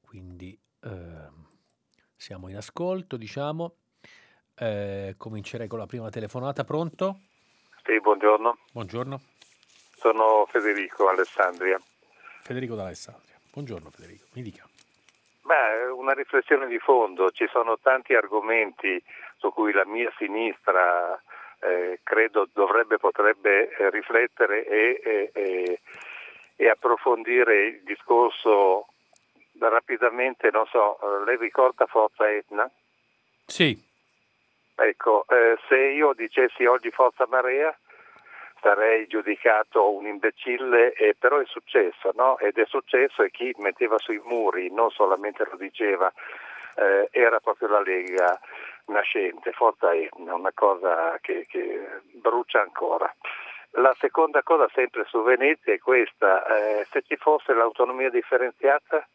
quindi 0.00 0.58
eh, 0.82 1.28
siamo 2.16 2.48
in 2.48 2.56
ascolto, 2.56 3.16
diciamo. 3.16 3.74
Eh, 4.54 5.14
comincerei 5.16 5.68
con 5.68 5.78
la 5.78 5.86
prima 5.86 6.10
telefonata, 6.10 6.64
pronto? 6.64 7.20
Sì, 7.84 8.00
buongiorno. 8.00 8.58
Buongiorno. 8.72 9.20
Sono 9.96 10.46
Federico 10.50 11.08
Alessandria. 11.08 11.80
Federico 12.42 12.74
d'Alessandria. 12.74 13.38
Buongiorno 13.52 13.90
Federico, 13.90 14.26
mi 14.32 14.42
dica. 14.42 14.69
Beh, 15.42 15.86
una 15.92 16.12
riflessione 16.12 16.66
di 16.66 16.78
fondo, 16.78 17.30
ci 17.30 17.48
sono 17.50 17.78
tanti 17.78 18.14
argomenti 18.14 19.02
su 19.38 19.52
cui 19.52 19.72
la 19.72 19.86
mia 19.86 20.12
sinistra 20.16 21.20
eh, 21.60 22.00
credo 22.02 22.48
dovrebbe, 22.52 22.98
potrebbe 22.98 23.70
eh, 23.70 23.90
riflettere 23.90 24.66
e, 24.66 25.30
e, 25.32 25.80
e, 26.56 26.68
approfondire 26.68 27.66
il 27.66 27.82
discorso 27.84 28.86
rapidamente, 29.58 30.50
non 30.50 30.66
so, 30.66 30.98
eh, 31.00 31.24
lei 31.24 31.36
ricorda 31.36 31.86
Forza 31.86 32.30
Etna? 32.30 32.70
Sì. 33.46 33.88
Ecco, 34.74 35.26
eh, 35.28 35.58
se 35.68 35.76
io 35.76 36.14
dicessi 36.14 36.64
oggi 36.64 36.90
Forza 36.90 37.26
Marea, 37.28 37.76
sarei 38.60 39.06
giudicato 39.06 39.90
un 39.90 40.06
imbecille, 40.06 40.92
eh, 40.92 41.14
però 41.18 41.38
è 41.38 41.46
successo, 41.46 42.12
no? 42.14 42.38
Ed 42.38 42.58
è 42.58 42.64
successo 42.66 43.22
e 43.22 43.30
chi 43.30 43.54
metteva 43.58 43.98
sui 43.98 44.20
muri, 44.24 44.70
non 44.72 44.90
solamente 44.90 45.46
lo 45.50 45.56
diceva, 45.56 46.12
eh, 46.76 47.08
era 47.10 47.40
proprio 47.40 47.68
la 47.68 47.80
Lega 47.80 48.38
nascente, 48.86 49.52
Forza 49.52 49.94
Etna, 49.94 50.34
una 50.34 50.52
cosa 50.54 51.18
che, 51.20 51.46
che, 51.48 52.00
brucia 52.12 52.60
ancora. 52.60 53.12
La 53.74 53.94
seconda 53.98 54.42
cosa 54.42 54.68
sempre 54.74 55.04
su 55.06 55.22
Venezia 55.22 55.72
è 55.72 55.78
questa, 55.78 56.44
eh, 56.46 56.86
se 56.90 57.02
ci 57.02 57.16
fosse 57.16 57.54
l'autonomia 57.54 58.10
differenziata 58.10 59.06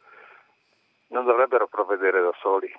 non 1.08 1.26
dovrebbero 1.26 1.68
provvedere 1.68 2.22
da 2.22 2.34
soli 2.40 2.72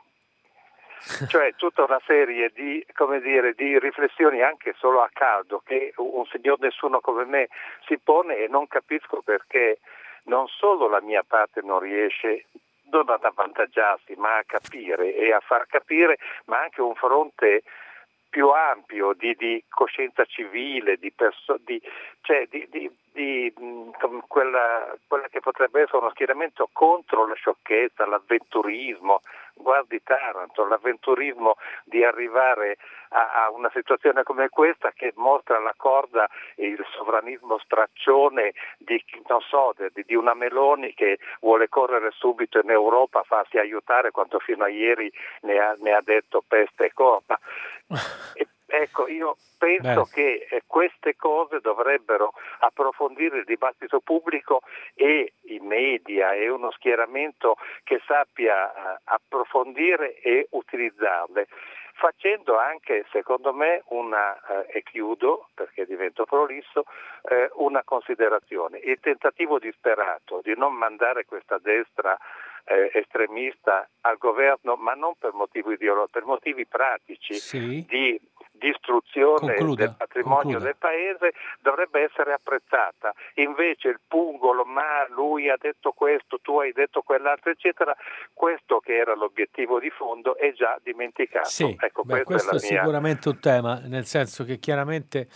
cioè 1.28 1.54
tutta 1.56 1.84
una 1.84 2.00
serie 2.06 2.50
di, 2.54 2.84
dire, 3.22 3.52
di, 3.54 3.78
riflessioni 3.78 4.42
anche 4.42 4.74
solo 4.78 5.02
a 5.02 5.10
caldo 5.12 5.62
che 5.64 5.92
un 5.96 6.24
signor 6.26 6.58
nessuno 6.60 7.00
come 7.00 7.24
me 7.24 7.48
si 7.86 7.98
pone 7.98 8.36
e 8.36 8.48
non 8.48 8.66
capisco 8.66 9.22
perché 9.22 9.78
non 10.24 10.46
solo 10.48 10.88
la 10.88 11.00
mia 11.00 11.24
parte 11.26 11.60
non 11.62 11.80
riesce 11.80 12.46
non 12.90 13.08
ad 13.08 13.24
avvantaggiarsi 13.24 14.14
ma 14.16 14.38
a 14.38 14.44
capire 14.46 15.14
e 15.14 15.32
a 15.32 15.40
far 15.40 15.66
capire 15.66 16.18
ma 16.46 16.60
anche 16.60 16.80
un 16.80 16.94
fronte 16.94 17.62
più 18.36 18.50
ampio 18.50 19.14
di, 19.14 19.34
di 19.34 19.64
coscienza 19.66 20.26
civile, 20.26 20.96
di, 20.96 21.10
perso- 21.10 21.58
di, 21.64 21.80
cioè 22.20 22.46
di 22.50 22.90
mm, 23.58 24.18
quella, 24.28 24.94
quella, 25.06 25.26
che 25.28 25.40
potrebbe 25.40 25.80
essere 25.80 25.96
uno 25.96 26.10
schieramento 26.10 26.68
contro 26.70 27.26
la 27.26 27.34
sciocchezza, 27.34 28.04
l'avventurismo. 28.04 29.22
Guardi 29.58 30.02
Taranto, 30.02 30.66
l'avventurismo 30.66 31.56
di 31.84 32.04
arrivare 32.04 32.76
a, 33.10 33.44
a, 33.44 33.50
una 33.50 33.70
situazione 33.72 34.22
come 34.22 34.48
questa 34.48 34.92
che 34.92 35.12
mostra 35.16 35.58
la 35.58 35.74
corda 35.76 36.28
e 36.54 36.66
il 36.66 36.84
sovranismo 36.96 37.58
straccione 37.58 38.52
di, 38.78 39.02
so, 39.48 39.74
di, 39.92 40.14
una 40.14 40.34
Meloni 40.34 40.94
che 40.94 41.18
vuole 41.40 41.68
correre 41.68 42.10
subito 42.12 42.58
in 42.58 42.70
Europa 42.70 43.20
a 43.20 43.24
farsi 43.24 43.58
aiutare 43.58 44.10
quando 44.10 44.38
fino 44.38 44.64
a 44.64 44.68
ieri 44.68 45.10
ne 45.42 45.58
ha, 45.58 45.74
ne 45.78 45.92
ha 45.92 46.00
detto 46.02 46.44
peste 46.46 46.86
e 46.86 46.92
corna. 46.92 47.38
E 48.34 48.46
Ecco, 48.66 49.06
io 49.06 49.36
penso 49.58 50.02
Beh. 50.02 50.10
che 50.12 50.46
eh, 50.50 50.62
queste 50.66 51.14
cose 51.16 51.60
dovrebbero 51.60 52.32
approfondire 52.60 53.38
il 53.38 53.44
dibattito 53.44 54.00
pubblico 54.00 54.62
e 54.94 55.34
i 55.44 55.58
media 55.60 56.32
e 56.32 56.48
uno 56.48 56.70
schieramento 56.72 57.56
che 57.84 58.00
sappia 58.06 58.72
eh, 58.72 59.00
approfondire 59.04 60.18
e 60.20 60.48
utilizzarle 60.50 61.46
facendo 61.96 62.58
anche, 62.58 63.06
secondo 63.10 63.54
me, 63.54 63.82
una, 63.86 64.36
eh, 64.36 64.78
e 64.78 64.82
chiudo 64.82 65.48
perché 65.54 65.86
divento 65.86 66.24
prolisso, 66.24 66.84
eh, 67.22 67.50
una 67.54 67.82
considerazione. 67.84 68.78
Il 68.78 69.00
tentativo 69.00 69.58
disperato 69.58 70.40
di 70.42 70.54
non 70.56 70.74
mandare 70.74 71.24
questa 71.24 71.58
destra 71.58 72.16
eh, 72.64 72.90
estremista 72.92 73.88
al 74.02 74.18
governo, 74.18 74.76
ma 74.76 74.92
non 74.92 75.14
per 75.18 75.32
motivi 75.32 75.74
ideologici, 75.74 76.12
per 76.12 76.24
motivi 76.24 76.66
pratici 76.66 77.34
sì. 77.34 77.84
di 77.88 78.20
distruzione 78.58 79.54
concluda, 79.54 79.86
del 79.86 79.94
patrimonio 79.96 80.58
concluda. 80.58 80.64
del 80.64 80.76
paese 80.78 81.32
dovrebbe 81.60 82.02
essere 82.02 82.32
apprezzata. 82.32 83.12
Invece 83.34 83.88
il 83.88 84.00
pungolo, 84.06 84.64
ma 84.64 85.06
lui 85.10 85.48
ha 85.48 85.56
detto 85.58 85.92
questo, 85.92 86.38
tu 86.40 86.58
hai 86.58 86.72
detto 86.72 87.02
quell'altro, 87.02 87.50
eccetera, 87.50 87.96
questo 88.32 88.80
che 88.80 88.96
era 88.96 89.14
l'obiettivo 89.14 89.78
di 89.78 89.90
fondo 89.90 90.36
è 90.36 90.52
già 90.52 90.78
dimenticato. 90.82 91.48
Sì, 91.48 91.76
ecco, 91.78 92.02
beh, 92.02 92.24
questo 92.24 92.56
è, 92.56 92.58
è 92.58 92.70
mia... 92.70 92.80
sicuramente 92.80 93.28
un 93.28 93.40
tema, 93.40 93.80
nel 93.84 94.04
senso 94.04 94.44
che 94.44 94.58
chiaramente 94.58 95.28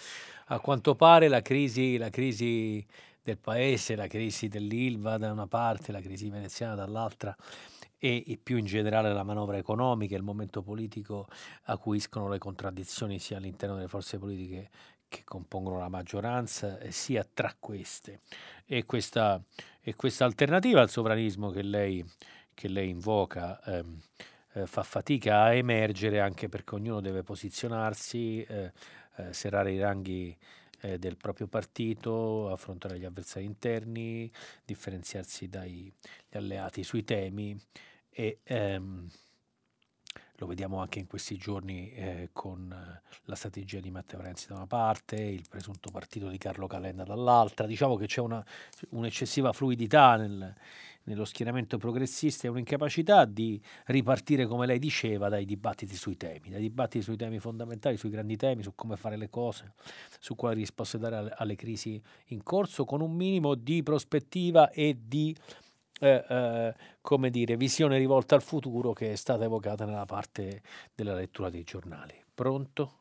a 0.46 0.60
quanto 0.60 0.94
pare 0.94 1.28
la 1.28 1.42
crisi, 1.42 1.96
la 1.96 2.10
crisi 2.10 2.84
del 3.22 3.38
paese, 3.38 3.96
la 3.96 4.06
crisi 4.06 4.48
dell'Ilva 4.48 5.18
da 5.18 5.30
una 5.30 5.46
parte, 5.46 5.92
la 5.92 6.00
crisi 6.00 6.28
veneziana 6.30 6.74
dall'altra 6.74 7.36
e, 8.00 8.38
più 8.42 8.56
in 8.56 8.64
generale 8.64 9.12
la 9.12 9.22
manovra 9.22 9.58
economica 9.58 10.14
e 10.14 10.18
il 10.18 10.24
momento 10.24 10.62
politico 10.62 11.28
acuiscono 11.64 12.28
le 12.28 12.38
contraddizioni 12.38 13.18
sia 13.18 13.36
all'interno 13.36 13.76
delle 13.76 13.88
forze 13.88 14.18
politiche 14.18 14.70
che 15.06 15.22
compongono 15.24 15.78
la 15.78 15.88
maggioranza, 15.88 16.78
eh, 16.78 16.92
sia 16.92 17.26
tra 17.30 17.54
queste. 17.58 18.20
E 18.64 18.86
questa, 18.86 19.42
e 19.80 19.94
questa 19.94 20.24
alternativa 20.24 20.80
al 20.80 20.88
sovranismo 20.88 21.50
che 21.50 21.62
lei, 21.62 22.02
che 22.54 22.68
lei 22.68 22.88
invoca 22.88 23.60
ehm, 23.64 24.00
eh, 24.54 24.66
fa 24.66 24.82
fatica 24.82 25.42
a 25.42 25.52
emergere 25.52 26.20
anche 26.20 26.48
perché 26.48 26.76
ognuno 26.76 27.00
deve 27.00 27.22
posizionarsi, 27.22 28.42
eh, 28.42 28.72
eh, 29.16 29.32
serrare 29.32 29.72
i 29.72 29.78
ranghi 29.78 30.36
eh, 30.80 30.98
del 30.98 31.16
proprio 31.16 31.48
partito, 31.48 32.50
affrontare 32.50 32.98
gli 32.98 33.04
avversari 33.04 33.44
interni, 33.44 34.30
differenziarsi 34.64 35.48
dagli 35.48 35.92
alleati 36.32 36.82
sui 36.82 37.04
temi 37.04 37.60
e 38.10 38.40
ehm, 38.44 39.08
lo 40.36 40.46
vediamo 40.46 40.78
anche 40.78 40.98
in 40.98 41.06
questi 41.06 41.36
giorni 41.36 41.92
eh, 41.92 42.30
con 42.32 42.74
la 43.24 43.34
strategia 43.34 43.78
di 43.78 43.90
Matteo 43.90 44.20
Renzi 44.20 44.48
da 44.48 44.54
una 44.54 44.66
parte, 44.66 45.16
il 45.16 45.44
presunto 45.48 45.90
partito 45.90 46.28
di 46.28 46.38
Carlo 46.38 46.66
Calenda 46.66 47.04
dall'altra. 47.04 47.66
Diciamo 47.66 47.96
che 47.96 48.06
c'è 48.06 48.20
una, 48.20 48.44
un'eccessiva 48.90 49.52
fluidità 49.52 50.16
nel, 50.16 50.54
nello 51.04 51.24
schieramento 51.26 51.76
progressista 51.76 52.46
e 52.46 52.50
un'incapacità 52.50 53.26
di 53.26 53.60
ripartire, 53.86 54.46
come 54.46 54.64
lei 54.64 54.78
diceva, 54.78 55.28
dai 55.28 55.44
dibattiti 55.44 55.94
sui 55.94 56.16
temi, 56.16 56.48
dai 56.48 56.62
dibattiti 56.62 57.04
sui 57.04 57.16
temi 57.16 57.38
fondamentali, 57.38 57.98
sui 57.98 58.10
grandi 58.10 58.36
temi, 58.36 58.62
su 58.62 58.74
come 58.74 58.96
fare 58.96 59.16
le 59.16 59.28
cose, 59.28 59.74
su 60.20 60.34
quali 60.36 60.60
risposte 60.60 60.98
dare 60.98 61.16
alle, 61.16 61.34
alle 61.36 61.54
crisi 61.54 62.00
in 62.28 62.42
corso, 62.42 62.86
con 62.86 63.02
un 63.02 63.12
minimo 63.12 63.54
di 63.54 63.82
prospettiva 63.82 64.70
e 64.70 64.96
di 65.06 65.36
eh, 66.00 66.24
eh, 66.28 66.74
come 67.00 67.30
dire, 67.30 67.56
visione 67.56 67.98
rivolta 67.98 68.34
al 68.34 68.42
futuro 68.42 68.92
che 68.92 69.12
è 69.12 69.16
stata 69.16 69.44
evocata 69.44 69.84
nella 69.84 70.06
parte 70.06 70.62
della 70.94 71.14
lettura 71.14 71.50
dei 71.50 71.62
giornali. 71.62 72.14
Pronto? 72.34 72.92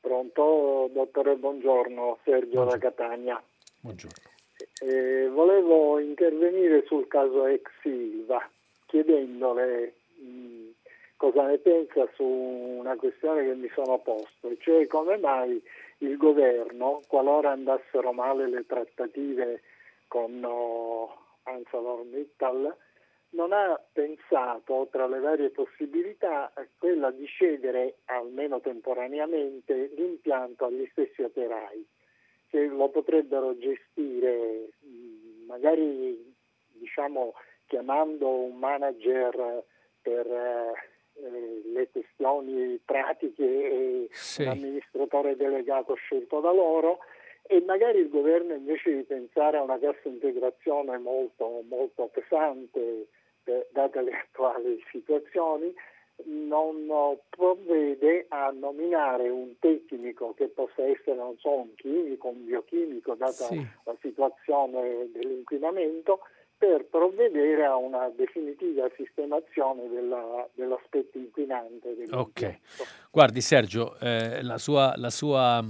Pronto, 0.00 0.90
dottore, 0.92 1.36
buongiorno, 1.36 2.18
Sergio 2.24 2.64
buongiorno. 2.64 2.70
da 2.70 2.78
Catania. 2.78 3.42
Buongiorno. 3.80 4.30
Eh, 4.80 5.28
volevo 5.28 5.98
intervenire 5.98 6.84
sul 6.86 7.06
caso 7.08 7.46
ex 7.46 7.62
Silva, 7.80 8.48
chiedendole 8.86 9.94
mh, 10.16 10.70
cosa 11.16 11.46
ne 11.46 11.58
pensa 11.58 12.08
su 12.14 12.24
una 12.24 12.96
questione 12.96 13.44
che 13.44 13.54
mi 13.54 13.70
sono 13.74 13.98
posto, 13.98 14.56
cioè 14.58 14.86
come 14.86 15.18
mai 15.18 15.62
il 15.98 16.16
governo, 16.16 17.00
qualora 17.06 17.50
andassero 17.50 18.12
male 18.12 18.48
le 18.48 18.64
trattative 18.66 19.62
con 20.08 20.42
oh, 20.44 21.21
ArcelorMittal 21.44 22.76
non 23.30 23.52
ha 23.52 23.80
pensato 23.92 24.88
tra 24.90 25.06
le 25.06 25.18
varie 25.18 25.50
possibilità 25.50 26.52
quella 26.78 27.10
di 27.10 27.26
cedere 27.26 27.98
almeno 28.06 28.60
temporaneamente 28.60 29.90
l'impianto 29.94 30.66
agli 30.66 30.86
stessi 30.90 31.22
operai 31.22 31.86
che 32.48 32.66
lo 32.66 32.90
potrebbero 32.90 33.56
gestire 33.56 34.68
magari 35.46 36.34
diciamo 36.72 37.32
chiamando 37.66 38.28
un 38.28 38.58
manager 38.58 39.64
per 40.02 40.26
eh, 40.26 41.62
le 41.72 41.88
questioni 41.90 42.78
pratiche 42.84 43.44
e 43.44 44.08
sì. 44.10 44.42
un 44.42 44.48
amministratore 44.48 45.36
delegato 45.36 45.94
scelto 45.94 46.40
da 46.40 46.52
loro 46.52 46.98
e 47.42 47.60
magari 47.66 47.98
il 47.98 48.08
governo 48.08 48.54
invece 48.54 48.94
di 48.94 49.02
pensare 49.02 49.56
a 49.56 49.62
una 49.62 49.78
cassa 49.78 50.08
integrazione 50.08 50.96
molto, 50.98 51.62
molto 51.68 52.06
pesante 52.12 53.08
eh, 53.44 53.66
date 53.72 54.02
le 54.02 54.12
attuali 54.12 54.82
situazioni 54.90 55.74
non 56.24 57.18
provvede 57.28 58.26
a 58.28 58.50
nominare 58.50 59.28
un 59.28 59.58
tecnico 59.58 60.34
che 60.34 60.48
possa 60.48 60.84
essere, 60.84 61.16
non 61.16 61.36
so, 61.38 61.50
un 61.50 61.74
chimico, 61.74 62.28
un 62.28 62.44
biochimico, 62.44 63.14
data 63.14 63.46
sì. 63.46 63.66
la 63.84 63.96
situazione 64.00 65.10
dell'inquinamento, 65.10 66.20
per 66.56 66.84
provvedere 66.84 67.64
a 67.64 67.74
una 67.74 68.08
definitiva 68.10 68.88
sistemazione 68.96 69.88
della, 69.88 70.48
dell'aspetto 70.54 71.18
inquinante. 71.18 71.96
Ok, 72.12 72.58
guardi 73.10 73.40
Sergio, 73.40 73.98
eh, 73.98 74.42
la 74.42 74.58
sua, 74.58 74.94
la 74.96 75.10
sua 75.10 75.64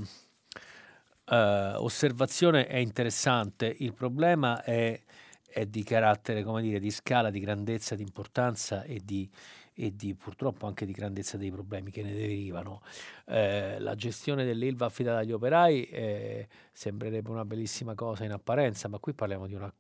eh, 1.25 1.75
osservazione 1.77 2.67
è 2.67 2.77
interessante, 2.77 3.75
il 3.79 3.93
problema 3.93 4.63
è, 4.63 5.01
è 5.47 5.67
di 5.67 5.83
carattere, 5.83 6.43
come 6.43 6.63
dire, 6.63 6.79
di 6.79 6.91
scala, 6.91 7.31
di 7.31 7.41
grandezza, 7.41 7.95
di 7.95 8.03
importanza 8.03 8.83
e 8.83 9.01
di, 9.05 9.29
e 9.75 9.95
di 9.95 10.15
purtroppo 10.15 10.67
anche 10.67 10.85
di 10.85 10.93
grandezza 10.93 11.37
dei 11.37 11.51
problemi 11.51 11.91
che 11.91 12.03
ne 12.03 12.13
derivano. 12.13 12.83
Eh, 13.27 13.79
la 13.79 13.95
gestione 13.95 14.45
dell'ILVA 14.45 14.87
affidata 14.87 15.19
agli 15.19 15.33
operai 15.33 15.85
eh, 15.85 16.49
sembrerebbe 16.73 17.31
una 17.31 17.45
bellissima 17.45 17.95
cosa 17.95 18.25
in 18.25 18.33
apparenza, 18.33 18.89
ma 18.89 18.99
qui 18.99 19.15
parliamo 19.15 19.47
di 19.47 19.55
una 19.55 19.73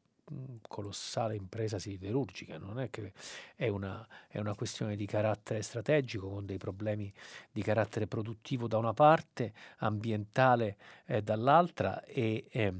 colossale 0.69 1.37
impresa 1.37 1.79
siderurgica, 1.79 2.59
non 2.59 2.81
è 2.81 2.91
che 2.91 3.13
è 3.55 3.69
una, 3.69 4.07
è 4.29 4.39
una, 4.39 4.55
questione 4.55 4.97
di 4.97 5.07
carattere 5.07 5.63
strategico 5.63 6.29
con 6.29 6.47
dei 6.47 6.59
problemi 6.59 7.13
di 7.51 7.63
carattere 7.63 8.07
produttivo 8.07 8.67
da 8.67 8.79
una 8.79 8.93
parte, 8.93 9.53
ambientale 9.79 10.77
eh, 11.07 11.23
dall'altra 11.23 12.03
e 12.05 12.47
eh, 12.51 12.73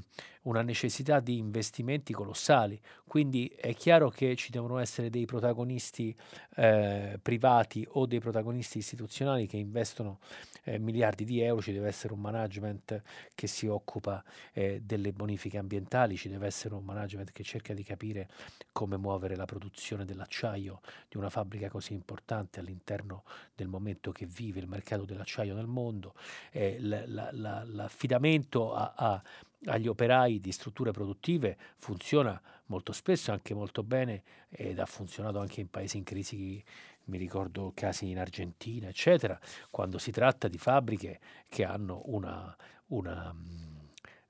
una 0.43 0.61
necessità 0.61 1.19
di 1.19 1.37
investimenti 1.37 2.13
colossali. 2.13 2.79
Quindi 3.05 3.47
è 3.55 3.73
chiaro 3.75 4.09
che 4.09 4.35
ci 4.35 4.51
devono 4.51 4.77
essere 4.77 5.09
dei 5.09 5.25
protagonisti 5.25 6.15
eh, 6.55 7.19
privati 7.21 7.85
o 7.91 8.05
dei 8.05 8.19
protagonisti 8.19 8.79
istituzionali 8.79 9.47
che 9.47 9.57
investono 9.57 10.19
eh, 10.63 10.79
miliardi 10.79 11.25
di 11.25 11.41
euro, 11.41 11.61
ci 11.61 11.73
deve 11.73 11.87
essere 11.87 12.13
un 12.13 12.21
management 12.21 13.01
che 13.35 13.47
si 13.47 13.67
occupa 13.67 14.23
eh, 14.53 14.81
delle 14.83 15.11
bonifiche 15.11 15.57
ambientali, 15.57 16.17
ci 16.17 16.29
deve 16.29 16.47
essere 16.47 16.73
un 16.73 16.83
management 16.83 17.31
che 17.31 17.43
cerca 17.43 17.73
di 17.73 17.83
capire 17.83 18.29
come 18.71 18.97
muovere 18.97 19.35
la 19.35 19.45
produzione 19.45 20.05
dell'acciaio 20.05 20.81
di 21.09 21.17
una 21.17 21.29
fabbrica 21.29 21.69
così 21.69 21.93
importante 21.93 22.59
all'interno 22.59 23.23
del 23.55 23.67
momento 23.67 24.11
che 24.11 24.25
vive 24.25 24.59
il 24.59 24.67
mercato 24.67 25.05
dell'acciaio 25.05 25.53
nel 25.53 25.67
mondo. 25.67 26.13
Eh, 26.51 26.77
la, 26.79 27.03
la, 27.05 27.29
la, 27.31 27.63
l'affidamento 27.65 28.73
a, 28.73 28.93
a 28.95 29.23
agli 29.65 29.87
operai 29.87 30.39
di 30.39 30.51
strutture 30.51 30.91
produttive 30.91 31.57
funziona 31.77 32.39
molto 32.67 32.91
spesso 32.91 33.31
anche 33.31 33.53
molto 33.53 33.83
bene 33.83 34.23
ed 34.49 34.79
ha 34.79 34.85
funzionato 34.85 35.39
anche 35.39 35.61
in 35.61 35.69
paesi 35.69 35.97
in 35.97 36.03
crisi 36.03 36.63
mi 37.05 37.17
ricordo 37.17 37.71
casi 37.75 38.09
in 38.09 38.19
Argentina 38.19 38.87
eccetera 38.87 39.39
quando 39.69 39.97
si 39.97 40.11
tratta 40.11 40.47
di 40.47 40.57
fabbriche 40.57 41.19
che 41.49 41.65
hanno 41.65 42.01
una, 42.05 42.55
una, 42.87 43.35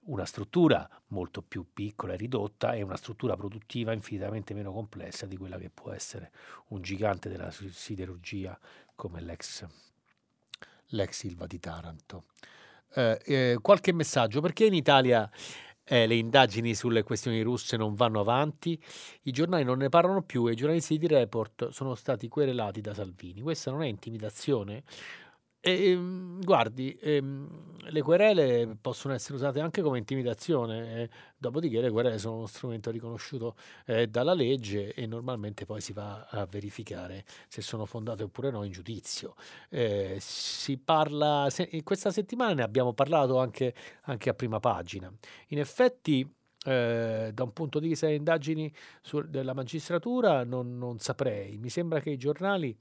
una 0.06 0.26
struttura 0.26 0.90
molto 1.08 1.42
più 1.42 1.68
piccola 1.72 2.14
e 2.14 2.18
ridotta 2.18 2.74
e 2.74 2.82
una 2.82 2.98
struttura 2.98 3.36
produttiva 3.36 3.94
infinitamente 3.94 4.54
meno 4.54 4.72
complessa 4.72 5.26
di 5.26 5.38
quella 5.38 5.58
che 5.58 5.70
può 5.70 5.92
essere 5.92 6.32
un 6.70 6.82
gigante 6.82 7.30
della 7.30 7.52
siderurgia 7.52 8.58
come 8.96 9.22
l'ex, 9.22 9.66
l'ex 10.88 11.12
Silva 11.12 11.46
di 11.46 11.60
Taranto 11.60 12.26
eh, 12.96 13.20
eh, 13.26 13.58
qualche 13.62 13.94
messaggio, 13.94 14.42
perché 14.42 14.66
in 14.66 14.74
Italia 14.74 15.30
eh, 15.86 16.08
le 16.08 16.16
indagini 16.16 16.74
sulle 16.74 17.04
questioni 17.04 17.42
russe 17.42 17.78
non 17.78 17.94
vanno 17.96 18.20
avanti, 18.20 18.82
i 19.24 19.32
giornali 19.32 19.64
non 19.64 19.80
ne 19.80 19.90
parlano 19.90 20.22
più 20.22 20.48
e 20.48 20.54
i 20.54 20.56
giornalisti 20.56 20.98
di 20.98 21.08
Report 21.08 21.70
sono 21.70 21.96
stati 21.96 22.28
querelati 22.28 22.82
da 22.82 22.94
Salvini. 22.94 23.42
Questa 23.42 23.72
non 23.72 23.84
è 23.84 23.88
intimidazione? 23.88 24.84
E, 25.66 25.92
ehm, 25.92 26.42
guardi, 26.44 26.94
ehm, 27.00 27.48
le 27.90 28.02
querele 28.02 28.76
possono 28.82 29.14
essere 29.14 29.36
usate 29.36 29.62
anche 29.62 29.82
come 29.82 29.98
intimidazione, 29.98 31.04
eh, 31.04 31.10
dopodiché 31.38 31.80
le 31.80 31.90
querele 31.90 32.18
sono 32.18 32.36
uno 32.36 32.48
strumento 32.48 32.92
riconosciuto 32.92 33.56
eh, 33.86 34.08
dalla 34.08 34.34
legge 34.34 34.94
e 34.94 35.06
normalmente 35.06 35.66
poi 35.66 35.80
si 35.80 35.94
va 35.94 36.28
a 36.30 36.46
verificare 36.48 37.24
se 37.48 37.62
sono 37.62 37.86
fondate 37.86 38.24
oppure 38.24 38.52
no 38.52 38.64
in 38.64 38.72
giudizio. 38.74 39.36
Eh, 39.70 40.18
si 40.20 40.78
parla, 40.78 41.48
se, 41.50 41.70
questa 41.84 42.12
settimana 42.12 42.56
ne 42.56 42.64
abbiamo 42.64 42.92
parlato 42.92 43.40
anche, 43.40 43.74
anche 44.04 44.30
a 44.30 44.34
prima 44.34 44.60
pagina. 44.60 45.10
In 45.48 45.60
effetti 45.60 46.30
eh, 46.66 47.32
da 47.34 47.44
un 47.44 47.52
punto 47.52 47.80
di 47.80 47.90
vista 47.90 48.06
delle 48.06 48.18
indagini 48.18 48.74
su, 49.02 49.22
della 49.22 49.54
magistratura 49.54 50.44
non, 50.44 50.78
non, 50.78 51.00
saprei. 51.00 51.58
Mi 51.58 51.70
sembra 51.70 52.00
che 52.00 52.10
i 52.10 52.18
giornali 52.18 52.76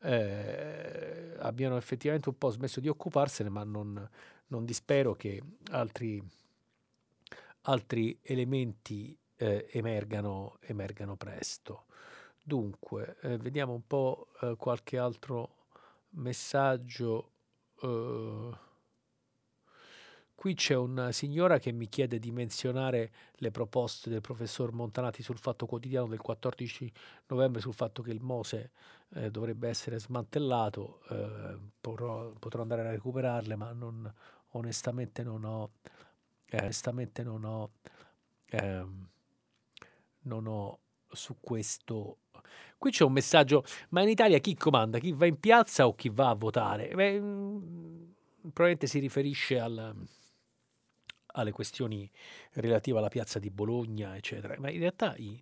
eh, 0.00 1.34
abbiano 1.38 1.76
effettivamente 1.76 2.28
un 2.28 2.38
po' 2.38 2.50
smesso 2.50 2.80
di 2.80 2.88
occuparsene, 2.88 3.48
ma 3.48 3.64
non, 3.64 4.08
non 4.48 4.64
dispero 4.64 5.14
che 5.14 5.42
altri, 5.70 6.22
altri 7.62 8.18
elementi 8.22 9.16
eh, 9.36 9.68
emergano, 9.72 10.58
emergano, 10.62 11.16
presto. 11.16 11.86
Dunque, 12.42 13.16
eh, 13.22 13.36
vediamo 13.38 13.72
un 13.72 13.86
po' 13.86 14.28
eh, 14.40 14.54
qualche 14.56 14.98
altro 14.98 15.66
messaggio. 16.10 17.32
Qui 20.38 20.54
c'è 20.54 20.76
una 20.76 21.10
signora 21.10 21.58
che 21.58 21.72
mi 21.72 21.88
chiede 21.88 22.20
di 22.20 22.30
menzionare 22.30 23.10
le 23.38 23.50
proposte 23.50 24.08
del 24.08 24.20
professor 24.20 24.70
Montanati 24.70 25.20
sul 25.20 25.36
Fatto 25.36 25.66
Quotidiano 25.66 26.06
del 26.06 26.20
14 26.20 26.92
novembre 27.26 27.60
sul 27.60 27.74
fatto 27.74 28.02
che 28.02 28.12
il 28.12 28.20
Mose 28.20 28.70
eh, 29.14 29.32
dovrebbe 29.32 29.68
essere 29.68 29.98
smantellato. 29.98 31.00
Eh, 31.08 31.58
potrò, 31.80 32.30
potrò, 32.38 32.62
andare 32.62 32.86
a 32.86 32.90
recuperarle, 32.92 33.56
ma 33.56 33.72
non, 33.72 34.14
onestamente 34.50 35.24
non 35.24 35.42
ho, 35.42 35.70
eh, 36.46 36.58
onestamente 36.60 37.24
non 37.24 37.42
ho, 37.42 37.70
ehm, 38.46 39.08
non 40.20 40.46
ho 40.46 40.78
su 41.08 41.38
questo. 41.40 42.18
Qui 42.78 42.92
c'è 42.92 43.02
un 43.02 43.12
messaggio, 43.12 43.64
ma 43.88 44.02
in 44.02 44.08
Italia 44.08 44.38
chi 44.38 44.54
comanda? 44.54 45.00
Chi 45.00 45.10
va 45.10 45.26
in 45.26 45.40
piazza 45.40 45.88
o 45.88 45.96
chi 45.96 46.10
va 46.10 46.28
a 46.28 46.34
votare? 46.34 46.94
Beh, 46.94 47.20
mm, 47.20 48.02
probabilmente 48.52 48.86
si 48.86 49.00
riferisce 49.00 49.58
al 49.58 49.96
alle 51.40 51.52
questioni 51.52 52.10
relative 52.52 52.98
alla 52.98 53.08
piazza 53.08 53.38
di 53.38 53.50
Bologna, 53.50 54.16
eccetera. 54.16 54.54
Ma 54.58 54.70
in 54.70 54.80
realtà 54.80 55.14
i, 55.16 55.40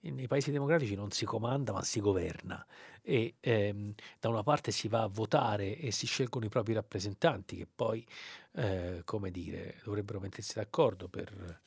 nei 0.00 0.26
paesi 0.26 0.50
democratici 0.50 0.94
non 0.94 1.10
si 1.10 1.24
comanda, 1.24 1.72
ma 1.72 1.82
si 1.82 2.00
governa. 2.00 2.64
E 3.02 3.34
ehm, 3.40 3.94
da 4.20 4.28
una 4.28 4.42
parte 4.42 4.70
si 4.70 4.88
va 4.88 5.02
a 5.02 5.08
votare 5.08 5.76
e 5.76 5.90
si 5.90 6.06
scelgono 6.06 6.44
i 6.46 6.48
propri 6.48 6.72
rappresentanti, 6.74 7.56
che 7.56 7.66
poi, 7.72 8.06
eh, 8.52 9.02
come 9.04 9.30
dire, 9.30 9.76
dovrebbero 9.84 10.20
mettersi 10.20 10.54
d'accordo 10.54 11.08
per 11.08 11.60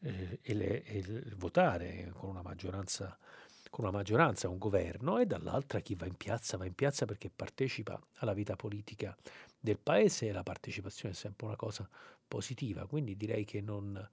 eh, 0.00 0.38
ele- 0.42 0.84
ele- 0.84 1.22
votare 1.36 2.12
con 2.14 2.30
una 2.30 2.42
maggioranza 2.42 3.18
con 3.68 3.84
una 3.84 3.96
maggioranza, 3.98 4.48
un 4.48 4.56
governo, 4.56 5.18
e 5.18 5.26
dall'altra 5.26 5.80
chi 5.80 5.94
va 5.94 6.06
in 6.06 6.14
piazza 6.14 6.56
va 6.56 6.64
in 6.64 6.74
piazza 6.74 7.04
perché 7.04 7.28
partecipa 7.28 8.00
alla 8.20 8.32
vita 8.32 8.56
politica 8.56 9.14
del 9.60 9.78
paese 9.78 10.28
e 10.28 10.32
la 10.32 10.42
partecipazione 10.42 11.12
è 11.12 11.16
sempre 11.16 11.46
una 11.46 11.56
cosa 11.56 11.86
positiva, 12.26 12.86
quindi 12.86 13.16
direi 13.16 13.44
che 13.44 13.60
non, 13.60 14.08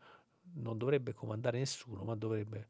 non 0.55 0.78
dovrebbe 0.78 1.14
comandare 1.14 1.57
nessuno, 1.57 2.03
ma 2.03 2.16
dovrebbe 2.16 2.68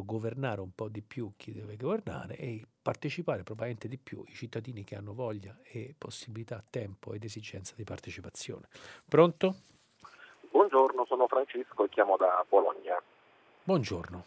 governare 0.00 0.60
un 0.60 0.74
po' 0.74 0.88
di 0.88 1.02
più 1.02 1.32
chi 1.36 1.52
deve 1.52 1.76
governare 1.76 2.36
e 2.36 2.64
partecipare 2.80 3.42
probabilmente 3.42 3.88
di 3.88 3.98
più 3.98 4.24
i 4.26 4.32
cittadini 4.32 4.84
che 4.84 4.96
hanno 4.96 5.12
voglia 5.12 5.58
e 5.62 5.94
possibilità, 5.96 6.64
tempo 6.68 7.12
ed 7.12 7.24
esigenza 7.24 7.74
di 7.76 7.84
partecipazione. 7.84 8.68
Pronto? 9.06 9.54
Buongiorno, 10.50 11.04
sono 11.06 11.26
Francesco 11.26 11.84
e 11.84 11.88
chiamo 11.90 12.16
da 12.16 12.44
Bologna. 12.48 13.00
Buongiorno. 13.64 14.24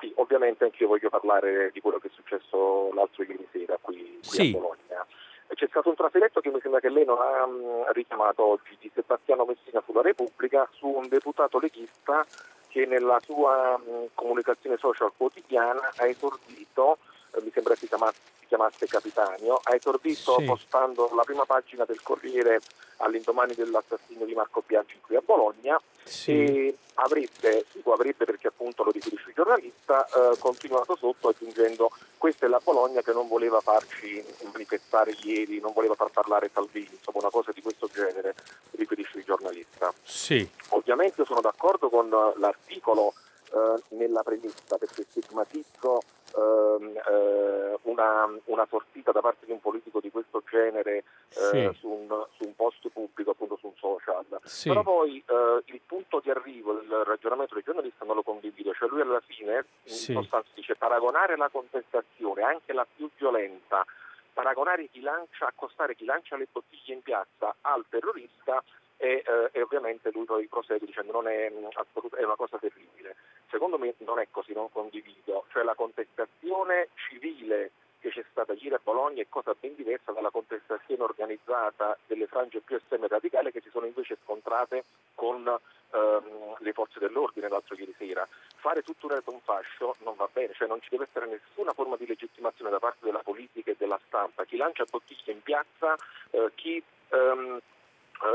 Sì, 0.00 0.12
ovviamente 0.16 0.64
anche 0.64 0.82
io 0.82 0.88
voglio 0.88 1.08
parlare 1.08 1.70
di 1.72 1.80
quello 1.80 1.98
che 1.98 2.08
è 2.08 2.10
successo 2.12 2.92
l'altro 2.92 3.22
ieri 3.22 3.46
sera 3.52 3.78
qui, 3.80 4.18
qui 4.20 4.20
sì. 4.22 4.48
a 4.48 4.58
Bologna. 4.58 5.06
C'è 5.54 5.66
stato 5.68 5.90
un 5.90 5.94
trafiletto 5.94 6.40
che 6.40 6.50
mi 6.50 6.60
sembra 6.60 6.80
che 6.80 6.88
lei 6.88 7.04
non 7.04 7.18
ha 7.20 7.44
um, 7.44 7.84
richiamato 7.92 8.42
oggi 8.44 8.76
di 8.80 8.90
Sebastiano 8.94 9.44
Messina 9.44 9.82
sulla 9.84 10.00
Repubblica 10.00 10.68
su 10.72 10.86
un 10.86 11.08
deputato 11.08 11.58
leghista 11.58 12.24
che 12.68 12.86
nella 12.86 13.20
sua 13.20 13.76
mh, 13.76 14.08
comunicazione 14.14 14.78
social 14.78 15.12
quotidiana 15.14 15.92
ha 15.96 16.06
esordito, 16.06 16.98
mi 17.40 17.50
sembra 17.52 17.74
si 17.74 17.86
chiamasse, 17.88 18.18
si 18.40 18.46
chiamasse 18.46 18.86
Capitanio, 18.86 19.60
ha 19.62 19.74
esordito 19.74 20.36
sì. 20.38 20.44
postando 20.44 21.10
la 21.14 21.24
prima 21.24 21.44
pagina 21.44 21.84
del 21.84 22.02
Corriere 22.02 22.60
all'indomani 22.98 23.54
dell'assassinio 23.54 24.26
di 24.26 24.34
Marco 24.34 24.62
Biaggi 24.66 24.98
qui 25.00 25.16
a 25.16 25.22
Bologna 25.24 25.80
sì. 26.04 26.30
e 26.30 26.76
avrebbe, 26.94 27.64
dico 27.72 27.92
avrebbe 27.92 28.24
perché 28.24 28.48
appunto 28.48 28.84
lo 28.84 28.90
riferisce 28.90 29.28
il 29.28 29.34
giornalista, 29.34 30.06
eh, 30.06 30.38
continuato 30.38 30.94
sotto 30.96 31.28
aggiungendo 31.28 31.90
questa 32.18 32.46
è 32.46 32.48
la 32.48 32.60
Bologna 32.62 33.00
che 33.00 33.12
non 33.12 33.26
voleva 33.26 33.60
farci 33.60 34.22
manifestare 34.52 35.16
ieri, 35.22 35.58
non 35.58 35.72
voleva 35.72 35.94
far 35.94 36.10
parlare 36.10 36.50
Salvini, 36.52 36.90
insomma 36.92 37.18
una 37.18 37.30
cosa 37.30 37.50
di 37.52 37.62
questo 37.62 37.88
genere, 37.92 38.34
riferisce 38.72 39.18
il 39.18 39.24
giornalista. 39.24 39.92
Sì. 40.04 40.48
Ovviamente 40.68 41.24
sono 41.24 41.40
d'accordo 41.40 41.88
con 41.88 42.08
l'articolo 42.36 43.14
eh, 43.52 43.96
nella 43.96 44.22
premessa 44.22 44.76
perché 44.78 45.04
stigmatizzo 45.08 46.02
eh, 46.34 47.78
una, 47.82 48.28
una, 48.44 48.66
sortita 48.68 49.12
da 49.12 49.20
parte 49.20 49.46
di 49.46 49.52
un 49.52 49.60
politico 49.60 50.00
di 50.00 50.10
questo 50.10 50.42
genere 50.48 50.98
eh, 50.98 51.04
sì. 51.28 51.78
su, 51.78 51.88
un, 51.88 52.26
su, 52.36 52.44
un, 52.44 52.54
post 52.54 52.88
pubblico, 52.88 53.32
appunto 53.32 53.56
su 53.56 53.66
un 53.66 53.74
social. 53.76 54.24
Sì. 54.44 54.68
Però 54.68 54.82
poi 54.82 55.22
eh, 55.26 55.62
il 55.66 55.80
punto 55.86 56.20
di 56.20 56.30
arrivo 56.30 56.74
del 56.74 57.04
ragionamento 57.04 57.54
del 57.54 57.64
giornalista 57.64 58.04
non 58.04 58.16
lo 58.16 58.22
condivido, 58.22 58.72
cioè 58.72 58.88
lui 58.88 59.00
alla 59.00 59.22
fine 59.24 59.64
sì. 59.84 60.12
in 60.12 60.18
sostanza 60.18 60.48
dice 60.54 60.74
paragonare 60.76 61.36
la 61.36 61.48
contestazione, 61.50 62.42
anche 62.42 62.72
la 62.72 62.86
più 62.96 63.10
violenta, 63.16 63.84
paragonare 64.32 64.88
chi 64.90 65.00
lancia, 65.00 65.46
accostare 65.46 65.94
chi 65.94 66.04
lancia 66.04 66.36
le 66.36 66.48
bottiglie 66.50 66.94
in 66.94 67.02
piazza 67.02 67.54
al 67.60 67.84
terrorista 67.88 68.62
e, 69.02 69.24
eh, 69.26 69.48
e, 69.50 69.62
ovviamente 69.62 70.12
lui 70.12 70.24
poi 70.24 70.46
prosegue 70.46 70.86
dicendo 70.86 71.10
non 71.10 71.26
è, 71.26 71.50
assolut- 71.74 72.14
è 72.14 72.22
una 72.22 72.36
cosa 72.36 72.56
terribile. 72.58 73.16
Secondo 73.50 73.76
me 73.76 73.94
non 73.98 74.20
è 74.20 74.28
così, 74.30 74.52
non 74.52 74.70
condivido, 74.70 75.44
cioè 75.50 75.64
la 75.64 75.74
contestazione 75.74 76.88
civile 77.08 77.72
che 77.98 78.10
c'è 78.10 78.24
stata 78.30 78.52
ieri 78.52 78.74
a 78.74 78.80
Bologna 78.82 79.20
è 79.20 79.26
cosa 79.28 79.56
ben 79.58 79.74
diversa 79.74 80.12
dalla 80.12 80.30
contestazione 80.30 81.02
organizzata 81.02 81.98
delle 82.06 82.28
frange 82.28 82.60
più 82.60 82.76
estreme 82.76 83.08
radicali 83.08 83.50
che 83.50 83.60
si 83.60 83.70
sono 83.70 83.86
invece 83.86 84.18
scontrate 84.22 84.84
con 85.16 85.48
ehm, 85.48 86.56
le 86.58 86.72
forze 86.72 87.00
dell'ordine 87.00 87.48
l'altro 87.48 87.74
ieri 87.74 87.94
sera. 87.98 88.26
Fare 88.56 88.82
tutto 88.82 89.08
un 89.08 89.40
fascio 89.42 89.96
non 90.04 90.14
va 90.14 90.28
bene, 90.32 90.52
cioè 90.54 90.68
non 90.68 90.80
ci 90.80 90.90
deve 90.90 91.08
essere 91.08 91.26
nessuna 91.26 91.72
forma 91.72 91.96
di 91.96 92.06
legittimazione 92.06 92.70
da 92.70 92.78
parte 92.78 93.04
della 93.04 93.22
politica 93.24 93.72
e 93.72 93.76
della 93.76 93.98
stampa. 94.06 94.44
Chi 94.44 94.56
lancia 94.56 94.84
bottiglie 94.88 95.32
in 95.32 95.42
piazza, 95.42 95.96
eh, 96.30 96.50
chi 96.54 96.82
ehm, 97.08 97.56
eh, 97.56 97.62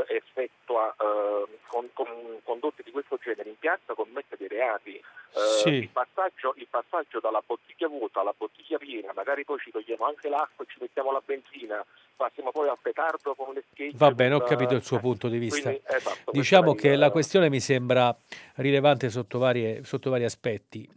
effettua 0.08 0.94
eh, 0.98 1.58
con, 1.66 1.88
con, 1.92 2.06
condotte 2.42 2.82
di 2.82 2.90
questo 2.90 3.18
genere 3.22 3.48
in 3.48 3.58
piazza 3.58 3.94
commette 3.94 4.36
dei 4.36 4.48
reati. 4.48 4.94
Eh, 4.94 5.58
sì. 5.62 5.68
il, 5.68 5.88
passaggio, 5.88 6.54
il, 6.56 6.66
passaggio, 6.68 7.20
dalla 7.20 7.42
bottiglia 7.44 7.88
vuota 7.88 8.20
alla 8.20 8.34
bottiglia 8.36 8.78
piena, 8.78 9.12
magari 9.14 9.44
poi 9.44 9.58
ci 9.58 9.70
togliamo 9.70 10.04
anche 10.04 10.28
l'acqua 10.28 10.64
e 10.64 10.68
ci 10.70 10.78
mettiamo 10.80 11.12
la 11.12 11.22
benzina, 11.24 11.84
passiamo 12.16 12.50
poi 12.50 12.68
al 12.68 12.78
petardo 12.80 13.34
con 13.34 13.54
le 13.54 13.64
schegge. 13.70 13.96
Va 13.96 14.10
bene, 14.10 14.34
ho 14.34 14.40
capito 14.40 14.74
il 14.74 14.82
suo 14.82 14.98
punto 14.98 15.28
di 15.28 15.38
vista. 15.38 15.70
Quindi, 15.70 15.82
esatto, 15.86 16.30
diciamo 16.30 16.74
che 16.74 16.96
la 16.96 17.10
questione 17.10 17.48
mi 17.48 17.60
sembra 17.60 18.14
rilevante 18.56 19.10
sotto, 19.10 19.38
varie, 19.38 19.84
sotto 19.84 20.10
vari 20.10 20.24
aspetti. 20.24 20.88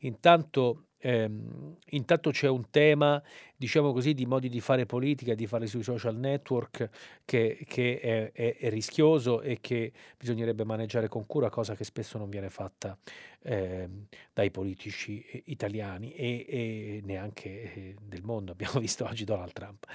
Intanto 0.00 0.84
Ehm, 1.00 1.76
intanto 1.90 2.30
c'è 2.30 2.48
un 2.48 2.70
tema, 2.70 3.22
diciamo 3.56 3.92
così, 3.92 4.12
di 4.14 4.26
modi 4.26 4.48
di 4.48 4.60
fare 4.60 4.86
politica, 4.86 5.34
di 5.34 5.46
fare 5.46 5.66
sui 5.66 5.82
social 5.82 6.16
network 6.16 6.88
che, 7.24 7.64
che 7.66 8.00
è, 8.00 8.32
è, 8.32 8.56
è, 8.56 8.68
rischioso 8.70 9.40
e 9.40 9.58
che 9.60 9.92
bisognerebbe 10.18 10.64
maneggiare 10.64 11.08
con 11.08 11.26
cura, 11.26 11.48
cosa 11.48 11.74
che 11.74 11.84
spesso 11.84 12.18
non 12.18 12.28
viene 12.28 12.50
fatta 12.50 12.96
eh, 13.42 13.88
dai 14.32 14.50
politici 14.50 15.42
italiani 15.46 16.12
e, 16.12 16.46
e 16.46 17.00
neanche 17.04 17.48
eh, 17.48 17.94
del 18.02 18.22
mondo. 18.22 18.52
Abbiamo 18.52 18.78
visto 18.80 19.04
oggi 19.04 19.24
Donald 19.24 19.52
Trump. 19.52 19.86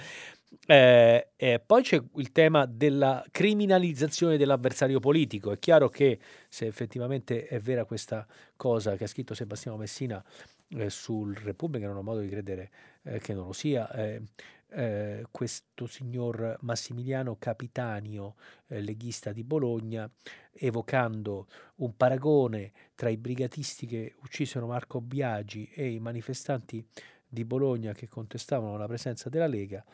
Eh, 0.66 1.28
eh, 1.36 1.60
poi 1.64 1.82
c'è 1.82 2.00
il 2.16 2.32
tema 2.32 2.66
della 2.66 3.24
criminalizzazione 3.30 4.36
dell'avversario 4.36 4.98
politico. 5.00 5.52
È 5.52 5.58
chiaro 5.58 5.88
che 5.88 6.18
se 6.48 6.66
effettivamente 6.66 7.46
è 7.46 7.60
vera 7.60 7.84
questa 7.84 8.26
cosa 8.56 8.96
che 8.96 9.04
ha 9.04 9.08
scritto 9.08 9.34
Sebastiano 9.34 9.76
Messina 9.76 10.24
eh, 10.70 10.90
sul 10.90 11.34
Repubblica, 11.34 11.86
non 11.86 11.96
ho 11.96 12.02
modo 12.02 12.20
di 12.20 12.28
credere 12.28 12.70
eh, 13.02 13.18
che 13.18 13.34
non 13.34 13.46
lo 13.46 13.52
sia. 13.52 13.90
Eh, 13.92 14.22
eh 14.68 15.24
questo 15.30 15.86
signor 15.86 16.58
Massimiliano 16.62 17.36
Capitanio, 17.38 18.34
eh, 18.66 18.80
leghista 18.80 19.32
di 19.32 19.44
Bologna, 19.44 20.10
evocando 20.52 21.46
un 21.76 21.96
paragone 21.96 22.72
tra 22.94 23.08
i 23.08 23.16
brigatisti 23.16 23.86
che 23.86 24.14
uccisero 24.22 24.66
Marco 24.66 25.00
Biagi 25.00 25.70
e 25.72 25.90
i 25.90 26.00
manifestanti 26.00 26.84
di 27.28 27.44
Bologna 27.44 27.92
che 27.92 28.08
contestavano 28.08 28.76
la 28.76 28.86
presenza 28.86 29.28
della 29.28 29.46
Lega, 29.46 29.84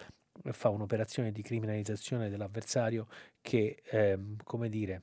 fa 0.51 0.69
un'operazione 0.69 1.33
di 1.33 1.43
criminalizzazione 1.43 2.29
dell'avversario 2.29 3.07
che, 3.41 3.83
ehm, 3.85 4.37
come 4.45 4.69
dire, 4.69 5.03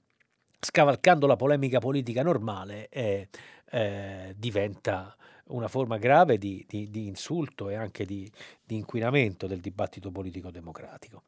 scavalcando 0.60 1.28
la 1.28 1.36
polemica 1.36 1.80
politica 1.80 2.24
normale, 2.24 2.90
eh, 2.90 3.30
eh, 3.72 4.34
diventa 4.38 5.16
una 5.50 5.68
forma 5.68 5.98
grave 5.98 6.38
di, 6.38 6.66
di, 6.68 6.90
di 6.90 7.08
insulto 7.08 7.70
e 7.70 7.76
anche 7.76 8.06
di, 8.06 8.30
di, 8.64 8.76
inquinamento 8.76 9.48
del 9.48 9.60
dibattito 9.60 10.12
politico 10.12 10.52
democratico. 10.52 11.24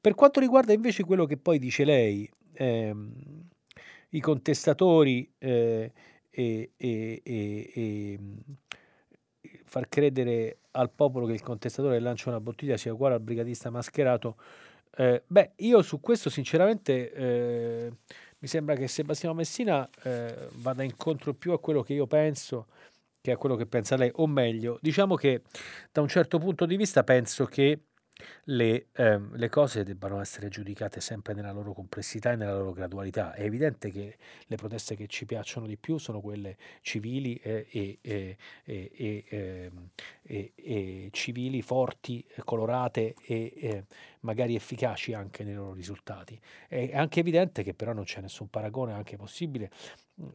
Per 0.00 0.14
quanto 0.14 0.40
riguarda 0.40 0.72
invece 0.72 1.04
quello 1.04 1.26
che 1.26 1.36
poi 1.36 1.58
dice 1.58 1.84
lei, 1.84 2.28
ehm, 2.54 3.12
i 4.10 4.20
contestatori 4.20 5.30
eh, 5.38 5.92
e, 6.30 6.72
e, 6.76 7.22
e, 7.24 8.18
far 9.64 9.88
credere 9.88 10.58
al 10.72 10.90
popolo 10.90 11.26
che 11.26 11.32
il 11.32 11.42
contestatore 11.42 11.98
lancia 11.98 12.28
una 12.28 12.40
bottiglia 12.40 12.76
sia 12.76 12.92
uguale 12.92 13.14
al 13.14 13.20
brigatista 13.20 13.70
mascherato, 13.70 14.36
eh, 14.96 15.22
beh, 15.26 15.52
io 15.56 15.82
su 15.82 16.00
questo 16.00 16.28
sinceramente 16.28 17.12
eh, 17.12 17.92
mi 18.38 18.48
sembra 18.48 18.74
che 18.74 18.88
Sebastiano 18.88 19.34
Messina 19.34 19.88
eh, 20.02 20.48
vada 20.56 20.82
incontro 20.82 21.32
più 21.32 21.52
a 21.52 21.60
quello 21.60 21.82
che 21.82 21.94
io 21.94 22.06
penso 22.06 22.66
che 23.22 23.30
a 23.30 23.36
quello 23.36 23.56
che 23.56 23.66
pensa 23.66 23.96
lei, 23.96 24.10
o 24.16 24.26
meglio, 24.26 24.78
diciamo 24.82 25.14
che 25.14 25.42
da 25.92 26.00
un 26.02 26.08
certo 26.08 26.38
punto 26.38 26.66
di 26.66 26.76
vista 26.76 27.04
penso 27.04 27.46
che 27.46 27.84
le, 28.44 28.88
ehm, 28.92 29.36
le, 29.36 29.48
cose 29.48 29.84
debbano 29.84 30.20
essere 30.20 30.48
giudicate 30.48 31.00
sempre 31.00 31.34
nella 31.34 31.52
loro 31.52 31.72
complessità 31.72 32.32
e 32.32 32.36
nella 32.36 32.56
loro 32.56 32.72
gradualità. 32.72 33.32
È 33.32 33.42
evidente 33.42 33.90
che 33.90 34.16
le 34.46 34.56
proteste 34.56 34.96
che 34.96 35.06
ci 35.06 35.24
piacciono 35.24 35.66
di 35.66 35.76
più 35.76 35.98
sono 35.98 36.20
quelle 36.20 36.56
civili 36.80 37.36
e, 37.36 37.66
e, 37.70 37.98
e, 38.02 39.70
ehm, 40.22 40.48
e 40.54 41.08
civili, 41.12 41.62
forti, 41.62 42.24
colorate 42.44 43.14
e 43.24 43.84
magari 44.20 44.54
efficaci 44.54 45.12
anche 45.14 45.44
nei 45.44 45.54
loro 45.54 45.72
risultati. 45.72 46.40
È 46.68 46.90
anche 46.94 47.20
evidente 47.20 47.62
che 47.62 47.74
però 47.74 47.92
non 47.92 48.04
c'è 48.04 48.20
nessun 48.20 48.48
paragone 48.48 48.92
anche 48.92 49.16
possibile 49.16 49.70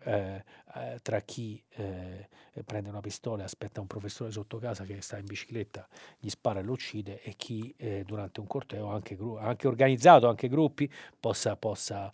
eh, 0.03 0.43
eh, 0.75 0.99
tra 1.01 1.19
chi 1.21 1.61
eh, 1.75 2.27
prende 2.65 2.89
una 2.89 2.99
pistola 2.99 3.43
e 3.43 3.45
aspetta 3.45 3.79
un 3.79 3.87
professore 3.87 4.31
sotto 4.31 4.57
casa 4.57 4.83
che 4.83 4.99
sta 5.01 5.17
in 5.17 5.25
bicicletta, 5.25 5.87
gli 6.19 6.29
spara 6.29 6.59
e 6.59 6.63
lo 6.63 6.73
uccide 6.73 7.21
e 7.21 7.35
chi 7.35 7.73
eh, 7.77 8.03
durante 8.05 8.39
un 8.39 8.47
corteo, 8.47 8.87
anche, 8.87 9.15
gru- 9.15 9.37
anche 9.39 9.67
organizzato, 9.67 10.27
anche 10.27 10.47
gruppi, 10.47 10.91
possa, 11.19 11.55
possa, 11.55 12.11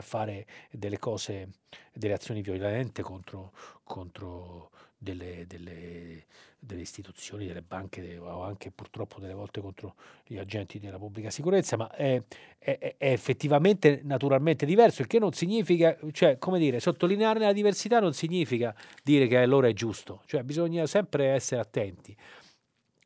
fare 0.00 0.46
delle 0.70 0.98
cose, 0.98 1.48
delle 1.92 2.14
azioni 2.14 2.42
violente 2.42 3.02
contro, 3.02 3.52
contro 3.82 4.70
delle, 4.98 5.46
delle, 5.46 6.24
delle, 6.58 6.80
istituzioni, 6.80 7.46
delle 7.46 7.62
banche 7.62 8.16
o 8.18 8.42
anche 8.42 8.70
purtroppo 8.70 9.20
delle 9.20 9.34
volte 9.34 9.60
contro 9.60 9.94
gli 10.24 10.38
agenti 10.38 10.78
della 10.78 10.98
pubblica 10.98 11.30
sicurezza, 11.30 11.76
ma 11.76 11.90
è, 11.90 12.22
è, 12.58 12.94
è 12.96 13.12
effettivamente 13.12 14.00
naturalmente 14.04 14.64
diverso, 14.66 15.02
il 15.02 15.08
che 15.08 15.18
non 15.18 15.32
significa, 15.32 15.96
cioè 16.12 16.38
come 16.38 16.58
dire, 16.58 16.80
sottolineare 16.80 17.40
la 17.40 17.52
diversità 17.52 18.00
non 18.00 18.14
significa 18.14 18.74
dire 19.02 19.26
che 19.26 19.36
allora 19.38 19.68
è 19.68 19.72
giusto, 19.72 20.22
cioè 20.26 20.42
bisogna 20.42 20.86
sempre 20.86 21.26
essere 21.28 21.60
attenti. 21.60 22.16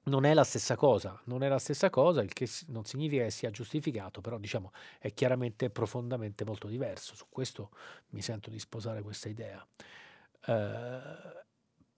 Non 0.02 0.24
è 0.24 0.32
la 0.32 0.44
stessa 0.44 0.76
cosa, 0.76 1.20
non 1.24 1.42
è 1.42 1.48
la 1.48 1.58
stessa 1.58 1.90
cosa, 1.90 2.22
il 2.22 2.32
che 2.32 2.48
non 2.68 2.84
significa 2.84 3.24
che 3.24 3.30
sia 3.30 3.50
giustificato, 3.50 4.22
però 4.22 4.38
diciamo 4.38 4.72
è 4.98 5.12
chiaramente 5.12 5.68
profondamente 5.68 6.44
molto 6.44 6.68
diverso. 6.68 7.14
Su 7.14 7.26
questo 7.28 7.70
mi 8.10 8.22
sento 8.22 8.48
di 8.48 8.58
sposare 8.58 9.02
questa 9.02 9.28
idea. 9.28 9.64
Uh, 10.46 11.38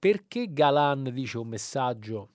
perché 0.02 0.52
Galan 0.52 1.10
dice 1.12 1.38
un 1.38 1.46
messaggio 1.46 2.30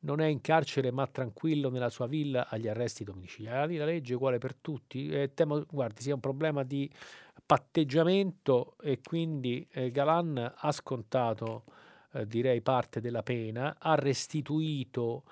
non 0.00 0.20
è 0.20 0.26
in 0.26 0.40
carcere 0.40 0.90
ma 0.90 1.06
tranquillo 1.06 1.70
nella 1.70 1.88
sua 1.88 2.08
villa 2.08 2.48
agli 2.48 2.66
arresti 2.66 3.04
domiciliari? 3.04 3.76
La 3.76 3.84
legge 3.84 4.12
è 4.12 4.16
uguale 4.16 4.38
per 4.38 4.56
tutti? 4.56 5.08
Eh, 5.10 5.32
temo, 5.32 5.64
guardi, 5.70 6.02
sia 6.02 6.14
un 6.14 6.20
problema 6.20 6.64
di 6.64 6.90
patteggiamento 7.46 8.74
e 8.82 8.98
quindi 9.00 9.64
eh, 9.70 9.92
Galan 9.92 10.54
ha 10.56 10.72
scontato, 10.72 11.62
eh, 12.14 12.26
direi, 12.26 12.60
parte 12.60 13.00
della 13.00 13.22
pena, 13.22 13.76
ha 13.78 13.94
restituito 13.94 15.22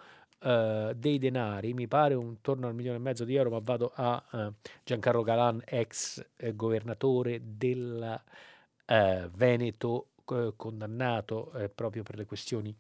Uh, 0.45 0.93
dei 0.93 1.16
denari, 1.16 1.72
mi 1.72 1.89
pare 1.89 2.12
intorno 2.12 2.66
al 2.66 2.75
milione 2.75 2.99
e 2.99 3.01
mezzo 3.01 3.25
di 3.25 3.35
euro, 3.35 3.49
ma 3.49 3.61
vado 3.62 3.93
a 3.95 4.22
uh, 4.33 4.53
Giancarlo 4.85 5.22
Galan, 5.22 5.62
ex 5.64 6.22
eh, 6.37 6.55
governatore 6.55 7.41
della 7.43 8.22
eh, 8.85 9.31
veneto 9.35 10.09
condannato 10.25 11.53
eh, 11.53 11.68
proprio 11.68 12.03
per 12.03 12.16
le 12.16 12.25
questioni 12.25 12.75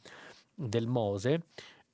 del 0.54 0.86
Mose 0.86 1.42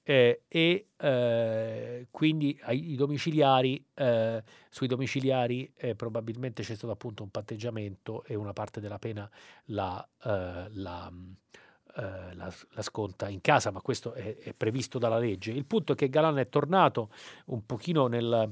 eh, 0.03 0.43
e 0.49 0.87
eh, 0.97 2.07
quindi 2.11 2.59
ai, 2.63 2.97
domiciliari, 2.97 3.85
eh, 3.95 4.43
sui 4.69 4.87
domiciliari 4.87 5.73
eh, 5.77 5.95
probabilmente 5.95 6.63
c'è 6.63 6.75
stato 6.75 6.93
appunto 6.93 7.23
un 7.23 7.31
patteggiamento 7.31 8.25
e 8.25 8.35
una 8.35 8.53
parte 8.53 8.81
della 8.81 8.99
pena 8.99 9.31
la, 9.67 10.03
eh, 10.25 10.67
la, 10.71 11.13
la, 11.95 12.33
la, 12.35 12.83
sconta 12.83 13.29
in 13.29 13.41
casa, 13.41 13.71
ma 13.71 13.81
questo 13.81 14.13
è, 14.13 14.37
è, 14.39 14.55
previsto 14.55 14.99
dalla 14.99 15.19
legge. 15.19 15.53
Il 15.53 15.67
punto 15.67 15.93
è 15.93 15.97
che 15.97 16.09
Galan 16.09 16.39
è 16.39 16.49
tornato 16.49 17.11
un 17.47 17.65
pochino 17.67 18.07
nel 18.07 18.51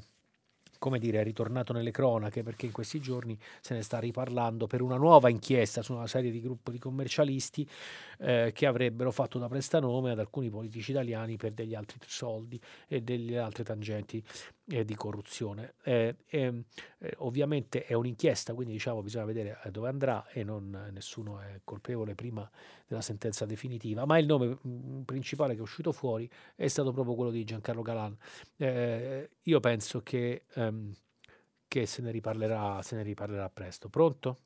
come 0.78 0.98
dire, 0.98 1.20
è 1.20 1.24
ritornato 1.24 1.72
nelle 1.72 1.90
cronache 1.90 2.42
perché 2.42 2.66
in 2.66 2.72
questi 2.72 3.00
giorni 3.00 3.38
se 3.60 3.74
ne 3.74 3.82
sta 3.82 3.98
riparlando 3.98 4.66
per 4.66 4.80
una 4.80 4.96
nuova 4.96 5.28
inchiesta 5.28 5.82
su 5.82 5.92
una 5.92 6.06
serie 6.06 6.30
di 6.30 6.40
gruppi 6.40 6.70
di 6.70 6.78
commercialisti 6.78 7.68
eh, 8.20 8.52
che 8.54 8.66
avrebbero 8.66 9.10
fatto 9.10 9.38
da 9.38 9.48
prestanome 9.48 10.12
ad 10.12 10.18
alcuni 10.18 10.50
politici 10.50 10.92
italiani 10.92 11.36
per 11.36 11.52
degli 11.52 11.74
altri 11.74 11.98
soldi 12.06 12.60
e 12.86 13.02
delle 13.02 13.38
altre 13.38 13.64
tangenti 13.64 14.22
eh, 14.70 14.84
di 14.84 14.94
corruzione. 14.94 15.74
Eh, 15.82 16.14
eh, 16.28 16.64
ovviamente 17.18 17.84
è 17.84 17.94
un'inchiesta, 17.94 18.54
quindi 18.54 18.74
diciamo 18.74 19.02
bisogna 19.02 19.24
vedere 19.24 19.60
eh, 19.64 19.70
dove 19.70 19.88
andrà 19.88 20.26
e 20.30 20.44
non, 20.44 20.90
nessuno 20.92 21.40
è 21.40 21.60
colpevole 21.64 22.14
prima 22.14 22.48
della 22.86 23.00
sentenza 23.00 23.46
definitiva, 23.46 24.04
ma 24.04 24.18
il 24.18 24.26
nome 24.26 24.58
mh, 24.60 25.00
principale 25.02 25.54
che 25.54 25.60
è 25.60 25.62
uscito 25.62 25.92
fuori 25.92 26.28
è 26.54 26.66
stato 26.68 26.92
proprio 26.92 27.14
quello 27.14 27.30
di 27.30 27.44
Giancarlo 27.44 27.82
Galan. 27.82 28.16
Eh, 28.56 29.30
io 29.42 29.60
penso 29.60 30.02
che, 30.02 30.42
ehm, 30.54 30.92
che 31.66 31.86
se, 31.86 32.02
ne 32.02 32.10
riparlerà, 32.10 32.82
se 32.82 32.96
ne 32.96 33.02
riparlerà 33.02 33.48
presto. 33.48 33.88
Pronto? 33.88 34.36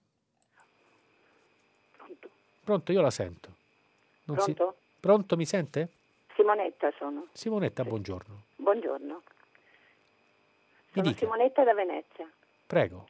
Pronto? 1.97 2.31
Pronto, 2.63 2.93
io 2.93 3.01
la 3.01 3.11
sento. 3.11 3.57
Non 4.25 4.37
Pronto? 4.37 4.77
Si... 4.77 5.01
Pronto, 5.01 5.37
mi 5.37 5.47
sente? 5.47 5.89
Simonetta 6.35 6.91
sono. 6.97 7.27
Simonetta, 7.33 7.83
buongiorno. 7.85 8.45
Buongiorno. 8.57 9.23
Sono 10.93 11.15
Simonetta 11.15 11.65
da 11.65 11.73
Venezia. 11.73 12.31
Prego. 12.67 13.07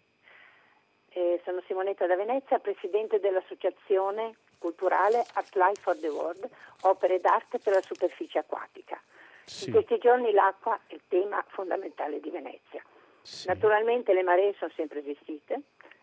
Eh, 1.08 1.40
sono 1.44 1.60
Simonetta 1.66 2.06
da 2.06 2.14
Venezia, 2.14 2.58
presidente 2.58 3.18
dell'associazione 3.18 4.36
culturale 4.58 5.26
Art 5.32 5.54
Life 5.56 5.80
for 5.80 5.96
the 5.98 6.08
World, 6.08 6.48
opere 6.82 7.20
d'arte 7.20 7.58
per 7.58 7.74
la 7.74 7.82
superficie 7.82 8.38
acquatica. 8.38 9.00
Sì. 9.44 9.66
In 9.66 9.72
questi 9.72 9.98
giorni 9.98 10.30
l'acqua 10.30 10.78
è 10.86 10.94
il 10.94 11.02
tema 11.08 11.44
fondamentale 11.48 12.20
di 12.20 12.30
Venezia. 12.30 12.82
Sì. 13.20 13.48
Naturalmente 13.48 14.14
le 14.14 14.22
maree 14.22 14.54
sono 14.56 14.70
sempre 14.76 15.00
esistite 15.00 15.62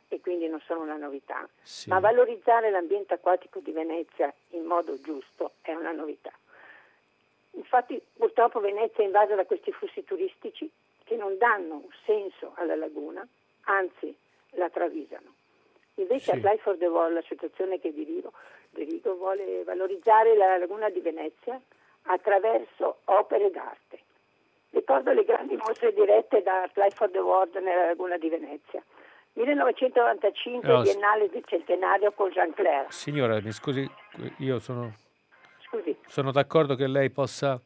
e 0.10 0.20
quindi 0.20 0.48
non 0.48 0.62
sono 0.66 0.82
una 0.82 0.98
novità, 0.98 1.48
sì. 1.62 1.90
ma 1.90 2.00
valorizzare 2.00 2.70
l'ambiente 2.70 3.14
acquatico 3.14 3.60
di 3.60 3.72
Venezia 3.72 4.34
in 4.50 4.66
modo 4.66 5.00
giusto 5.00 5.54
è 5.62 5.74
una 5.74 5.92
novità. 5.92 6.32
Infatti 7.52 8.02
purtroppo 8.14 8.60
Venezia 8.60 9.04
è 9.04 9.06
invasa 9.06 9.36
da 9.36 9.46
questi 9.46 9.72
flussi 9.72 10.04
turistici 10.04 10.70
che 11.10 11.16
non 11.16 11.40
danno 11.40 11.74
un 11.74 11.90
senso 12.06 12.54
alla 12.58 12.76
laguna, 12.76 13.28
anzi 13.64 14.16
la 14.52 14.70
travisano. 14.70 15.34
Invece 15.96 16.32
sì. 16.32 16.38
Apply 16.38 16.58
for 16.60 16.78
the 16.78 16.86
Wall, 16.86 17.14
l'associazione 17.14 17.80
che 17.80 17.92
dirigo, 17.92 18.32
dirigo, 18.70 19.16
vuole 19.16 19.64
valorizzare 19.64 20.38
la 20.38 20.58
laguna 20.58 20.88
di 20.90 21.00
Venezia 21.00 21.60
attraverso 22.04 23.00
opere 23.06 23.50
d'arte. 23.50 24.00
Ricordo 24.70 25.12
le 25.12 25.24
grandi 25.24 25.56
mostre 25.56 25.94
dirette 25.94 26.44
da 26.44 26.62
Apply 26.62 26.92
for 26.92 27.10
the 27.10 27.18
World 27.18 27.56
nella 27.56 27.88
laguna 27.88 28.18
di 28.20 28.30
Venezia. 28.30 28.84
1995, 29.34 30.68
no, 30.68 30.82
Biennale 30.82 31.28
del 31.30 31.44
Centenario 31.44 32.12
con 32.12 32.30
Jean 32.30 32.54
Claire. 32.54 32.86
Signora, 32.90 33.42
mi 33.42 33.52
scusi, 33.52 33.90
io 34.38 34.60
sono, 34.60 34.94
scusi. 35.62 35.98
sono 36.06 36.32
d'accordo 36.32 36.76
che 36.76 36.86
lei 36.86 37.10
possa 37.10 37.60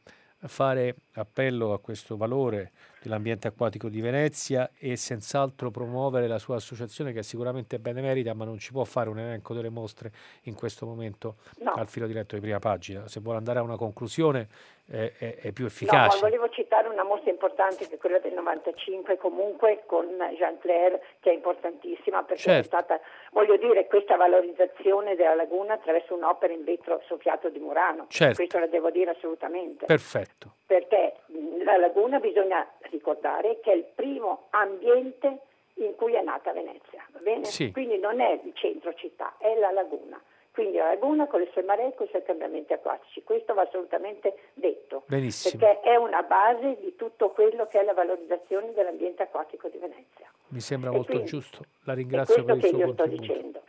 fare 0.46 0.94
appello 1.14 1.72
a 1.72 1.80
questo 1.80 2.16
valore 2.16 2.72
dell'ambiente 3.04 3.48
acquatico 3.48 3.90
di 3.90 4.00
Venezia 4.00 4.70
e 4.78 4.96
senz'altro 4.96 5.70
promuovere 5.70 6.26
la 6.26 6.38
sua 6.38 6.56
associazione 6.56 7.12
che 7.12 7.22
sicuramente 7.22 7.78
benemerita, 7.78 8.32
ma 8.32 8.46
non 8.46 8.58
ci 8.58 8.72
può 8.72 8.82
fare 8.84 9.10
un 9.10 9.18
elenco 9.18 9.52
delle 9.52 9.68
mostre 9.68 10.10
in 10.44 10.54
questo 10.54 10.86
momento 10.86 11.36
no. 11.58 11.72
al 11.72 11.86
filo 11.86 12.06
diretto 12.06 12.34
di 12.34 12.40
prima 12.40 12.58
pagina. 12.58 13.06
Se 13.06 13.20
vuole 13.20 13.36
andare 13.36 13.58
a 13.58 13.62
una 13.62 13.76
conclusione 13.76 14.48
è, 14.90 15.12
è, 15.18 15.36
è 15.36 15.52
più 15.52 15.66
efficace. 15.66 16.16
No, 16.16 16.28
volevo 16.28 16.48
citare 16.50 16.88
una 16.88 17.04
mostra 17.04 17.30
importante 17.30 17.86
che 17.88 17.94
è 17.94 17.98
quella 17.98 18.18
del 18.18 18.32
95, 18.34 19.16
comunque 19.16 19.82
con 19.86 20.06
Jean 20.36 20.58
Claire, 20.58 21.02
che 21.20 21.30
è 21.30 21.34
importantissima 21.34 22.22
perché 22.22 22.42
certo. 22.42 22.60
è 22.60 22.64
stata, 22.64 23.00
voglio 23.32 23.56
dire, 23.56 23.86
questa 23.86 24.16
valorizzazione 24.16 25.14
della 25.14 25.34
laguna 25.34 25.74
attraverso 25.74 26.14
un'opera 26.14 26.52
in 26.52 26.64
vetro 26.64 27.02
soffiato 27.06 27.48
di 27.48 27.58
Murano. 27.58 28.06
Certo. 28.08 28.36
Questo 28.36 28.58
la 28.58 28.66
devo 28.66 28.90
dire 28.90 29.10
assolutamente. 29.10 29.86
Perfetto. 29.86 30.56
Perché 30.66 31.16
la 31.64 31.76
laguna 31.76 32.18
bisogna 32.18 32.66
ricordare 32.94 33.60
che 33.60 33.72
è 33.72 33.74
il 33.74 33.86
primo 33.94 34.46
ambiente 34.50 35.40
in 35.74 35.94
cui 35.96 36.14
è 36.14 36.22
nata 36.22 36.52
Venezia? 36.52 37.04
Sì. 37.42 37.70
Quindi 37.72 37.98
non 37.98 38.20
è 38.20 38.40
il 38.42 38.52
centro 38.54 38.94
città, 38.94 39.34
è 39.38 39.58
la 39.58 39.70
laguna. 39.70 40.20
Quindi 40.52 40.76
la 40.76 40.86
laguna 40.86 41.26
con 41.26 41.40
le 41.40 41.48
sue 41.52 41.64
maree 41.64 41.88
e 41.88 41.94
con 41.94 42.06
i 42.06 42.10
suoi 42.10 42.22
cambiamenti 42.22 42.72
acquatici, 42.72 43.24
questo 43.24 43.54
va 43.54 43.62
assolutamente 43.62 44.36
detto, 44.54 45.02
Benissimo. 45.06 45.58
perché 45.58 45.80
è 45.80 45.96
una 45.96 46.22
base 46.22 46.76
di 46.80 46.94
tutto 46.94 47.30
quello 47.30 47.66
che 47.66 47.80
è 47.80 47.84
la 47.84 47.92
valorizzazione 47.92 48.72
dell'ambiente 48.72 49.24
acquatico 49.24 49.66
di 49.68 49.78
Venezia. 49.78 50.30
Mi 50.48 50.60
sembra 50.60 50.90
e 50.90 50.92
molto 50.92 51.10
quindi, 51.10 51.26
giusto, 51.28 51.64
la 51.82 51.94
ringrazio 51.94 52.44
per 52.44 52.54
il 52.54 52.62
suo 52.66 52.70
che 52.70 52.84
io 52.84 52.92
sto 52.92 53.06
dicendo. 53.06 53.62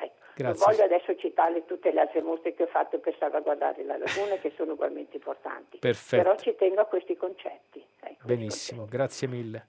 Ecco. 0.44 0.44
Non 0.44 0.54
voglio 0.58 0.84
adesso 0.84 1.16
citare 1.16 1.66
tutte 1.66 1.92
le 1.92 2.02
altre 2.02 2.22
mostre 2.22 2.54
che 2.54 2.64
ho 2.64 2.68
fatto 2.68 3.00
per 3.00 3.16
salvaguardare 3.18 3.84
la 3.84 3.98
laguna 3.98 4.36
che 4.42 4.52
sono 4.58 4.74
ugualmente 4.74 5.16
importanti, 5.16 5.78
Perfetto. 5.78 6.22
però 6.24 6.36
ci 6.38 6.56
tengo 6.58 6.82
a 6.82 6.86
questi 6.86 7.16
concetti. 7.16 7.84
Ecco, 8.02 8.26
Benissimo, 8.26 8.80
concetti. 8.82 8.98
grazie 8.98 9.28
mille. 9.28 9.68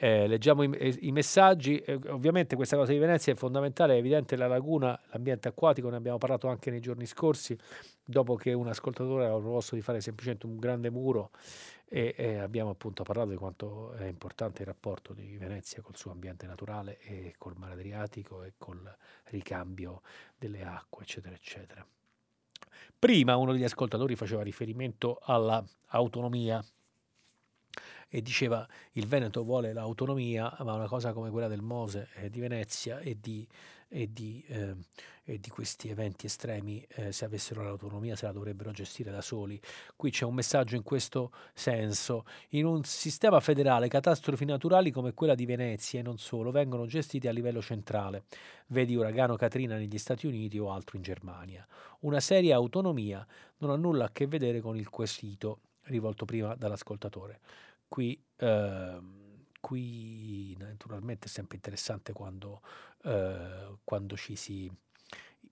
Eh, 0.00 0.28
leggiamo 0.28 0.62
i, 0.62 0.98
i 1.00 1.10
messaggi, 1.10 1.76
eh, 1.78 1.98
ovviamente 2.10 2.54
questa 2.54 2.76
cosa 2.76 2.92
di 2.92 2.98
Venezia 2.98 3.32
è 3.32 3.36
fondamentale, 3.36 3.94
è 3.94 3.98
evidente 3.98 4.36
la 4.36 4.46
laguna, 4.46 4.96
l'ambiente 5.10 5.48
acquatico, 5.48 5.90
ne 5.90 5.96
abbiamo 5.96 6.18
parlato 6.18 6.46
anche 6.46 6.70
nei 6.70 6.78
giorni 6.78 7.04
scorsi, 7.04 7.58
dopo 8.04 8.36
che 8.36 8.52
un 8.52 8.68
ascoltatore 8.68 9.24
aveva 9.24 9.40
proposto 9.40 9.74
di 9.74 9.80
fare 9.80 10.00
semplicemente 10.00 10.46
un 10.46 10.56
grande 10.56 10.88
muro 10.88 11.30
e, 11.84 12.14
e, 12.16 12.36
abbiamo 12.36 12.70
appunto 12.70 13.02
parlato 13.02 13.30
di 13.30 13.36
quanto 13.36 13.92
è 13.94 14.04
importante 14.04 14.62
il 14.62 14.68
rapporto 14.68 15.12
di 15.14 15.36
Venezia 15.36 15.82
col 15.82 15.96
suo 15.96 16.12
ambiente 16.12 16.46
naturale 16.46 17.00
e 17.00 17.34
col 17.36 17.54
mare 17.56 17.72
Adriatico 17.72 18.44
e 18.44 18.52
col 18.56 18.96
ricambio 19.24 20.02
delle 20.38 20.62
acque, 20.62 21.02
eccetera, 21.02 21.34
eccetera. 21.34 21.84
Prima 22.96 23.34
uno 23.34 23.50
degli 23.50 23.64
ascoltatori 23.64 24.14
faceva 24.14 24.42
riferimento 24.42 25.18
all'autonomia 25.22 26.64
e 28.08 28.22
diceva 28.22 28.66
il 28.92 29.06
Veneto 29.06 29.44
vuole 29.44 29.72
l'autonomia, 29.72 30.54
ma 30.60 30.74
una 30.74 30.86
cosa 30.86 31.12
come 31.12 31.30
quella 31.30 31.48
del 31.48 31.62
Mose 31.62 32.08
eh, 32.16 32.30
di 32.30 32.40
Venezia 32.40 32.98
e 33.00 33.18
di, 33.20 33.46
e 33.88 34.12
di, 34.12 34.44
eh, 34.48 34.74
e 35.24 35.38
di 35.38 35.48
questi 35.50 35.88
eventi 35.88 36.26
estremi, 36.26 36.84
eh, 36.88 37.12
se 37.12 37.24
avessero 37.24 37.62
l'autonomia, 37.62 38.16
se 38.16 38.26
la 38.26 38.32
dovrebbero 38.32 38.70
gestire 38.70 39.10
da 39.10 39.20
soli. 39.20 39.60
Qui 39.94 40.10
c'è 40.10 40.24
un 40.24 40.34
messaggio 40.34 40.74
in 40.74 40.82
questo 40.82 41.32
senso. 41.52 42.24
In 42.50 42.64
un 42.64 42.82
sistema 42.84 43.40
federale, 43.40 43.88
catastrofi 43.88 44.44
naturali 44.44 44.90
come 44.90 45.12
quella 45.12 45.34
di 45.34 45.44
Venezia 45.44 46.00
e 46.00 46.02
non 46.02 46.18
solo 46.18 46.50
vengono 46.50 46.86
gestite 46.86 47.28
a 47.28 47.32
livello 47.32 47.60
centrale. 47.60 48.24
Vedi 48.68 48.96
uragano 48.96 49.36
Katrina 49.36 49.76
negli 49.76 49.98
Stati 49.98 50.26
Uniti 50.26 50.58
o 50.58 50.70
altro 50.70 50.96
in 50.96 51.02
Germania. 51.02 51.66
Una 52.00 52.20
seria 52.20 52.56
autonomia 52.56 53.26
non 53.58 53.70
ha 53.70 53.76
nulla 53.76 54.06
a 54.06 54.10
che 54.12 54.26
vedere 54.26 54.60
con 54.60 54.76
il 54.76 54.88
quesito 54.88 55.60
rivolto 55.88 56.24
prima 56.24 56.54
dall'ascoltatore. 56.54 57.40
Qui, 57.88 58.22
eh, 58.36 59.00
qui 59.60 60.56
naturalmente 60.58 61.26
è 61.26 61.28
sempre 61.28 61.56
interessante 61.56 62.12
quando, 62.12 62.62
eh, 63.04 63.78
quando 63.82 64.16
ci 64.16 64.36
si, 64.36 64.70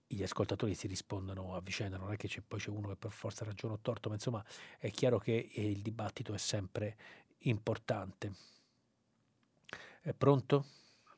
gli 0.05 0.23
ascoltatori 0.23 0.73
si 0.75 0.87
rispondono 0.87 1.55
a 1.55 1.61
vicenda, 1.61 1.97
non 1.97 2.11
è 2.11 2.15
che 2.15 2.27
c'è, 2.27 2.41
poi 2.47 2.59
c'è 2.59 2.69
uno 2.69 2.89
che 2.89 2.95
per 2.95 3.11
forza 3.11 3.43
ha 3.43 3.47
ragione 3.47 3.73
o 3.73 3.79
torto, 3.81 4.09
ma 4.09 4.15
insomma 4.15 4.43
è 4.77 4.89
chiaro 4.91 5.17
che 5.17 5.49
il 5.55 5.81
dibattito 5.81 6.33
è 6.33 6.37
sempre 6.37 6.95
importante. 7.39 8.31
È 10.01 10.13
pronto? 10.13 10.65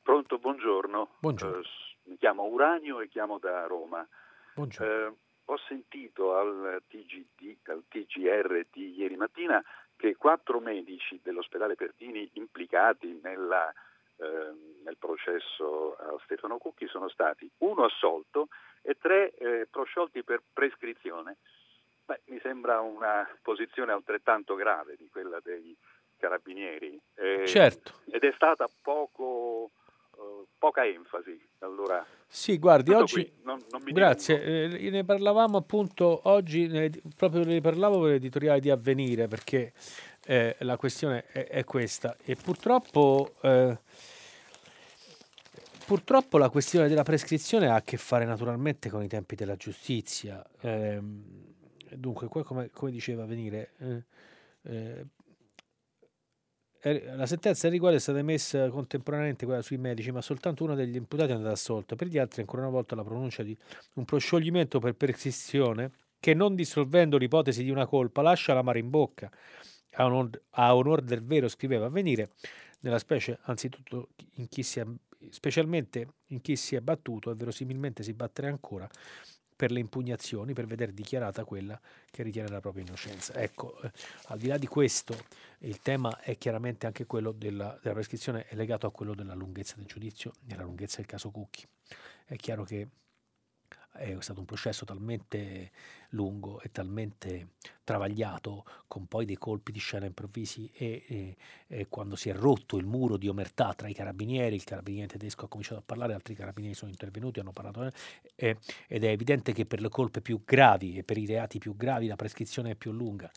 Pronto, 0.02 0.40
buongiorno. 0.40 1.16
buongiorno. 1.20 1.60
Uh, 1.60 2.10
mi 2.10 2.18
chiamo 2.18 2.46
Uranio 2.46 3.02
e 3.02 3.08
chiamo 3.08 3.38
da 3.38 3.68
Roma. 3.68 4.08
Buongiorno. 4.56 5.08
Uh, 5.08 5.18
ho 5.52 5.58
sentito 5.68 6.36
al, 6.36 6.82
TGD, 6.88 7.58
al 7.66 7.84
TGR 7.88 8.68
di 8.72 8.96
ieri 8.96 9.16
mattina 9.16 9.64
che 10.00 10.16
quattro 10.16 10.62
medici 10.62 11.20
dell'ospedale 11.22 11.76
Pertini 11.76 12.30
implicati 12.36 13.20
nella, 13.22 13.70
eh, 14.16 14.52
nel 14.82 14.96
processo 14.98 15.98
a 15.98 16.18
Stefano 16.24 16.58
Cucchi 16.58 16.88
sono 16.88 17.10
stati 17.10 17.52
uno 17.58 17.84
assolto 17.84 18.48
e 18.82 18.96
tre 18.96 19.34
eh, 19.34 19.68
prosciolti 19.70 20.24
per 20.24 20.42
prescrizione. 20.54 21.40
Beh, 22.06 22.22
mi 22.28 22.40
sembra 22.40 22.80
una 22.80 23.28
posizione 23.42 23.92
altrettanto 23.92 24.56
grave 24.56 24.96
di 24.96 25.10
quella 25.10 25.42
dei 25.44 25.76
carabinieri. 26.18 26.98
Eh, 27.16 27.46
certo. 27.46 28.00
Ed 28.10 28.24
è 28.24 28.32
stata 28.36 28.70
poco, 28.82 29.72
eh, 30.16 30.46
poca 30.58 30.86
enfasi. 30.86 31.46
Allora, 31.60 32.06
sì, 32.32 32.60
guardi, 32.60 32.92
oggi... 32.92 33.32
Non, 33.44 33.60
non 33.72 33.82
grazie, 33.92 34.70
eh, 34.70 34.90
ne 34.92 35.04
parlavamo 35.04 35.58
appunto 35.58 36.22
oggi, 36.26 36.68
ne, 36.68 36.92
proprio 37.16 37.44
ne 37.44 37.60
parlavo 37.60 38.02
per 38.02 38.12
l'editoriale 38.12 38.60
di 38.60 38.70
Avvenire, 38.70 39.28
perché 39.28 39.74
eh, 40.26 40.56
la 40.60 40.78
questione 40.78 41.26
è, 41.32 41.48
è, 41.48 41.64
questa. 41.64 42.16
E 42.24 42.36
purtroppo... 42.36 43.34
Eh, 43.42 43.78
purtroppo 45.88 46.38
la 46.38 46.50
questione 46.50 46.88
della 46.88 47.02
prescrizione 47.02 47.68
ha 47.68 47.74
a 47.74 47.82
che 47.82 47.98
fare 47.98 48.24
naturalmente 48.24 48.92
con 48.92 49.02
i 49.02 49.08
tempi 49.08 49.34
della 49.34 49.56
giustizia. 49.56 50.46
Eh, 50.62 51.02
dunque, 51.96 52.28
qua 52.28 52.44
come, 52.44 52.70
come 52.72 52.92
diceva 52.92 53.26
Venire, 53.26 53.72
eh, 53.80 54.04
eh, 54.62 55.06
la 56.82 57.26
sentenza 57.26 57.68
di 57.68 57.74
riguardo 57.74 57.98
è 57.98 58.00
stata 58.00 58.20
emessa 58.20 58.70
contemporaneamente 58.70 59.46
quella 59.46 59.62
sui 59.62 59.78
medici, 59.78 60.12
ma 60.12 60.22
soltanto 60.22 60.64
uno 60.64 60.76
degli 60.76 60.96
imputati 60.96 61.32
è 61.32 61.36
andato 61.36 61.54
assolto. 61.54 61.96
Per 61.96 62.08
gli 62.08 62.18
altri, 62.18 62.42
ancora 62.42 62.62
una 62.62 62.72
volta, 62.72 62.96
la 62.96 63.04
pronuncia 63.04 63.44
di 63.44 63.58
un 63.96 64.06
proscioglimento 64.06 64.80
per 64.80 64.94
prescrizione 64.94 65.92
che, 66.20 66.34
non 66.34 66.56
dissolvendo 66.56 67.18
l'ipotesi 67.18 67.64
di 67.64 67.70
una 67.70 67.86
colpa, 67.86 68.22
lascia 68.22 68.54
la 68.54 68.62
mare 68.62 68.80
in 68.80 68.90
bocca. 68.90 69.30
A 69.94 70.06
onor, 70.06 70.30
a 70.52 70.76
onor 70.76 71.02
del 71.02 71.24
vero, 71.24 71.48
scriveva 71.50 71.88
Avvenire, 71.88 72.32
nella 72.82 73.00
specie, 73.00 73.40
anzitutto, 73.44 74.10
in 74.36 74.48
chi 74.48 74.64
si 74.64 74.80
è, 74.80 74.86
specialmente 75.30 76.08
in 76.28 76.40
chi 76.40 76.56
si 76.56 76.76
è 76.76 76.82
battuto 76.82 77.32
e 77.32 77.36
verosimilmente 77.36 78.04
si 78.04 78.14
batterà 78.14 78.48
ancora 78.48 78.88
per 79.60 79.72
le 79.72 79.82
impugnazioni 79.82 80.54
per 80.54 80.66
vedere 80.66 80.94
dichiarata 80.94 81.44
quella 81.44 81.78
che 82.10 82.24
ritiene 82.24 82.48
la 82.48 82.62
propria 82.62 82.86
innocenza. 82.86 83.34
Ecco, 83.34 83.78
eh, 83.82 83.92
al 84.28 84.38
di 84.40 84.48
là 84.48 84.58
di 84.58 84.68
questo, 84.68 85.14
il 85.60 85.82
tema 85.82 86.22
è 86.22 86.38
chiaramente 86.38 86.86
anche 86.86 87.06
quello 87.06 87.34
della, 87.34 87.78
della 87.82 87.94
prescrizione, 87.94 88.46
è 88.48 88.56
legato 88.56 88.88
a 88.88 88.92
quello 88.94 89.14
della 89.14 89.34
lunghezza 89.34 89.76
del 89.76 89.86
giudizio 89.86 90.32
e 90.32 90.46
della 90.46 90.64
lunghezza 90.64 90.96
del 90.96 91.08
caso 91.08 91.30
Cucchi. 91.30 91.68
È 92.24 92.38
chiaro 92.38 92.64
che 92.64 92.88
è 93.94 94.16
stato 94.20 94.40
un 94.40 94.46
processo 94.46 94.86
talmente 94.86 95.72
lungo 96.10 96.62
e 96.62 96.72
talmente 96.72 97.50
travagliato, 97.84 98.66
con 98.88 99.08
poi 99.08 99.26
dei 99.26 99.38
colpi 99.38 99.72
di 99.72 99.80
scena 99.80 100.06
improvvisi 100.06 100.70
e, 100.74 101.04
e, 101.08 101.36
e, 101.68 101.88
quando 101.90 102.16
si 102.16 102.30
è 102.30 102.34
rotto 102.34 102.78
il 102.78 102.86
muro 102.86 103.18
di 103.18 103.28
omertà 103.28 103.74
tra 103.74 103.88
i 103.88 103.94
carabinieri, 103.94 104.56
il 104.56 104.64
carabiniere 104.64 105.08
tedesco 105.08 105.46
ha 105.46 105.48
cominciato 105.48 105.80
a 105.80 105.84
parlare, 105.86 106.14
altri 106.14 106.36
carabinieri 106.36 106.76
sono 106.76 106.92
intervenuti, 106.92 107.40
hanno 107.40 107.52
parlato 107.52 107.92
eh, 108.36 108.58
ed 108.88 109.04
è 109.04 109.10
evidente 109.10 109.54
che 109.54 109.66
per 109.66 109.82
le 109.82 109.90
colpe 109.90 110.22
più 110.22 110.42
gravi 110.46 110.98
e 110.98 111.04
per 111.04 111.18
i 111.18 111.26
reati 111.26 111.58
più 111.58 111.76
gravi 111.76 112.08
la 112.08 112.16
prescrizione 112.16 112.72
è 112.72 112.76
più 112.76 112.92
lunga 112.92 113.30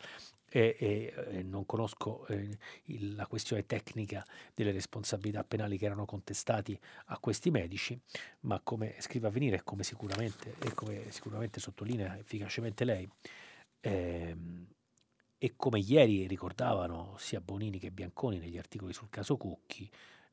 e, 0.52 0.76
e, 0.78 1.42
non 1.42 1.64
conosco 1.64 2.26
eh, 2.26 2.58
il, 2.84 3.14
la 3.14 3.26
questione 3.26 3.64
tecnica 3.64 4.24
delle 4.54 4.70
responsabilità 4.70 5.42
penali 5.44 5.78
che 5.78 5.86
erano 5.86 6.04
contestati 6.04 6.78
a 7.06 7.18
questi 7.18 7.50
medici, 7.50 7.98
ma 8.40 8.60
come 8.62 8.94
scrive 8.98 9.28
Avvenire 9.28 9.56
e 9.56 9.62
come 9.62 9.82
e 9.82 10.74
come 10.74 11.10
sicuramente 11.10 11.58
sottolinea 11.58 12.18
efficacemente 12.18 12.84
lei, 12.84 13.08
ehm, 13.80 14.66
e 15.38 15.54
come 15.56 15.80
ieri 15.80 16.26
ricordavano 16.26 17.16
sia 17.18 17.40
Bonini 17.40 17.78
che 17.78 17.90
Bianconi 17.90 18.38
negli 18.38 18.58
articoli 18.58 18.92
sul 18.92 19.08
caso 19.08 19.36
Cucchi, 19.36 19.90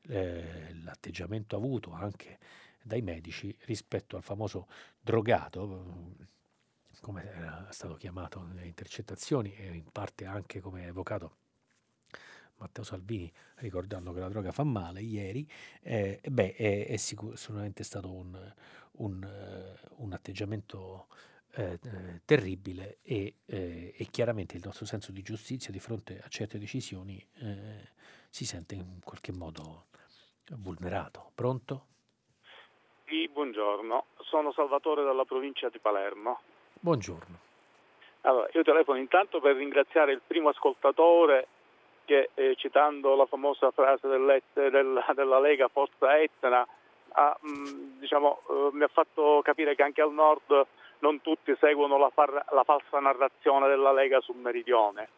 eh, 0.08 0.74
l'atteggiamento 0.82 1.56
avuto 1.56 1.92
anche 1.92 2.38
dai 2.82 3.02
medici 3.02 3.54
rispetto 3.62 4.16
al 4.16 4.22
famoso 4.22 4.68
drogato, 5.00 6.14
come 7.00 7.24
era 7.24 7.66
stato 7.70 7.94
chiamato 7.94 8.42
nelle 8.42 8.66
intercettazioni 8.66 9.54
e 9.54 9.66
in 9.74 9.90
parte 9.90 10.24
anche 10.26 10.60
come 10.60 10.86
evocato 10.86 11.36
Matteo 12.60 12.84
Salvini 12.84 13.30
ricordando 13.56 14.12
che 14.12 14.20
la 14.20 14.28
droga 14.28 14.52
fa 14.52 14.64
male 14.64 15.00
ieri, 15.00 15.48
eh, 15.82 16.20
beh, 16.22 16.54
è, 16.54 16.86
è 16.86 16.96
sicur- 16.96 17.36
sicuramente 17.36 17.82
stato 17.82 18.12
un, 18.12 18.54
un, 18.92 19.22
uh, 19.22 20.02
un 20.02 20.12
atteggiamento 20.12 21.06
eh, 21.54 21.80
eh, 21.82 22.20
terribile 22.24 22.98
e, 23.02 23.34
eh, 23.46 23.94
e, 23.96 24.04
chiaramente 24.06 24.56
il 24.56 24.62
nostro 24.64 24.86
senso 24.86 25.10
di 25.10 25.22
giustizia 25.22 25.72
di 25.72 25.80
fronte 25.80 26.20
a 26.22 26.28
certe 26.28 26.58
decisioni 26.58 27.18
eh, 27.40 27.88
si 28.28 28.44
sente 28.44 28.76
in 28.76 29.00
qualche 29.02 29.32
modo 29.32 29.86
vulnerato. 30.58 31.32
Pronto? 31.34 31.86
Sì, 33.06 33.28
buongiorno, 33.28 34.06
sono 34.20 34.52
Salvatore 34.52 35.02
dalla 35.02 35.24
provincia 35.24 35.68
di 35.68 35.80
Palermo. 35.80 36.40
Buongiorno. 36.80 37.38
Allora, 38.22 38.48
io 38.52 38.62
telefono 38.62 38.98
intanto 38.98 39.40
per 39.40 39.56
ringraziare 39.56 40.12
il 40.12 40.20
primo 40.26 40.48
ascoltatore 40.48 41.46
che, 42.06 42.30
eh, 42.34 42.54
citando 42.56 43.14
la 43.16 43.26
famosa 43.26 43.70
frase 43.70 44.08
della, 44.08 44.38
della 45.14 45.40
Lega 45.40 45.68
Forza 45.68 46.18
Etna, 46.18 46.66
ha, 47.12 47.36
mh, 47.38 47.50
mm, 47.50 47.98
diciamo, 47.98 48.40
eh, 48.48 48.68
mi 48.72 48.82
ha 48.82 48.88
fatto 48.88 49.40
capire 49.42 49.74
che 49.74 49.82
anche 49.82 50.00
al 50.00 50.12
nord 50.12 50.66
non 51.00 51.20
tutti 51.20 51.54
seguono 51.58 51.98
la, 51.98 52.10
far, 52.10 52.44
la 52.50 52.64
falsa 52.64 52.98
narrazione 52.98 53.68
della 53.68 53.92
Lega 53.92 54.20
sul 54.20 54.36
meridione. 54.36 55.08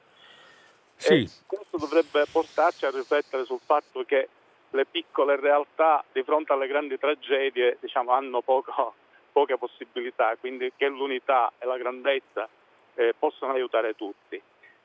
Sì. 0.97 1.29
Questo 1.47 1.79
dovrebbe 1.79 2.25
portarci 2.31 2.87
a 2.87 2.91
riflettere 2.91 3.45
sul 3.45 3.61
fatto 3.65 4.05
che 4.05 4.29
le 4.71 4.87
piccole 4.87 5.37
realtà 5.37 6.05
di 6.13 6.23
fronte 6.23 6.53
alle 6.53 6.67
grandi 6.67 6.99
tragedie 6.99 7.77
diciamo, 7.81 8.13
hanno 8.13 8.41
poco, 8.41 8.95
poche 9.33 9.57
possibilità, 9.57 10.37
quindi 10.39 10.73
che 10.77 10.89
l'unità 10.89 11.53
e 11.59 11.67
la 11.67 11.79
grandezza 11.79 12.49
eh, 12.95 13.15
possano 13.19 13.53
aiutare 13.53 13.95
tutti. 13.95 14.41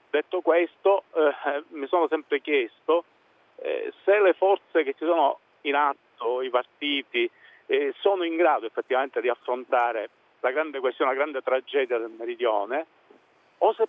Detto 0.10 0.42
questo, 0.42 1.04
eh, 1.14 1.64
mi 1.70 1.88
sono 1.88 2.08
sempre 2.08 2.40
chiesto 2.42 3.04
eh, 3.58 3.92
se 4.04 4.20
le 4.20 4.34
forze 4.34 4.84
che 4.84 4.94
ci 4.94 5.06
sono 5.06 5.40
in 5.62 5.76
atto, 5.76 6.42
i 6.42 6.50
partiti, 6.50 7.30
eh, 7.66 7.94
sono 8.00 8.24
in 8.24 8.36
grado 8.36 8.66
effettivamente 8.66 9.20
di 9.22 9.30
affrontare 9.30 10.10
la 10.40 10.52
grande 10.52 10.80
questione, 10.80 11.12
la 11.12 11.18
grande 11.18 11.42
tragedia 11.42 11.98
del 11.98 12.12
meridione, 12.12 12.86
o 13.60 13.74
se 13.74 13.86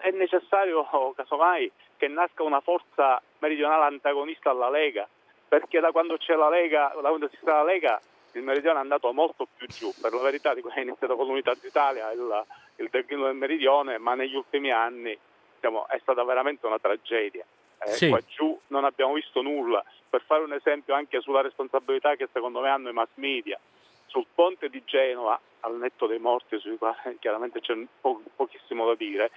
è 0.00 0.10
necessario, 0.10 0.86
casomai, 1.14 1.70
che 1.96 2.08
nasca 2.08 2.42
una 2.42 2.60
forza 2.60 3.22
meridionale 3.38 3.84
antagonista 3.84 4.50
alla 4.50 4.68
Lega, 4.68 5.08
perché 5.48 5.80
da 5.80 5.92
quando 5.92 6.16
c'è 6.16 6.34
la 6.34 6.48
Lega, 6.48 6.92
da 7.00 7.08
quando 7.08 7.28
si 7.28 7.36
sta 7.40 7.62
la 7.62 7.64
Lega, 7.64 8.00
il 8.32 8.42
meridione 8.42 8.78
è 8.78 8.82
andato 8.82 9.12
molto 9.12 9.46
più 9.56 9.66
giù, 9.66 9.92
per 10.00 10.12
la 10.12 10.22
verità 10.22 10.54
di 10.54 10.62
è 10.62 10.80
iniziato 10.80 11.16
con 11.16 11.26
l'unità 11.26 11.54
d'Italia, 11.54 12.10
il, 12.12 12.44
il 12.76 12.88
declino 12.90 13.24
del 13.24 13.34
meridione, 13.34 13.98
ma 13.98 14.14
negli 14.14 14.34
ultimi 14.34 14.70
anni 14.70 15.16
diciamo, 15.54 15.86
è 15.88 15.98
stata 16.00 16.24
veramente 16.24 16.66
una 16.66 16.78
tragedia. 16.78 17.44
Eh, 17.84 17.90
sì. 17.90 18.08
Qua 18.08 18.20
giù 18.26 18.58
non 18.68 18.84
abbiamo 18.84 19.14
visto 19.14 19.42
nulla. 19.42 19.84
Per 20.08 20.22
fare 20.22 20.42
un 20.42 20.52
esempio 20.52 20.94
anche 20.94 21.20
sulla 21.20 21.40
responsabilità 21.40 22.14
che 22.16 22.28
secondo 22.32 22.60
me 22.60 22.68
hanno 22.68 22.90
i 22.90 22.92
mass 22.92 23.08
media, 23.14 23.58
sul 24.06 24.26
ponte 24.34 24.68
di 24.68 24.82
Genova, 24.84 25.40
al 25.60 25.76
netto 25.76 26.06
dei 26.06 26.18
morti, 26.18 26.58
sui 26.58 26.76
quali 26.76 27.16
chiaramente 27.18 27.60
c'è 27.60 27.74
po- 28.00 28.22
pochissimo 28.36 28.86
da 28.86 28.94
dire, 28.94 29.30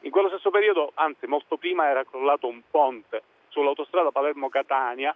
in 0.00 0.10
quello 0.10 0.28
stesso 0.28 0.50
periodo, 0.50 0.92
anzi 0.94 1.26
molto 1.26 1.56
prima, 1.56 1.88
era 1.88 2.04
crollato 2.04 2.46
un 2.46 2.62
ponte 2.70 3.22
sull'autostrada 3.48 4.10
Palermo-Catania 4.10 5.14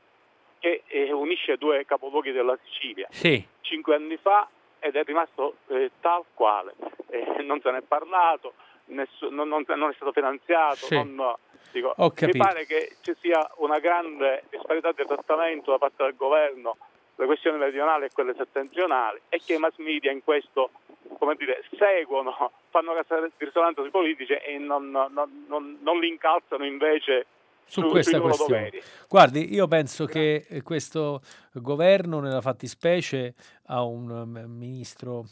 che 0.65 0.83
eh, 0.87 1.13
unisce 1.13 1.59
due 1.59 1.85
capoluoghi 1.85 2.33
della 2.33 2.59
Sicilia. 2.65 3.07
Sì. 3.11 3.47
Cinque 3.61 3.97
anni 3.97 4.17
fa 4.17 4.49
ed 4.79 4.97
è 4.97 5.05
rimasto 5.05 5.57
eh, 5.67 5.91
tal 6.01 6.25
quale. 6.33 6.73
Eh, 7.11 7.43
non 7.43 7.61
se 7.61 7.71
ne 7.71 7.79
è 7.79 7.83
parlato, 7.83 8.55
nessu- 8.87 9.31
non, 9.31 9.49
non, 9.49 9.65
non, 9.67 9.91
è 9.91 9.93
stato 9.93 10.13
finanziato. 10.13 10.87
Sì. 10.87 10.95
Non, 10.95 11.35
dico, 11.71 11.95
mi 11.99 12.37
pare 12.39 12.65
che 12.65 12.97
ci 13.03 13.15
sia 13.21 13.47
una 13.57 13.79
grande 13.79 14.45
disparità 14.49 14.93
di 14.93 15.05
trattamento 15.05 15.71
da 15.71 15.77
parte 15.77 16.03
del 16.03 16.17
governo 16.17 16.79
le 17.17 17.27
questioni 17.27 17.59
meridionali 17.59 18.07
e 18.07 18.11
quelle 18.13 18.35
settentrionali 18.35 19.21
e 19.29 19.41
che 19.45 19.55
i 19.55 19.59
mass 19.59 19.77
media 19.77 20.11
in 20.11 20.25
questo 20.25 20.71
come 21.19 21.35
dire, 21.37 21.63
seguono, 21.77 22.53
fanno 22.71 22.95
casa 22.95 23.21
di 23.21 23.31
risonanza 23.37 23.83
sui 23.83 23.91
politici 23.91 24.33
e 24.33 24.57
non, 24.59 24.91
non, 24.91 25.45
non, 25.47 25.79
non 25.81 25.99
li 26.01 26.09
incalzano 26.09 26.65
invece 26.65 27.27
su, 27.65 27.83
su 27.83 27.89
questa 27.89 28.21
questione. 28.21 28.71
Guardi, 29.09 29.53
io 29.53 29.67
penso 29.67 30.05
che 30.07 30.61
questo 30.63 31.21
governo, 31.53 32.21
nella 32.21 32.41
fattispecie, 32.41 33.35
ha 33.67 33.83
un 33.83 34.11
um, 34.11 34.45
ministro, 34.47 35.27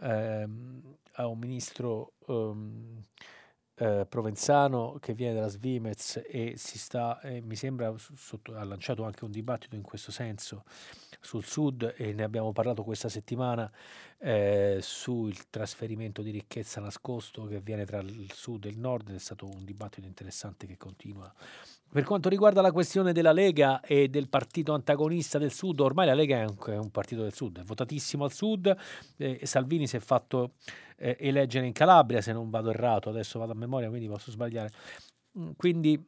ehm, 0.00 0.96
ha 1.14 1.26
un 1.26 1.38
ministro 1.38 2.12
um, 2.26 3.02
eh, 3.80 4.04
provenzano 4.06 4.98
che 5.00 5.14
viene 5.14 5.34
dalla 5.34 5.48
Svimez 5.48 6.22
e 6.28 6.52
si 6.56 6.78
sta, 6.78 7.18
eh, 7.22 7.40
mi 7.40 7.56
sembra, 7.56 7.94
sotto, 7.96 8.54
ha 8.54 8.62
lanciato 8.62 9.04
anche 9.04 9.24
un 9.24 9.30
dibattito 9.30 9.74
in 9.74 9.80
questo 9.80 10.12
senso 10.12 10.64
sul 11.18 11.44
sud 11.44 11.94
e 11.96 12.12
ne 12.12 12.22
abbiamo 12.22 12.52
parlato 12.52 12.82
questa 12.82 13.08
settimana 13.08 13.70
eh, 14.18 14.80
sul 14.82 15.48
trasferimento 15.48 16.20
di 16.20 16.30
ricchezza 16.30 16.80
nascosto 16.80 17.46
che 17.46 17.56
avviene 17.56 17.86
tra 17.86 18.00
il 18.00 18.30
sud 18.34 18.66
e 18.66 18.68
il 18.68 18.78
nord, 18.78 19.14
è 19.14 19.18
stato 19.18 19.46
un 19.46 19.64
dibattito 19.64 20.06
interessante 20.06 20.66
che 20.66 20.76
continua. 20.76 21.32
Per 21.92 22.04
quanto 22.04 22.28
riguarda 22.28 22.60
la 22.60 22.70
questione 22.70 23.12
della 23.12 23.32
Lega 23.32 23.80
e 23.80 24.08
del 24.08 24.28
partito 24.28 24.74
antagonista 24.74 25.38
del 25.38 25.50
sud, 25.50 25.80
ormai 25.80 26.06
la 26.06 26.14
Lega 26.14 26.38
è 26.38 26.44
un, 26.44 26.56
è 26.66 26.76
un 26.76 26.90
partito 26.92 27.22
del 27.22 27.32
sud, 27.32 27.58
è 27.58 27.64
votatissimo 27.64 28.22
al 28.22 28.32
sud, 28.32 28.72
eh, 29.16 29.40
Salvini 29.42 29.88
si 29.88 29.96
è 29.96 29.98
fatto 29.98 30.52
eh, 30.96 31.16
eleggere 31.18 31.66
in 31.66 31.72
Calabria, 31.72 32.20
se 32.20 32.32
non 32.32 32.48
vado 32.48 32.70
errato, 32.70 33.08
adesso 33.08 33.40
vado 33.40 33.52
a 33.52 33.56
memoria, 33.56 33.88
quindi 33.88 34.06
posso 34.06 34.30
sbagliare. 34.30 34.70
Mm, 35.36 35.50
quindi 35.56 36.00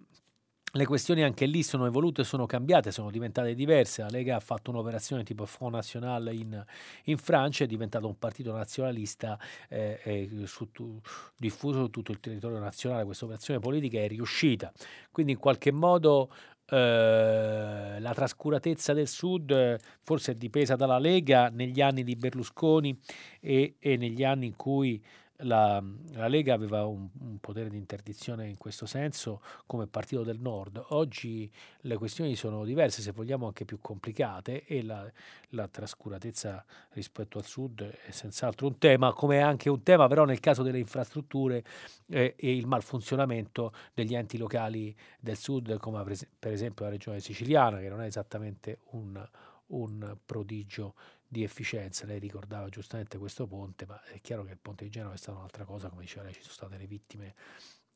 le 0.75 0.87
questioni 0.87 1.23
anche 1.23 1.45
lì 1.45 1.63
sono 1.63 1.85
evolute, 1.87 2.25
sono 2.25 2.47
cambiate, 2.47 2.93
sono 2.93 3.11
diventate 3.11 3.55
diverse. 3.55 4.03
La 4.03 4.09
Lega 4.09 4.37
ha 4.37 4.41
fatto 4.41 4.71
un'operazione 4.71 5.23
tipo 5.23 5.45
Front 5.45 5.75
National 5.75 6.33
in, 6.33 6.65
in 7.05 7.19
Francia, 7.19 7.65
è 7.65 7.67
diventato 7.67 8.07
un 8.07 8.19
partito 8.19 8.53
nazionalista 8.53 9.39
eh, 9.69 10.29
su, 10.45 10.71
tu, 10.71 10.99
diffuso 11.37 11.81
su 11.81 11.91
tutto 11.91 12.13
il 12.13 12.21
territorio 12.21 12.59
nazionale. 12.59 13.05
Questa 13.05 13.27
operazione 13.27 13.61
politica 13.61 13.99
è 14.01 14.09
riuscita. 14.09 14.73
Quindi 15.11 15.33
in 15.33 15.39
qualche 15.39 15.73
modo 15.73 16.33
eh, 16.67 17.97
la 17.99 18.15
trascuratezza 18.15 18.95
del 18.95 19.09
Sud 19.09 19.79
forse 20.01 20.33
è 20.33 20.35
dipesa 20.37 20.75
dalla 20.75 20.99
Lega 20.99 21.51
negli 21.51 21.83
anni 21.83 22.03
di 22.03 22.17
Berlusconi 22.17 22.99
e, 23.41 23.75
e 23.79 23.97
negli 23.99 24.25
anni 24.25 24.47
in 24.47 24.57
cui 24.57 25.03
la, 25.43 25.83
la 26.13 26.29
Lega 26.29 26.55
aveva 26.55 26.85
un, 26.87 27.09
un, 27.21 27.39
potere 27.39 27.69
di 27.69 27.77
interdizione 27.77 28.49
in 28.49 28.57
questo 28.57 28.87
senso 28.87 29.41
come 29.67 29.87
partito 29.87 30.23
del 30.23 30.39
nord. 30.39 30.83
Oggi 30.89 31.51
le 31.81 31.97
questioni 31.97 32.35
sono 32.35 32.65
diverse, 32.65 33.03
se 33.03 33.13
vogliamo 33.13 33.47
anche 33.47 33.65
più 33.65 33.79
complicate 33.81 34.65
e 34.65 34.83
la, 34.83 35.11
la 35.51 35.69
trascuratezza 35.69 36.65
rispetto 36.91 37.39
al 37.39 37.45
sud 37.45 37.83
è 37.83 38.11
senz'altro 38.11 38.67
un 38.67 38.79
tema, 38.79 39.13
come 39.13 39.39
è 39.39 39.41
anche 39.41 39.69
un 39.69 39.83
tema 39.83 40.09
però 40.09 40.25
nel 40.25 40.41
caso 40.41 40.63
delle 40.63 40.79
infrastrutture 40.79 41.65
eh, 42.09 42.35
e 42.37 42.57
il 42.57 42.67
malfunzionamento 42.67 43.73
degli 43.95 44.15
enti 44.15 44.39
locali 44.39 44.95
del 45.21 45.37
sud, 45.37 45.77
come 45.79 46.03
per 46.39 46.53
esempio 46.53 46.85
la 46.85 46.91
regione 46.91 47.21
siciliana, 47.21 47.79
che 47.79 47.89
non 47.89 48.03
è 48.03 48.07
esattamente 48.07 48.81
un, 48.91 49.23
un 49.69 50.17
prodigio 50.25 50.95
di 51.33 51.43
efficienza. 51.45 52.05
Lei 52.05 52.19
ricordava 52.19 52.69
giustamente 52.69 53.17
questo 53.17 53.47
ponte, 53.47 53.87
ma 53.87 53.99
è 54.05 54.21
chiaro 54.21 54.45
che 54.45 54.53
il 54.53 54.59
ponte 54.61 54.85
di 54.85 54.91
Genova 54.91 55.15
è 55.15 55.17
stata 55.17 55.39
un'altra 55.39 55.65
cosa, 55.65 55.89
come 55.89 56.03
diceva 56.03 56.25
lei, 56.25 56.35
ci 56.35 56.43
sono 56.43 56.53
state 56.53 56.77
le 56.77 56.87
vittime 56.87 57.35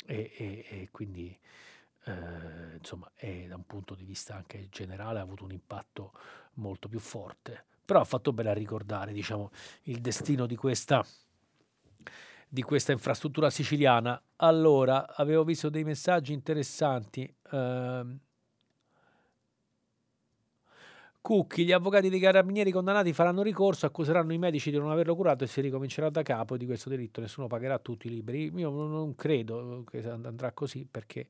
e, 0.06 0.32
e, 0.38 0.66
e 0.70 0.88
quindi 0.90 1.38
eh, 2.04 2.76
insomma 2.78 3.10
è, 3.14 3.44
da 3.46 3.56
un 3.56 3.66
punto 3.66 3.94
di 3.94 4.04
vista 4.04 4.36
anche 4.36 4.68
generale 4.70 5.18
ha 5.18 5.22
avuto 5.22 5.44
un 5.44 5.52
impatto 5.52 6.12
molto 6.54 6.88
più 6.88 6.98
forte. 6.98 7.66
Però 7.84 8.00
ha 8.00 8.04
fatto 8.04 8.32
bene 8.32 8.48
a 8.48 8.54
ricordare 8.54 9.12
diciamo, 9.12 9.50
il 9.82 10.00
destino 10.00 10.46
di 10.46 10.56
questa, 10.56 11.04
di 12.48 12.62
questa 12.62 12.92
infrastruttura 12.92 13.50
siciliana. 13.50 14.20
Allora, 14.36 15.14
avevo 15.14 15.44
visto 15.44 15.68
dei 15.68 15.84
messaggi 15.84 16.32
interessanti. 16.32 17.32
Eh, 17.52 18.16
Cucchi, 21.26 21.64
gli 21.64 21.72
avvocati 21.72 22.08
dei 22.08 22.20
carabinieri 22.20 22.70
condannati 22.70 23.12
faranno 23.12 23.42
ricorso, 23.42 23.84
accuseranno 23.84 24.32
i 24.32 24.38
medici 24.38 24.70
di 24.70 24.76
non 24.78 24.92
averlo 24.92 25.16
curato 25.16 25.42
e 25.42 25.48
si 25.48 25.60
ricomincerà 25.60 26.08
da 26.08 26.22
capo 26.22 26.56
di 26.56 26.66
questo 26.66 26.88
delitto 26.88 27.20
nessuno 27.20 27.48
pagherà 27.48 27.80
tutti 27.80 28.06
i 28.06 28.10
libri. 28.10 28.52
Io 28.54 28.70
non 28.70 29.16
credo 29.16 29.82
che 29.90 30.08
andrà 30.08 30.52
così 30.52 30.86
perché 30.88 31.26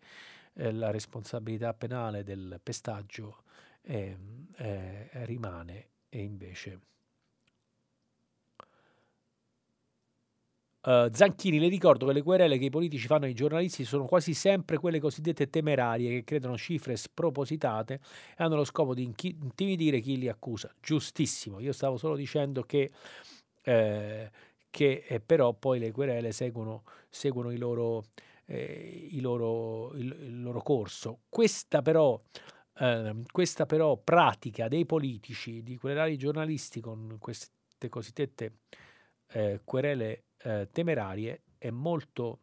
eh, 0.53 0.71
la 0.71 0.91
responsabilità 0.91 1.73
penale 1.73 2.25
del 2.25 2.61
pestaggio 2.63 3.45
eh, 3.81 4.19
eh, 4.57 5.09
rimane 5.25 5.87
e 6.11 6.23
invece 6.23 6.79
Uh, 10.87 11.09
Zanchini, 11.13 11.59
le 11.59 11.67
ricordo 11.67 12.07
che 12.07 12.13
le 12.13 12.23
querele 12.23 12.59
che 12.59 12.67
i 12.67 12.71
politici 12.71 13.09
fanno 13.09 13.25
ai 13.25 13.35
giornalisti 13.35 13.83
sono 13.83 14.05
quasi 14.05 14.35
sempre 14.35 14.79
quelle 14.79 15.01
cosiddette 15.01 15.51
temerarie 15.51 16.11
che 16.11 16.23
credono 16.23 16.57
cifre 16.57 16.95
spropositate 16.95 17.95
e 17.95 18.45
hanno 18.45 18.55
lo 18.55 18.63
scopo 18.63 18.95
di 18.95 19.03
intimidire 19.03 19.99
chi 19.99 20.17
li 20.17 20.29
accusa. 20.29 20.73
Giustissimo, 20.81 21.59
io 21.59 21.73
stavo 21.73 21.97
solo 21.97 22.15
dicendo 22.15 22.63
che, 22.63 22.93
eh, 23.63 24.31
che 24.71 25.05
eh, 25.09 25.19
però 25.19 25.55
poi 25.55 25.81
le 25.81 25.91
querele 25.91 26.31
seguono, 26.31 26.85
seguono 27.11 27.51
i 27.51 27.59
loro, 27.59 28.05
eh, 28.45 29.09
i 29.11 29.21
loro, 29.21 29.93
il, 29.95 30.17
il, 30.21 30.41
loro, 30.41 30.63
corso. 30.63 31.23
Questa 31.29 31.83
però, 31.83 32.21
ehm, 32.79 33.25
questa 33.33 33.67
però 33.67 33.97
pratica 33.97 34.69
dei 34.69 34.87
politici 34.87 35.65
di 35.65 35.77
querelare 35.79 36.13
i 36.13 36.17
giornalisti 36.17 36.81
con 36.81 37.17
queste 37.19 37.89
cosiddette 37.89 38.53
eh, 39.33 39.61
querele 39.65 40.25
eh, 40.43 40.69
temerarie 40.71 41.43
è 41.59 41.71
molto 41.71 42.41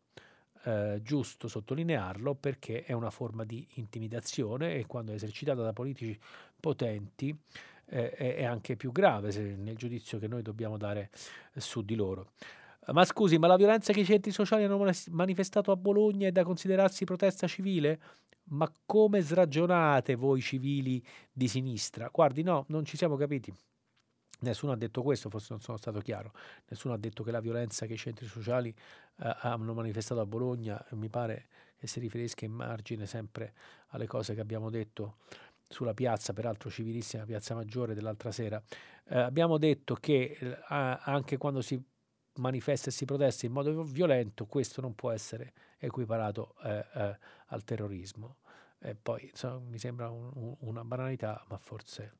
eh, 0.63 0.99
giusto 1.03 1.47
sottolinearlo 1.47 2.35
perché 2.35 2.83
è 2.83 2.93
una 2.93 3.09
forma 3.09 3.43
di 3.43 3.67
intimidazione 3.75 4.75
e 4.75 4.85
quando 4.85 5.11
è 5.11 5.15
esercitata 5.15 5.61
da 5.61 5.73
politici 5.73 6.17
potenti 6.59 7.37
eh, 7.85 8.11
è 8.11 8.43
anche 8.43 8.75
più 8.75 8.91
grave 8.91 9.31
nel 9.55 9.75
giudizio 9.75 10.19
che 10.19 10.27
noi 10.27 10.41
dobbiamo 10.41 10.77
dare 10.77 11.09
su 11.55 11.81
di 11.81 11.95
loro. 11.95 12.31
Ma 12.87 13.05
scusi, 13.05 13.37
ma 13.37 13.47
la 13.47 13.55
violenza 13.55 13.93
che 13.93 14.01
i 14.01 14.05
centri 14.05 14.31
sociali 14.31 14.63
hanno 14.65 14.91
manifestato 15.11 15.71
a 15.71 15.75
Bologna 15.77 16.27
è 16.27 16.31
da 16.31 16.43
considerarsi 16.43 17.05
protesta 17.05 17.47
civile? 17.47 17.99
Ma 18.45 18.69
come 18.85 19.21
sragionate 19.21 20.15
voi 20.15 20.41
civili 20.41 21.01
di 21.31 21.47
sinistra? 21.47 22.09
Guardi, 22.11 22.43
no, 22.43 22.65
non 22.67 22.83
ci 22.83 22.97
siamo 22.97 23.15
capiti. 23.15 23.53
Nessuno 24.39 24.73
ha 24.73 24.75
detto 24.75 25.01
questo, 25.01 25.29
forse 25.29 25.47
non 25.51 25.61
sono 25.61 25.77
stato 25.77 25.99
chiaro. 25.99 26.33
Nessuno 26.67 26.93
ha 26.93 26.97
detto 26.97 27.23
che 27.23 27.31
la 27.31 27.39
violenza 27.39 27.85
che 27.85 27.93
i 27.93 27.97
centri 27.97 28.25
sociali 28.25 28.69
eh, 28.69 29.35
hanno 29.41 29.73
manifestato 29.73 30.19
a 30.19 30.25
Bologna, 30.25 30.83
mi 30.91 31.09
pare 31.09 31.47
che 31.77 31.87
si 31.87 31.99
riferisca 31.99 32.45
in 32.45 32.51
margine 32.51 33.05
sempre 33.05 33.53
alle 33.89 34.07
cose 34.07 34.33
che 34.33 34.41
abbiamo 34.41 34.69
detto 34.69 35.17
sulla 35.67 35.93
piazza, 35.93 36.33
peraltro 36.33 36.69
civilissima, 36.69 37.25
piazza 37.25 37.55
Maggiore 37.55 37.93
dell'altra 37.93 38.31
sera. 38.31 38.61
Eh, 39.05 39.17
abbiamo 39.19 39.57
detto 39.57 39.95
che 39.95 40.37
eh, 40.39 40.57
anche 40.67 41.37
quando 41.37 41.61
si 41.61 41.81
manifesta 42.35 42.89
e 42.89 42.91
si 42.91 43.05
protesta 43.05 43.45
in 43.45 43.51
modo 43.51 43.83
violento, 43.83 44.45
questo 44.45 44.81
non 44.81 44.95
può 44.95 45.11
essere 45.11 45.53
equiparato 45.77 46.55
eh, 46.63 46.85
eh, 46.93 47.17
al 47.47 47.63
terrorismo. 47.63 48.37
E 48.79 48.95
poi 48.95 49.23
insomma, 49.23 49.59
mi 49.59 49.77
sembra 49.77 50.09
un, 50.09 50.29
un, 50.33 50.55
una 50.59 50.83
banalità, 50.83 51.43
ma 51.47 51.57
forse 51.57 52.17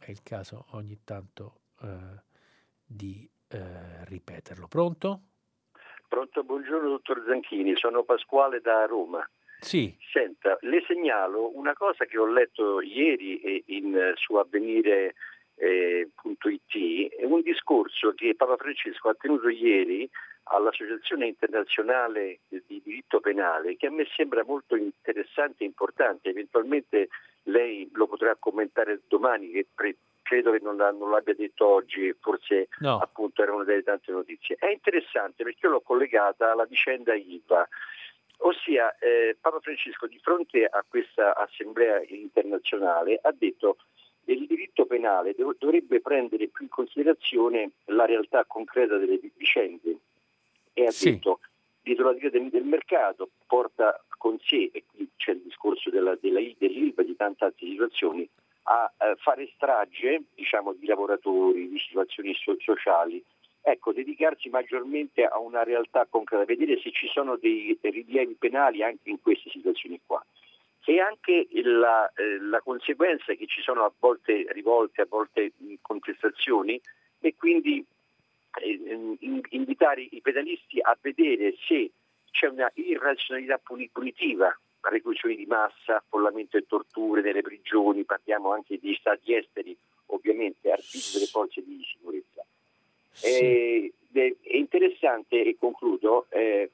è 0.00 0.10
il 0.10 0.22
caso 0.22 0.66
ogni 0.72 1.00
tanto 1.04 1.60
eh, 1.82 2.22
di 2.84 3.28
eh, 3.48 4.04
ripeterlo. 4.06 4.66
Pronto? 4.66 5.20
Pronto, 6.08 6.42
buongiorno 6.42 6.88
dottor 6.88 7.22
Zanchini, 7.26 7.76
sono 7.76 8.02
Pasquale 8.02 8.60
da 8.60 8.84
Roma. 8.86 9.28
Sì. 9.60 9.94
Senta, 10.10 10.56
le 10.62 10.82
segnalo 10.86 11.56
una 11.56 11.74
cosa 11.74 12.06
che 12.06 12.18
ho 12.18 12.26
letto 12.26 12.80
ieri 12.80 13.62
in, 13.76 14.12
su 14.16 14.34
avvenire.it, 14.34 15.14
eh, 15.56 16.08
un 17.26 17.42
discorso 17.42 18.12
che 18.14 18.34
Papa 18.34 18.56
Francesco 18.56 19.10
ha 19.10 19.14
tenuto 19.14 19.48
ieri 19.48 20.08
all'Associazione 20.44 21.26
internazionale 21.26 22.40
di 22.48 22.80
diritto 22.82 23.20
penale 23.20 23.76
che 23.76 23.86
a 23.86 23.90
me 23.90 24.06
sembra 24.16 24.42
molto 24.44 24.74
interessante 24.74 25.62
e 25.62 25.66
importante, 25.66 26.30
eventualmente 26.30 27.08
lei 27.44 27.88
lo 27.92 28.06
potrà 28.06 28.36
commentare 28.38 29.00
domani, 29.08 29.50
che 29.50 29.66
pre- 29.74 29.96
credo 30.22 30.52
che 30.52 30.60
non, 30.62 30.76
non, 30.76 31.10
l'abbia 31.10 31.34
detto 31.34 31.66
oggi, 31.66 32.14
forse 32.20 32.68
no. 32.78 32.98
appunto 32.98 33.42
era 33.42 33.54
una 33.54 33.64
delle 33.64 33.82
tante 33.82 34.12
notizie. 34.12 34.56
È 34.58 34.68
interessante 34.68 35.42
perché 35.42 35.66
io 35.66 35.72
l'ho 35.72 35.80
collegata 35.80 36.52
alla 36.52 36.66
vicenda 36.66 37.14
IVA. 37.14 37.68
Ossia, 38.42 38.96
eh, 38.98 39.36
Papa 39.40 39.60
Francesco 39.60 40.06
di 40.06 40.18
fronte 40.22 40.64
a 40.64 40.84
questa 40.88 41.36
assemblea 41.36 42.00
internazionale 42.06 43.18
ha 43.20 43.32
detto 43.32 43.76
che 44.24 44.32
il 44.32 44.46
diritto 44.46 44.86
penale 44.86 45.34
dov- 45.34 45.56
dovrebbe 45.58 46.00
prendere 46.00 46.46
più 46.48 46.64
in 46.64 46.70
considerazione 46.70 47.72
la 47.86 48.06
realtà 48.06 48.44
concreta 48.46 48.96
delle 48.96 49.18
vicende 49.36 49.98
e 50.72 50.86
ha 50.86 50.90
sì. 50.90 51.10
detto 51.10 51.40
dietro 51.82 52.06
la 52.06 52.12
via 52.12 52.30
del, 52.30 52.48
del, 52.48 52.64
mercato 52.64 53.30
porta 53.46 54.02
con 54.18 54.38
sé, 54.40 54.70
e 54.72 54.84
qui 54.86 55.08
c'è 55.16 55.32
il 55.32 55.42
discorso 55.42 55.90
della, 55.90 56.16
della, 56.20 56.40
dell'ILVA 56.58 57.02
e 57.02 57.04
di 57.04 57.16
tante 57.16 57.44
altre 57.44 57.66
situazioni, 57.66 58.28
a 58.64 58.92
eh, 58.98 59.16
fare 59.16 59.50
strage 59.54 60.22
diciamo, 60.34 60.72
di 60.74 60.86
lavoratori, 60.86 61.68
di 61.68 61.78
situazioni 61.78 62.34
so- 62.34 62.56
sociali. 62.58 63.22
Ecco, 63.62 63.92
dedicarsi 63.92 64.48
maggiormente 64.48 65.24
a 65.24 65.38
una 65.38 65.62
realtà 65.62 66.06
concreta, 66.06 66.44
vedere 66.44 66.80
se 66.80 66.92
ci 66.92 67.08
sono 67.08 67.36
dei 67.36 67.78
rilievi 67.80 68.34
penali 68.34 68.82
anche 68.82 69.10
in 69.10 69.20
queste 69.20 69.50
situazioni 69.50 70.00
qua. 70.04 70.24
E 70.86 70.98
anche 70.98 71.46
la, 71.62 72.10
eh, 72.16 72.40
la 72.40 72.60
conseguenza 72.62 73.34
che 73.34 73.46
ci 73.46 73.60
sono 73.60 73.84
a 73.84 73.92
volte 73.98 74.46
rivolte, 74.50 75.02
a 75.02 75.06
volte 75.08 75.52
contestazioni 75.82 76.80
e 77.20 77.34
quindi 77.36 77.84
invitare 79.50 80.06
i 80.10 80.20
pedalisti 80.20 80.80
a 80.80 80.96
vedere 81.00 81.54
se 81.66 81.90
c'è 82.30 82.48
una 82.48 82.70
irrazionalità 82.74 83.60
punitiva, 83.92 84.56
reclusioni 84.82 85.36
di 85.36 85.46
massa, 85.46 85.96
affollamento 85.96 86.56
e 86.56 86.66
torture 86.66 87.20
nelle 87.20 87.42
prigioni, 87.42 88.04
parliamo 88.04 88.52
anche 88.52 88.78
di 88.78 88.94
stati 88.98 89.34
esteri, 89.34 89.76
ovviamente, 90.06 90.70
arbitri 90.70 91.12
delle 91.12 91.26
forze 91.26 91.62
di 91.62 91.82
sicurezza. 91.84 92.44
Sì. 93.12 93.26
Eh, 93.26 93.92
è 94.12 94.56
interessante, 94.56 95.44
e 95.44 95.56
concludo, 95.58 96.26
eh, 96.30 96.70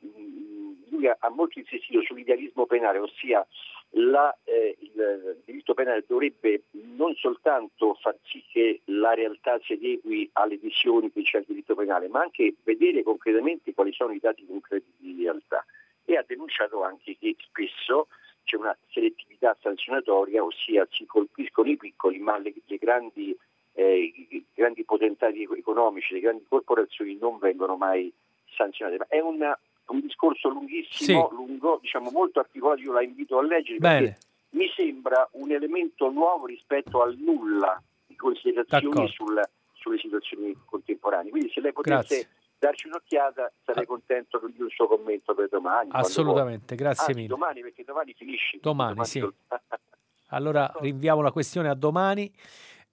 lui 0.88 1.06
ha 1.06 1.28
molto 1.30 1.58
insistito 1.58 2.00
sull'idealismo 2.02 2.66
penale, 2.66 2.98
ossia 2.98 3.46
la, 3.90 4.36
eh, 4.44 4.76
il 4.80 5.42
diritto 5.44 5.74
penale 5.74 6.04
dovrebbe 6.06 6.64
non 6.72 7.14
soltanto 7.14 7.94
far 7.94 8.16
sì 8.24 8.42
che 8.50 8.80
la 8.86 9.14
realtà 9.14 9.58
si 9.62 9.74
adegui 9.74 10.28
alle 10.34 10.56
visioni 10.56 11.10
che 11.10 11.22
c'è 11.22 11.38
il 11.38 11.44
diritto 11.46 11.74
penale, 11.74 12.08
ma 12.08 12.20
anche 12.20 12.54
vedere 12.62 13.02
concretamente 13.02 13.72
quali 13.74 13.92
sono 13.92 14.12
i 14.12 14.18
dati 14.18 14.44
concreti 14.46 14.92
di 14.96 15.22
realtà. 15.22 15.64
E 16.04 16.16
ha 16.16 16.24
denunciato 16.26 16.82
anche 16.82 17.16
che 17.18 17.36
spesso 17.38 18.08
c'è 18.44 18.56
una 18.56 18.76
selettività 18.90 19.56
sanzionatoria, 19.60 20.44
ossia 20.44 20.86
si 20.90 21.04
colpiscono 21.04 21.68
i 21.68 21.76
piccoli, 21.76 22.18
ma 22.18 22.38
le, 22.38 22.54
le 22.64 22.76
grandi, 22.76 23.36
eh, 23.72 23.98
i 24.28 24.44
grandi 24.54 24.84
potentati 24.84 25.42
economici, 25.42 26.14
le 26.14 26.20
grandi 26.20 26.44
corporazioni 26.48 27.16
non 27.20 27.38
vengono 27.38 27.76
mai 27.76 28.12
sanzionate. 28.54 28.98
Ma 28.98 29.06
è 29.08 29.20
una, 29.20 29.58
un 29.88 30.00
discorso 30.00 30.48
lunghissimo, 30.48 31.28
sì. 31.28 31.34
lungo, 31.34 31.78
diciamo 31.80 32.10
molto 32.10 32.40
articolato, 32.40 32.80
io 32.80 32.92
la 32.92 33.02
invito 33.02 33.38
a 33.38 33.42
leggere 33.42 33.78
Bene. 33.78 34.00
perché 34.00 34.18
mi 34.50 34.66
sembra 34.74 35.28
un 35.32 35.50
elemento 35.50 36.10
nuovo 36.10 36.46
rispetto 36.46 37.02
al 37.02 37.16
nulla 37.16 37.80
di 38.06 38.16
considerazioni 38.16 39.08
sul, 39.08 39.40
sulle 39.74 39.98
situazioni 39.98 40.56
contemporanee. 40.64 41.30
Quindi 41.30 41.50
se 41.50 41.60
lei 41.60 41.72
potesse 41.72 42.16
Grazie. 42.16 42.28
darci 42.58 42.86
un'occhiata 42.86 43.52
sarei 43.64 43.84
ah. 43.84 43.86
contento 43.86 44.40
di 44.52 44.62
un 44.62 44.70
suo 44.70 44.86
commento 44.86 45.34
per 45.34 45.48
domani. 45.48 45.90
Assolutamente, 45.92 46.74
grazie 46.74 47.12
ah, 47.12 47.16
mille. 47.16 47.28
Domani 47.28 47.60
perché 47.60 47.84
domani 47.84 48.14
finisci. 48.14 48.58
Domani, 48.60 48.94
domani 48.94 49.08
sì. 49.08 49.20
allora 50.30 50.72
rinviamo 50.80 51.20
la 51.20 51.32
questione 51.32 51.68
a 51.68 51.74
domani. 51.74 52.32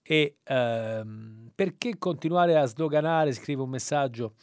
E 0.05 0.35
ehm, 0.43 1.51
perché 1.55 1.97
continuare 1.97 2.57
a 2.57 2.65
sdoganare, 2.65 3.31
scrive 3.31 3.61
un 3.61 3.69
messaggio, 3.69 4.33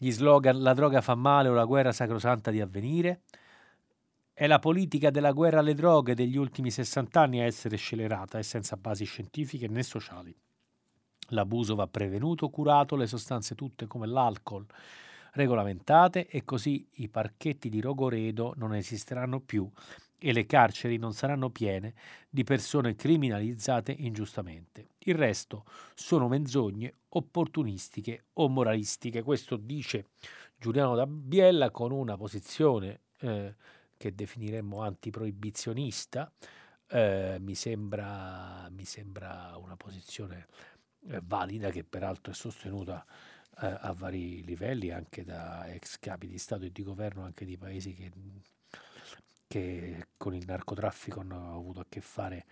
gli 0.00 0.12
slogan 0.12 0.62
la 0.62 0.74
droga 0.74 1.00
fa 1.00 1.16
male 1.16 1.48
o 1.48 1.54
la 1.54 1.64
guerra 1.64 1.90
sacrosanta 1.90 2.52
di 2.52 2.60
avvenire? 2.60 3.22
È 4.32 4.46
la 4.46 4.60
politica 4.60 5.10
della 5.10 5.32
guerra 5.32 5.58
alle 5.58 5.74
droghe 5.74 6.14
degli 6.14 6.36
ultimi 6.36 6.70
60 6.70 7.20
anni 7.20 7.40
a 7.40 7.44
essere 7.44 7.76
scelerata 7.76 8.38
e 8.38 8.44
senza 8.44 8.76
basi 8.76 9.04
scientifiche 9.04 9.66
né 9.66 9.82
sociali. 9.82 10.32
L'abuso 11.30 11.74
va 11.74 11.88
prevenuto, 11.88 12.48
curato, 12.48 12.94
le 12.94 13.08
sostanze 13.08 13.56
tutte 13.56 13.88
come 13.88 14.06
l'alcol 14.06 14.64
regolamentate 15.32 16.26
e 16.26 16.44
così 16.44 16.88
i 16.94 17.08
parchetti 17.08 17.68
di 17.68 17.80
Rogoredo 17.80 18.54
non 18.56 18.74
esisteranno 18.74 19.40
più 19.40 19.68
e 20.18 20.32
le 20.32 20.46
carceri 20.46 20.96
non 20.96 21.12
saranno 21.12 21.50
piene 21.50 21.94
di 22.28 22.42
persone 22.44 22.96
criminalizzate 22.96 23.92
ingiustamente. 23.92 24.88
Il 25.00 25.14
resto 25.14 25.64
sono 25.94 26.28
menzogne 26.28 26.92
opportunistiche 27.10 28.24
o 28.34 28.48
moralistiche. 28.48 29.22
Questo 29.22 29.56
dice 29.56 30.06
Giuliano 30.56 30.96
da 30.96 31.06
Biella 31.06 31.70
con 31.70 31.92
una 31.92 32.16
posizione 32.16 33.02
eh, 33.20 33.54
che 33.96 34.14
definiremmo 34.14 34.82
antiproibizionista, 34.82 36.32
eh, 36.88 37.36
mi, 37.40 37.54
sembra, 37.54 38.68
mi, 38.70 38.84
sembra, 38.84 39.56
una 39.56 39.76
posizione 39.76 40.46
eh, 41.08 41.20
valida 41.22 41.70
che 41.70 41.84
peraltro 41.84 42.32
è 42.32 42.34
sostenuta 42.34 43.04
eh, 43.60 43.76
a 43.80 43.92
vari 43.92 44.42
livelli 44.44 44.90
anche 44.90 45.24
da 45.24 45.66
ex 45.66 45.98
capi 45.98 46.28
di 46.28 46.38
Stato 46.38 46.64
e 46.64 46.72
di 46.72 46.82
governo 46.82 47.24
anche 47.24 47.44
di 47.44 47.56
paesi 47.58 47.92
che, 47.92 48.10
che 49.48 50.08
con 50.16 50.34
il 50.34 50.44
narcotraffico 50.46 51.20
hanno 51.20 51.54
avuto 51.56 51.80
a 51.80 51.86
che 51.88 52.00
fare 52.00 52.44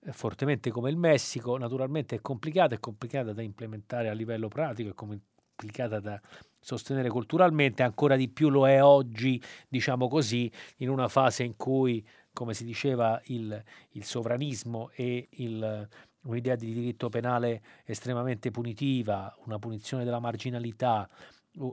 eh, 0.00 0.12
fortemente 0.12 0.70
come 0.70 0.88
il 0.88 0.96
Messico, 0.96 1.58
naturalmente 1.58 2.16
è 2.16 2.20
complicata, 2.20 2.74
è 2.74 2.80
complicata 2.80 3.32
da 3.32 3.42
implementare 3.42 4.08
a 4.08 4.12
livello 4.12 4.48
pratico, 4.48 4.90
è 4.90 4.94
complicata 4.94 6.00
da 6.00 6.18
sostenere 6.60 7.10
culturalmente, 7.10 7.82
ancora 7.82 8.16
di 8.16 8.28
più 8.28 8.48
lo 8.48 8.66
è 8.68 8.82
oggi, 8.82 9.42
diciamo 9.68 10.08
così, 10.08 10.50
in 10.78 10.88
una 10.88 11.08
fase 11.08 11.42
in 11.42 11.56
cui, 11.56 12.06
come 12.32 12.54
si 12.54 12.64
diceva, 12.64 13.20
il, 13.24 13.62
il 13.90 14.04
sovranismo 14.04 14.90
e 14.94 15.28
il, 15.30 15.88
un'idea 16.22 16.54
di 16.54 16.72
diritto 16.72 17.08
penale 17.08 17.62
estremamente 17.84 18.50
punitiva, 18.50 19.34
una 19.44 19.58
punizione 19.58 20.04
della 20.04 20.20
marginalità, 20.20 21.08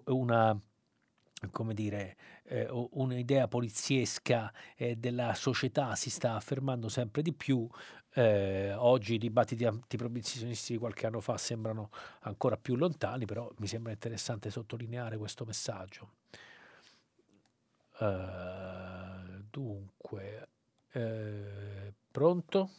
una 0.05 0.59
come 1.49 1.73
dire, 1.73 2.15
eh, 2.43 2.67
un'idea 2.69 3.47
poliziesca 3.47 4.51
eh, 4.75 4.95
della 4.95 5.33
società 5.33 5.95
si 5.95 6.09
sta 6.09 6.35
affermando 6.35 6.87
sempre 6.89 7.21
di 7.21 7.33
più, 7.33 7.67
eh, 8.13 8.73
oggi 8.73 9.15
i 9.15 9.17
dibattiti 9.17 9.65
antiproibizionisti 9.65 10.73
di 10.73 10.79
qualche 10.79 11.07
anno 11.07 11.21
fa 11.21 11.37
sembrano 11.37 11.89
ancora 12.21 12.57
più 12.57 12.75
lontani, 12.75 13.25
però 13.25 13.49
mi 13.57 13.67
sembra 13.67 13.91
interessante 13.91 14.49
sottolineare 14.49 15.17
questo 15.17 15.45
messaggio. 15.45 16.09
Uh, 17.99 19.43
dunque, 19.49 20.47
eh, 20.91 21.93
pronto? 22.11 22.69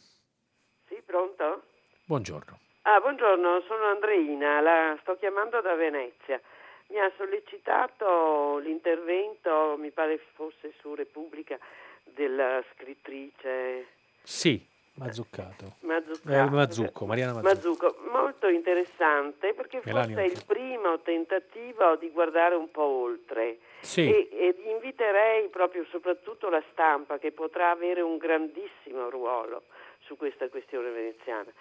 Sì, 0.87 1.01
pronto? 1.05 1.63
Buongiorno. 2.05 2.59
Ah, 2.81 2.99
buongiorno, 2.99 3.61
sono 3.65 3.85
Andreina, 3.85 4.59
la 4.59 4.97
sto 5.01 5.15
chiamando 5.17 5.61
da 5.61 5.75
Venezia. 5.75 6.41
Mi 6.87 6.99
ha 6.99 7.11
sollecitato 7.17 8.57
l'intervento, 8.59 9.75
mi 9.77 9.91
pare 9.91 10.19
fosse 10.33 10.73
su 10.79 10.93
Repubblica, 10.93 11.57
della 12.03 12.63
scrittrice. 12.73 13.87
Sì. 14.21 14.71
Mazzuccato. 14.95 15.77
Mazzuccato. 15.79 16.31
Eh, 16.31 16.49
Mazzucco, 16.51 17.05
Mariana 17.07 17.41
Mazzucco. 17.41 17.87
Mazzucco. 17.87 18.11
Molto 18.11 18.47
interessante 18.47 19.53
perché 19.55 19.81
Melanio 19.83 20.15
forse 20.15 20.29
è 20.29 20.31
il 20.31 20.43
primo 20.45 20.99
tentativo 20.99 21.95
di 21.95 22.11
guardare 22.11 22.53
un 22.53 22.69
po' 22.69 22.83
oltre. 22.83 23.57
Sì. 23.81 24.07
E, 24.07 24.29
ed 24.31 24.59
inviterei 24.65 25.47
proprio 25.49 25.83
soprattutto 25.89 26.49
la 26.49 26.61
stampa 26.71 27.17
che 27.17 27.31
potrà 27.31 27.71
avere 27.71 28.01
un 28.01 28.17
grandissimo 28.17 29.09
ruolo 29.09 29.63
su 30.01 30.15
questa 30.15 30.47
questione 30.49 30.91
veneziana. 30.91 31.51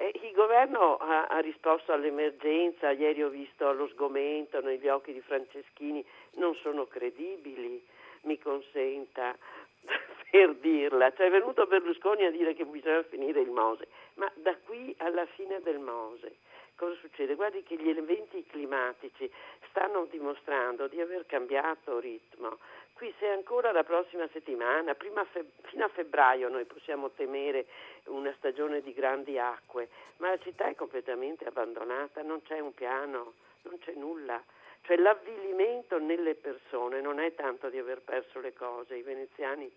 Eh, 0.00 0.12
il 0.22 0.32
governo 0.32 0.96
ha, 0.96 1.26
ha, 1.26 1.40
risposto 1.40 1.92
all'emergenza, 1.92 2.92
ieri 2.92 3.20
ho 3.24 3.30
visto 3.30 3.72
lo 3.72 3.88
sgomento 3.88 4.60
negli 4.60 4.86
occhi 4.86 5.12
di 5.12 5.20
Franceschini, 5.20 6.04
non 6.34 6.54
sono 6.62 6.86
credibili, 6.86 7.84
mi 8.22 8.38
consenta 8.38 9.36
per 10.30 10.54
dirla, 10.54 11.12
cioè 11.14 11.26
è 11.26 11.30
venuto 11.30 11.66
Berlusconi 11.66 12.24
a 12.24 12.30
dire 12.30 12.54
che 12.54 12.64
bisogna 12.64 13.02
finire 13.02 13.40
il 13.40 13.50
Mose, 13.50 13.88
ma 14.14 14.30
da 14.36 14.56
qui 14.56 14.94
alla 14.98 15.26
fine 15.26 15.60
del 15.62 15.80
Mose 15.80 16.36
cosa 16.78 16.94
succede? 17.00 17.34
Guardi 17.34 17.62
che 17.64 17.76
gli 17.76 17.88
eventi 17.88 18.46
climatici 18.46 19.30
stanno 19.68 20.06
dimostrando 20.06 20.86
di 20.86 21.00
aver 21.00 21.26
cambiato 21.26 21.98
ritmo. 21.98 22.58
Qui 22.92 23.12
se 23.18 23.28
ancora 23.28 23.72
la 23.72 23.84
prossima 23.84 24.28
settimana, 24.32 24.94
fe- 24.94 25.50
fino 25.62 25.84
a 25.84 25.88
febbraio 25.88 26.48
noi 26.48 26.64
possiamo 26.64 27.10
temere 27.10 27.66
una 28.04 28.32
stagione 28.38 28.80
di 28.80 28.92
grandi 28.92 29.38
acque, 29.38 29.88
ma 30.18 30.30
la 30.30 30.38
città 30.38 30.66
è 30.66 30.74
completamente 30.74 31.44
abbandonata, 31.44 32.22
non 32.22 32.42
c'è 32.42 32.60
un 32.60 32.72
piano, 32.74 33.34
non 33.62 33.78
c'è 33.78 33.92
nulla. 33.92 34.42
Cioè 34.82 34.96
l'avvilimento 34.96 35.98
nelle 35.98 36.34
persone 36.34 37.00
non 37.00 37.18
è 37.18 37.34
tanto 37.34 37.68
di 37.68 37.78
aver 37.78 38.00
perso 38.02 38.40
le 38.40 38.52
cose, 38.52 38.96
i 38.96 39.02
veneziani 39.02 39.70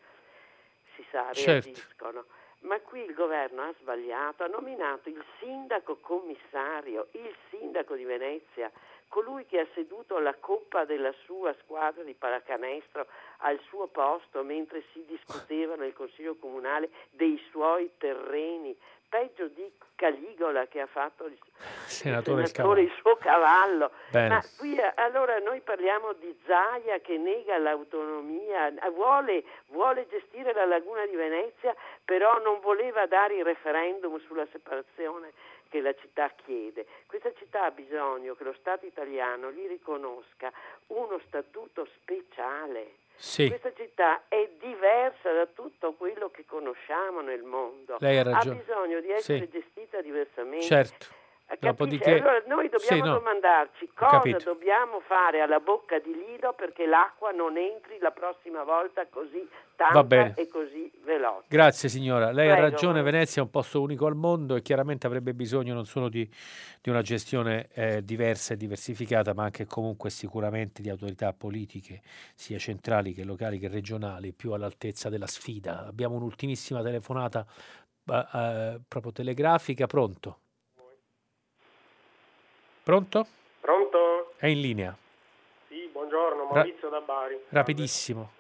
si 0.96 1.06
sa 1.12 1.32
certo. 1.34 1.68
reagiscono. 1.68 2.24
Certo. 2.24 2.41
Ma 2.62 2.80
qui 2.80 3.04
il 3.04 3.14
governo 3.14 3.64
ha 3.64 3.74
sbagliato, 3.80 4.44
ha 4.44 4.48
nominato 4.48 5.10
il 5.10 5.24
sindaco 5.40 5.98
commissario, 5.98 7.08
il 7.12 7.36
sindaco 7.50 7.96
di 7.96 8.04
Venezia, 8.04 8.72
colui 9.12 9.46
che 9.46 9.60
ha 9.60 9.68
seduto 9.74 10.20
la 10.20 10.34
coppa 10.40 10.86
della 10.86 11.14
sua 11.26 11.54
squadra 11.64 12.02
di 12.02 12.14
pallacanestro 12.14 13.06
al 13.40 13.60
suo 13.68 13.88
posto 13.88 14.42
mentre 14.42 14.84
si 14.94 15.04
discuteva 15.06 15.76
nel 15.76 15.92
Consiglio 15.92 16.36
Comunale 16.36 16.90
dei 17.10 17.38
suoi 17.52 17.92
terreni 17.98 18.74
peggio 19.10 19.48
di 19.50 19.70
Caligola 19.96 20.66
che 20.68 20.80
ha 20.80 20.86
fatto 20.88 21.26
il 21.26 21.38
senatore, 21.86 22.44
il, 22.44 22.48
senatore, 22.48 22.82
il 22.84 22.92
suo 23.02 23.18
cavallo. 23.18 23.92
Bene. 24.12 24.30
Ma 24.30 24.42
qui 24.58 24.80
allora 24.96 25.38
noi 25.40 25.60
parliamo 25.60 26.14
di 26.14 26.34
Zaia 26.46 27.02
che 27.02 27.18
nega 27.18 27.58
l'autonomia, 27.58 28.74
vuole, 28.94 29.44
vuole, 29.68 30.08
gestire 30.10 30.54
la 30.54 30.66
laguna 30.66 31.06
di 31.06 31.18
Venezia, 31.18 31.76
però 32.06 32.40
non 32.40 32.62
voleva 32.62 33.06
dare 33.08 33.36
il 33.36 33.44
referendum 33.44 34.18
sulla 34.26 34.48
separazione 34.54 35.34
che 35.72 35.80
la 35.80 35.96
città 35.96 36.30
chiede. 36.44 36.86
Questa 37.08 37.32
città 37.34 37.64
ha 37.64 37.72
bisogno 37.72 38.36
che 38.36 38.44
lo 38.44 38.54
Stato 38.60 38.86
italiano 38.86 39.52
gli 39.52 39.66
riconosca 39.68 40.52
uno 40.88 41.20
statuto 41.26 41.88
speciale 42.02 43.00
sì. 43.22 43.48
Questa 43.48 43.72
città 43.76 44.24
è 44.28 44.50
diversa 44.60 45.32
da 45.32 45.46
tutto 45.46 45.94
quello 45.94 46.32
che 46.32 46.44
conosciamo 46.44 47.22
nel 47.22 47.44
mondo. 47.44 47.98
Lei 48.00 48.18
ha, 48.18 48.24
ha 48.24 48.44
bisogno 48.44 49.00
di 49.00 49.12
essere 49.12 49.48
sì. 49.52 49.60
gestita 49.60 50.02
diversamente. 50.02 50.66
Certo. 50.66 51.06
Dopodiché... 51.62 52.20
Allora 52.20 52.42
noi 52.48 52.70
dobbiamo 52.70 53.02
sì, 53.04 53.08
no. 53.08 53.14
domandarci 53.14 53.90
cosa 53.94 54.38
dobbiamo 54.44 55.00
fare 55.02 55.42
alla 55.42 55.60
bocca 55.60 56.00
di 56.00 56.12
Lido 56.12 56.54
perché 56.54 56.88
l'acqua 56.88 57.30
non 57.30 57.56
entri 57.56 58.00
la 58.00 58.10
prossima 58.10 58.64
volta 58.64 59.06
così 59.08 59.48
tanta 59.76 60.34
e 60.34 60.48
così 60.48 60.92
veloce. 61.04 61.46
Grazie 61.48 61.88
signora, 61.88 62.32
lei 62.32 62.48
Prego. 62.48 62.54
ha 62.54 62.70
ragione, 62.70 63.02
Venezia 63.04 63.42
è 63.42 63.46
un 63.46 63.52
posto 63.52 63.80
unico 63.80 64.08
al 64.08 64.16
mondo 64.16 64.56
e 64.56 64.64
chiaramente 64.64 65.06
avrebbe 65.06 65.36
bisogno 65.36 65.76
non 65.76 65.86
solo 65.86 66.10
di, 66.10 66.28
di 66.82 66.90
una 66.90 67.04
gestione 67.04 67.70
eh, 67.74 68.04
diversa 68.04 68.56
e 68.56 68.58
diversificata, 68.58 69.36
ma 69.36 69.44
anche 69.44 69.68
comunque 69.68 70.10
sicuramente 70.10 70.82
di 70.82 70.90
autorità 70.90 71.32
politiche, 71.32 72.02
sia 72.34 72.58
centrali 72.58 73.14
che 73.14 73.24
locali 73.24 73.60
che 73.60 73.68
regionali, 73.68 74.34
più 74.34 74.54
all'altezza 74.54 75.10
della 75.10 75.28
sfida. 75.28 75.86
Abbiamo 75.86 76.16
un'ultimissima 76.16 76.82
telefonata 76.82 77.46
eh, 78.06 78.26
eh 78.34 78.80
proprio 78.88 79.12
telegrafica, 79.12 79.86
pronto? 79.86 80.40
Pronto? 82.92 83.26
Pronto? 83.62 84.34
È 84.36 84.48
in 84.48 84.60
linea. 84.60 84.94
Sì, 85.70 85.88
buongiorno, 85.94 86.44
Maurizio 86.44 86.90
Ra- 86.90 87.00
da 87.00 87.06
Bari. 87.06 87.40
Rapidissimo. 87.48 88.32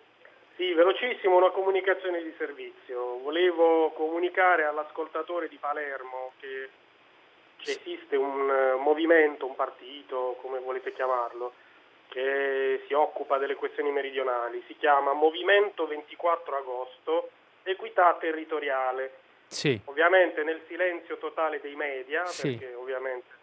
Sì, 0.57 0.73
velocissimo, 0.73 1.37
una 1.37 1.51
comunicazione 1.51 2.21
di 2.21 2.33
servizio. 2.37 3.19
Volevo 3.19 3.91
comunicare 3.91 4.65
all'ascoltatore 4.65 5.47
di 5.47 5.55
Palermo 5.55 6.33
che, 6.41 6.67
esiste 7.63 8.17
un 8.17 8.49
uh, 8.49 8.77
movimento, 8.81 9.45
un 9.45 9.55
partito, 9.55 10.37
come 10.41 10.59
volete 10.59 10.91
chiamarlo, 10.91 11.53
che 12.09 12.83
si 12.87 12.93
occupa 12.93 13.37
delle 13.37 13.55
questioni 13.55 13.89
meridionali. 13.89 14.61
Si 14.67 14.75
chiama 14.75 15.13
Movimento 15.13 15.87
24 15.87 16.57
Agosto, 16.57 17.29
Equità 17.63 18.17
Territoriale. 18.19 19.13
Sì. 19.47 19.79
Ovviamente 19.85 20.43
nel 20.43 20.59
silenzio 20.67 21.17
totale 21.19 21.61
dei 21.61 21.75
media, 21.75 22.25
Sì. 22.25 22.57
perché 22.57 22.73
ovviamente 22.73 23.39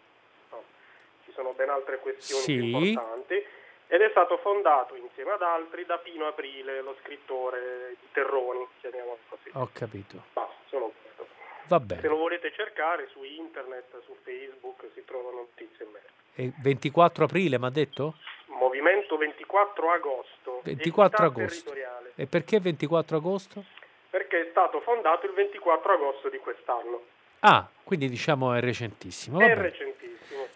ci 1.29 1.35
sono 1.35 1.53
ben 1.53 1.69
altre 1.69 1.99
questioni 1.99 2.41
Sì. 2.41 2.69
importanti 2.71 3.45
ed 3.87 4.01
è 4.01 4.09
stato 4.09 4.37
fondato 4.37 4.95
insieme 4.95 5.31
ad 5.31 5.41
altri 5.41 5.85
da 5.85 5.97
Pino 5.99 6.27
Aprile, 6.27 6.81
lo 6.81 6.95
scrittore 7.01 7.95
di 7.99 8.07
Terroni, 8.11 8.65
chiamiamolo 8.81 9.17
così. 9.29 9.49
Ho 9.53 9.69
capito. 9.73 10.23
Basta, 10.33 10.53
solo 10.69 10.91
quello. 11.01 11.27
Va 11.67 11.79
Se 11.79 11.85
bene. 11.85 12.07
lo 12.07 12.17
volete 12.17 12.51
cercare 12.53 13.07
su 13.11 13.23
internet, 13.23 14.01
su 14.05 14.15
Facebook, 14.23 14.85
si 14.93 15.03
trovano 15.05 15.37
notizie 15.37 15.85
in 15.85 15.91
merito. 15.91 16.11
E 16.35 16.51
24 16.61 17.25
aprile, 17.25 17.59
mi 17.59 17.65
ha 17.65 17.69
detto? 17.69 18.15
Movimento 18.47 19.17
24 19.17 19.91
agosto. 19.91 20.61
24 20.63 21.25
Equità 21.25 21.41
agosto. 21.41 21.73
E 22.15 22.25
perché 22.27 22.59
24 22.59 23.17
agosto? 23.17 23.63
Perché 24.09 24.41
è 24.41 24.47
stato 24.49 24.81
fondato 24.81 25.25
il 25.27 25.33
24 25.33 25.93
agosto 25.93 26.29
di 26.29 26.37
quest'anno. 26.37 27.01
Ah, 27.41 27.67
quindi 27.83 28.09
diciamo 28.09 28.53
è 28.53 28.59
recentissimo. 28.59 29.39
È 29.39 29.55
recentissimo. 29.55 29.97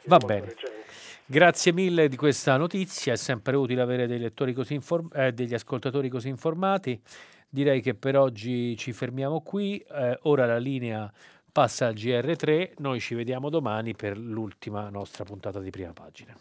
Va 0.05 0.17
bene. 0.17 0.45
recente. 0.47 0.81
Grazie 1.25 1.71
mille 1.71 2.09
di 2.09 2.17
questa 2.17 2.57
notizia, 2.57 3.13
è 3.13 3.15
sempre 3.15 3.55
utile 3.55 3.81
avere 3.81 4.07
dei 4.07 4.19
lettori 4.19 4.53
così 4.53 4.73
inform- 4.73 5.15
eh, 5.15 5.31
degli 5.31 5.53
ascoltatori 5.53 6.09
così 6.09 6.27
informati. 6.27 7.01
Direi 7.47 7.81
che 7.81 7.93
per 7.95 8.17
oggi 8.17 8.75
ci 8.77 8.91
fermiamo 8.91 9.41
qui, 9.41 9.77
eh, 9.77 10.17
ora 10.23 10.45
la 10.45 10.57
linea 10.57 11.11
passa 11.51 11.87
al 11.87 11.93
GR3, 11.93 12.73
noi 12.79 12.99
ci 12.99 13.15
vediamo 13.15 13.49
domani 13.49 13.95
per 13.95 14.17
l'ultima 14.17 14.89
nostra 14.89 15.23
puntata 15.23 15.59
di 15.59 15.69
prima 15.69 15.93
pagina. 15.93 16.35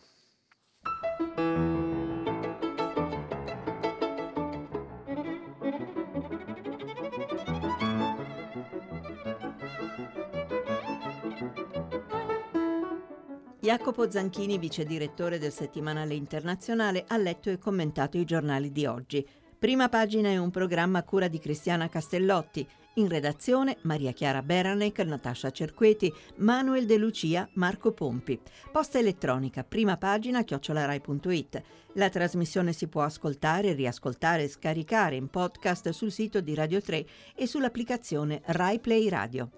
Jacopo 13.63 14.11
Zanchini, 14.11 14.59
vice 14.59 14.85
direttore 14.85 15.39
del 15.39 15.53
settimanale 15.53 16.15
internazionale, 16.15 17.05
ha 17.07 17.17
letto 17.17 17.49
e 17.49 17.59
commentato 17.59 18.19
i 18.19 18.25
giornali 18.25 18.73
di 18.73 18.87
oggi. 18.87 19.25
Prima 19.57 19.89
pagina 19.89 20.31
è 20.31 20.37
un 20.37 20.51
programma 20.51 20.99
a 20.99 21.05
cura 21.05 21.29
di 21.29 21.39
Cristiana 21.39 21.89
Castellotti. 21.89 22.67
In 22.95 23.07
redazione 23.07 23.77
Maria 23.83 24.11
Chiara 24.11 24.43
Beranec, 24.43 24.99
Natascia 25.05 25.53
Cerqueti, 25.53 26.13
Manuel 26.39 26.87
De 26.87 26.97
Lucia, 26.97 27.49
Marco 27.53 27.93
Pompi. 27.93 28.41
Posta 28.73 28.99
elettronica, 28.99 29.63
prima 29.63 29.97
pagina 29.97 30.43
chiocciolarai.it. 30.43 31.63
La 31.93 32.09
trasmissione 32.09 32.73
si 32.73 32.89
può 32.89 33.03
ascoltare, 33.03 33.75
riascoltare 33.75 34.43
e 34.43 34.49
scaricare 34.49 35.15
in 35.15 35.29
podcast 35.29 35.91
sul 35.91 36.11
sito 36.11 36.41
di 36.41 36.57
Radio 36.57 36.81
3 36.81 37.07
e 37.37 37.47
sull'applicazione 37.47 38.43
Rai 38.47 38.81
Play 38.81 39.09
Radio. 39.09 39.53